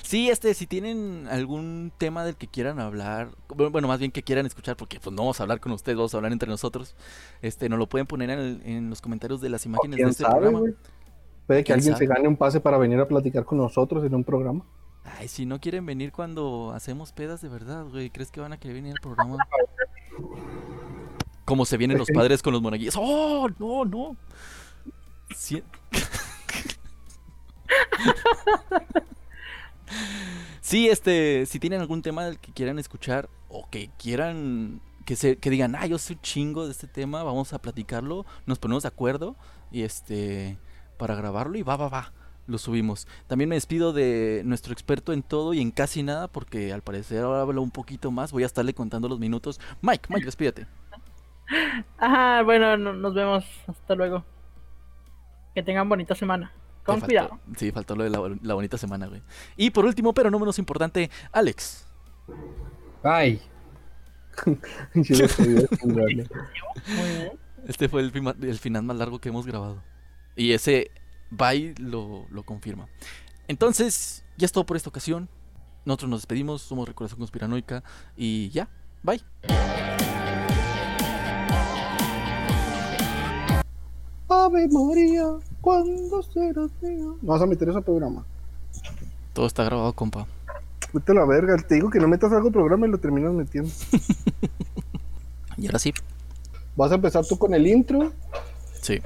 [0.02, 4.22] Sí, este, si tienen algún tema del que quieran hablar, bu- bueno, más bien que
[4.22, 6.96] quieran escuchar, porque pues no vamos a hablar con ustedes, vamos a hablar entre nosotros,
[7.42, 10.08] este, nos lo pueden poner en, el- en los comentarios de las imágenes de quién
[10.08, 10.60] este sabe, programa.
[10.60, 10.74] güey.
[11.46, 12.06] Puede que ¿Quién alguien sabe?
[12.06, 14.64] se gane un pase para venir a platicar con nosotros en un programa.
[15.04, 18.58] Ay, si no quieren venir cuando hacemos pedas de verdad, güey, ¿crees que van a
[18.58, 19.36] querer venir al programa?
[21.44, 22.94] Como se vienen los padres con los monaguillos.
[22.98, 24.16] ¡Oh, no, no!
[25.34, 25.62] Sí.
[30.60, 35.36] Sí, este, si tienen algún tema del que quieran escuchar o que quieran que se
[35.38, 38.82] que digan, "Ah, yo soy un chingo de este tema, vamos a platicarlo." Nos ponemos
[38.82, 39.34] de acuerdo
[39.72, 40.58] y este
[40.98, 42.12] para grabarlo y va va va,
[42.46, 43.08] lo subimos.
[43.28, 47.24] También me despido de nuestro experto en todo y en casi nada porque al parecer
[47.24, 49.58] ahora habla un poquito más, voy a estarle contando los minutos.
[49.80, 50.66] Mike, Mike, despídete.
[51.96, 53.44] Ajá, bueno, no- nos vemos.
[53.66, 54.22] Hasta luego.
[55.58, 56.52] Que tengan bonita semana.
[56.84, 57.40] Con faltó- cuidado.
[57.56, 59.20] Sí, faltó lo de la, la bonita semana, güey.
[59.56, 61.84] Y por último, pero no menos importante, Alex.
[63.02, 63.40] Bye.
[65.82, 66.28] Muy bien.
[67.66, 69.82] Este fue el, final más largo que hemos grabado.
[70.36, 70.92] Y ese
[71.30, 72.86] bye lo, lo confirma.
[73.48, 75.28] Entonces, ya es todo por esta ocasión.
[75.84, 77.82] Nosotros nos despedimos, somos Recordación Conspiranoica.
[78.16, 78.68] Y ya,
[79.02, 79.20] bye.
[84.28, 87.04] Ave María, ¿cuándo serás mía?
[87.22, 88.24] No vas a meter ese programa.
[89.32, 90.26] Todo está grabado, compa.
[90.92, 93.32] Vete a la verga, te digo que no metas algo al programa y lo terminas
[93.32, 93.70] metiendo.
[95.56, 95.92] Y ahora sí.
[96.76, 98.12] Vas a empezar tú con el intro
[98.80, 99.00] Sí.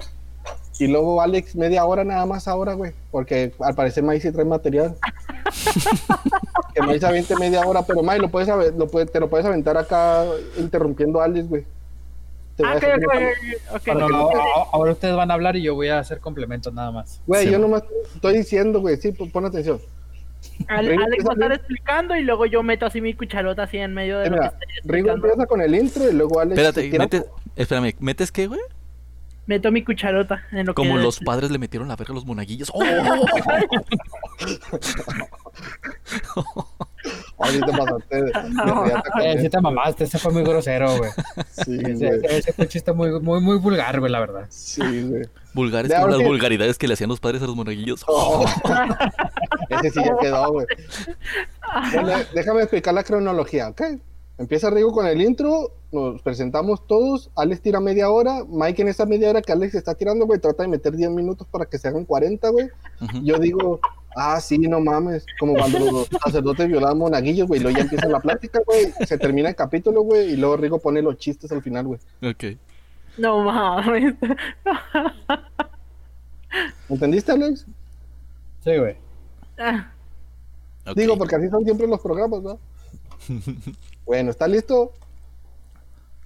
[0.79, 2.93] y luego Alex media hora nada más ahora, güey.
[3.11, 4.95] Porque al parecer May sí trae material.
[6.75, 9.47] que May se aviente media hora, pero May lo puedes, lo puede- te lo puedes
[9.47, 10.27] aventar acá
[10.59, 11.65] interrumpiendo a Alex, güey.
[12.63, 13.85] Te voy Ah, a ok, dejar ok, como- ok, ok.
[13.85, 14.31] Para No,
[14.73, 17.21] ahora ustedes van a hablar y yo voy a hacer complementos nada más.
[17.27, 17.53] Güey, Sí.
[17.53, 17.83] yo nomás
[18.15, 19.81] estoy diciendo, güey, sí, pon atención.
[20.69, 23.95] Al- Alex va a estar explicando y luego yo meto así mi cucharota así en
[23.95, 26.83] medio de Eh, lo que mira, Rigo empieza con el intro y luego Alex Espérate,
[26.83, 27.25] se tira- metes,
[27.57, 28.61] espérame, ¿metes qué, güey?
[29.47, 32.25] Meto mi cucharota en lo Como que los padres le metieron la verga a los
[32.27, 32.71] monaguillos.
[32.75, 32.81] ¡Oh!
[37.43, 40.43] Ay, sí te pasaste de- de riata con Eh, sí te mamaste, ese fue muy
[40.43, 41.11] grosero, güey.
[41.51, 42.21] Sí, Ese, güey.
[42.37, 44.47] ese fue un chiste muy, muy, muy vulgar, güey, la verdad.
[44.49, 45.23] Sí, güey.
[45.55, 46.25] Vulgares De como las sí.
[46.25, 48.05] vulgaridades que le hacían los padres a los monaguillos.
[48.09, 48.45] Oh.
[49.69, 50.67] Ese sí ya quedó, güey.
[51.93, 53.83] Bueno, déjame explicar la cronología, ¿ok?
[54.39, 59.07] Empieza Rigo con el intro, nos presentamos todos, Alex tira media hora, Mike en esa
[59.07, 61.89] media hora que Alex está tirando, güey, trata de meter 10 minutos para que se
[61.89, 62.69] hagan 40, güey.
[63.23, 63.79] Yo digo,
[64.17, 68.21] ah, sí, no mames, como cuando los sacerdotes violaban monaguillos, güey, luego ya empieza la
[68.21, 71.87] plática, güey, se termina el capítulo, güey, y luego Rigo pone los chistes al final,
[71.87, 72.01] güey.
[72.23, 72.59] Ok.
[73.19, 74.15] No mames.
[76.89, 77.67] ¿Entendiste, Alex?
[78.65, 78.97] Sí, güey.
[79.59, 79.93] Ah.
[80.95, 82.59] Digo, porque así son siempre los programas, ¿no?
[84.05, 84.93] bueno, ¿está listo?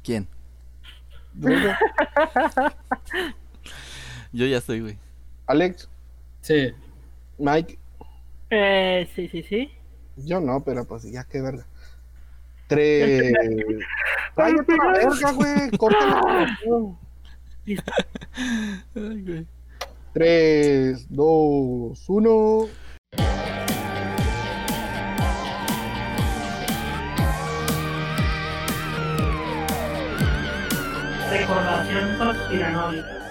[0.03, 0.27] ¿Quién?
[1.39, 1.71] Rigo?
[4.33, 4.99] Yo ya estoy, güey.
[5.47, 5.89] Alex,
[6.47, 6.73] Sí.
[7.39, 7.79] Mike,
[8.51, 9.71] Eh, sí, sí, sí.
[10.17, 11.67] yo no, pero pues ya qué verga.
[12.69, 13.33] Tres.
[14.35, 15.71] Cállate la verga, güey.
[15.79, 16.59] Córtala.
[17.65, 17.93] Listo.
[18.95, 19.47] Ay, güey.
[20.13, 22.67] Tres, dos, uno.
[31.31, 33.26] Recordación conspiranoica.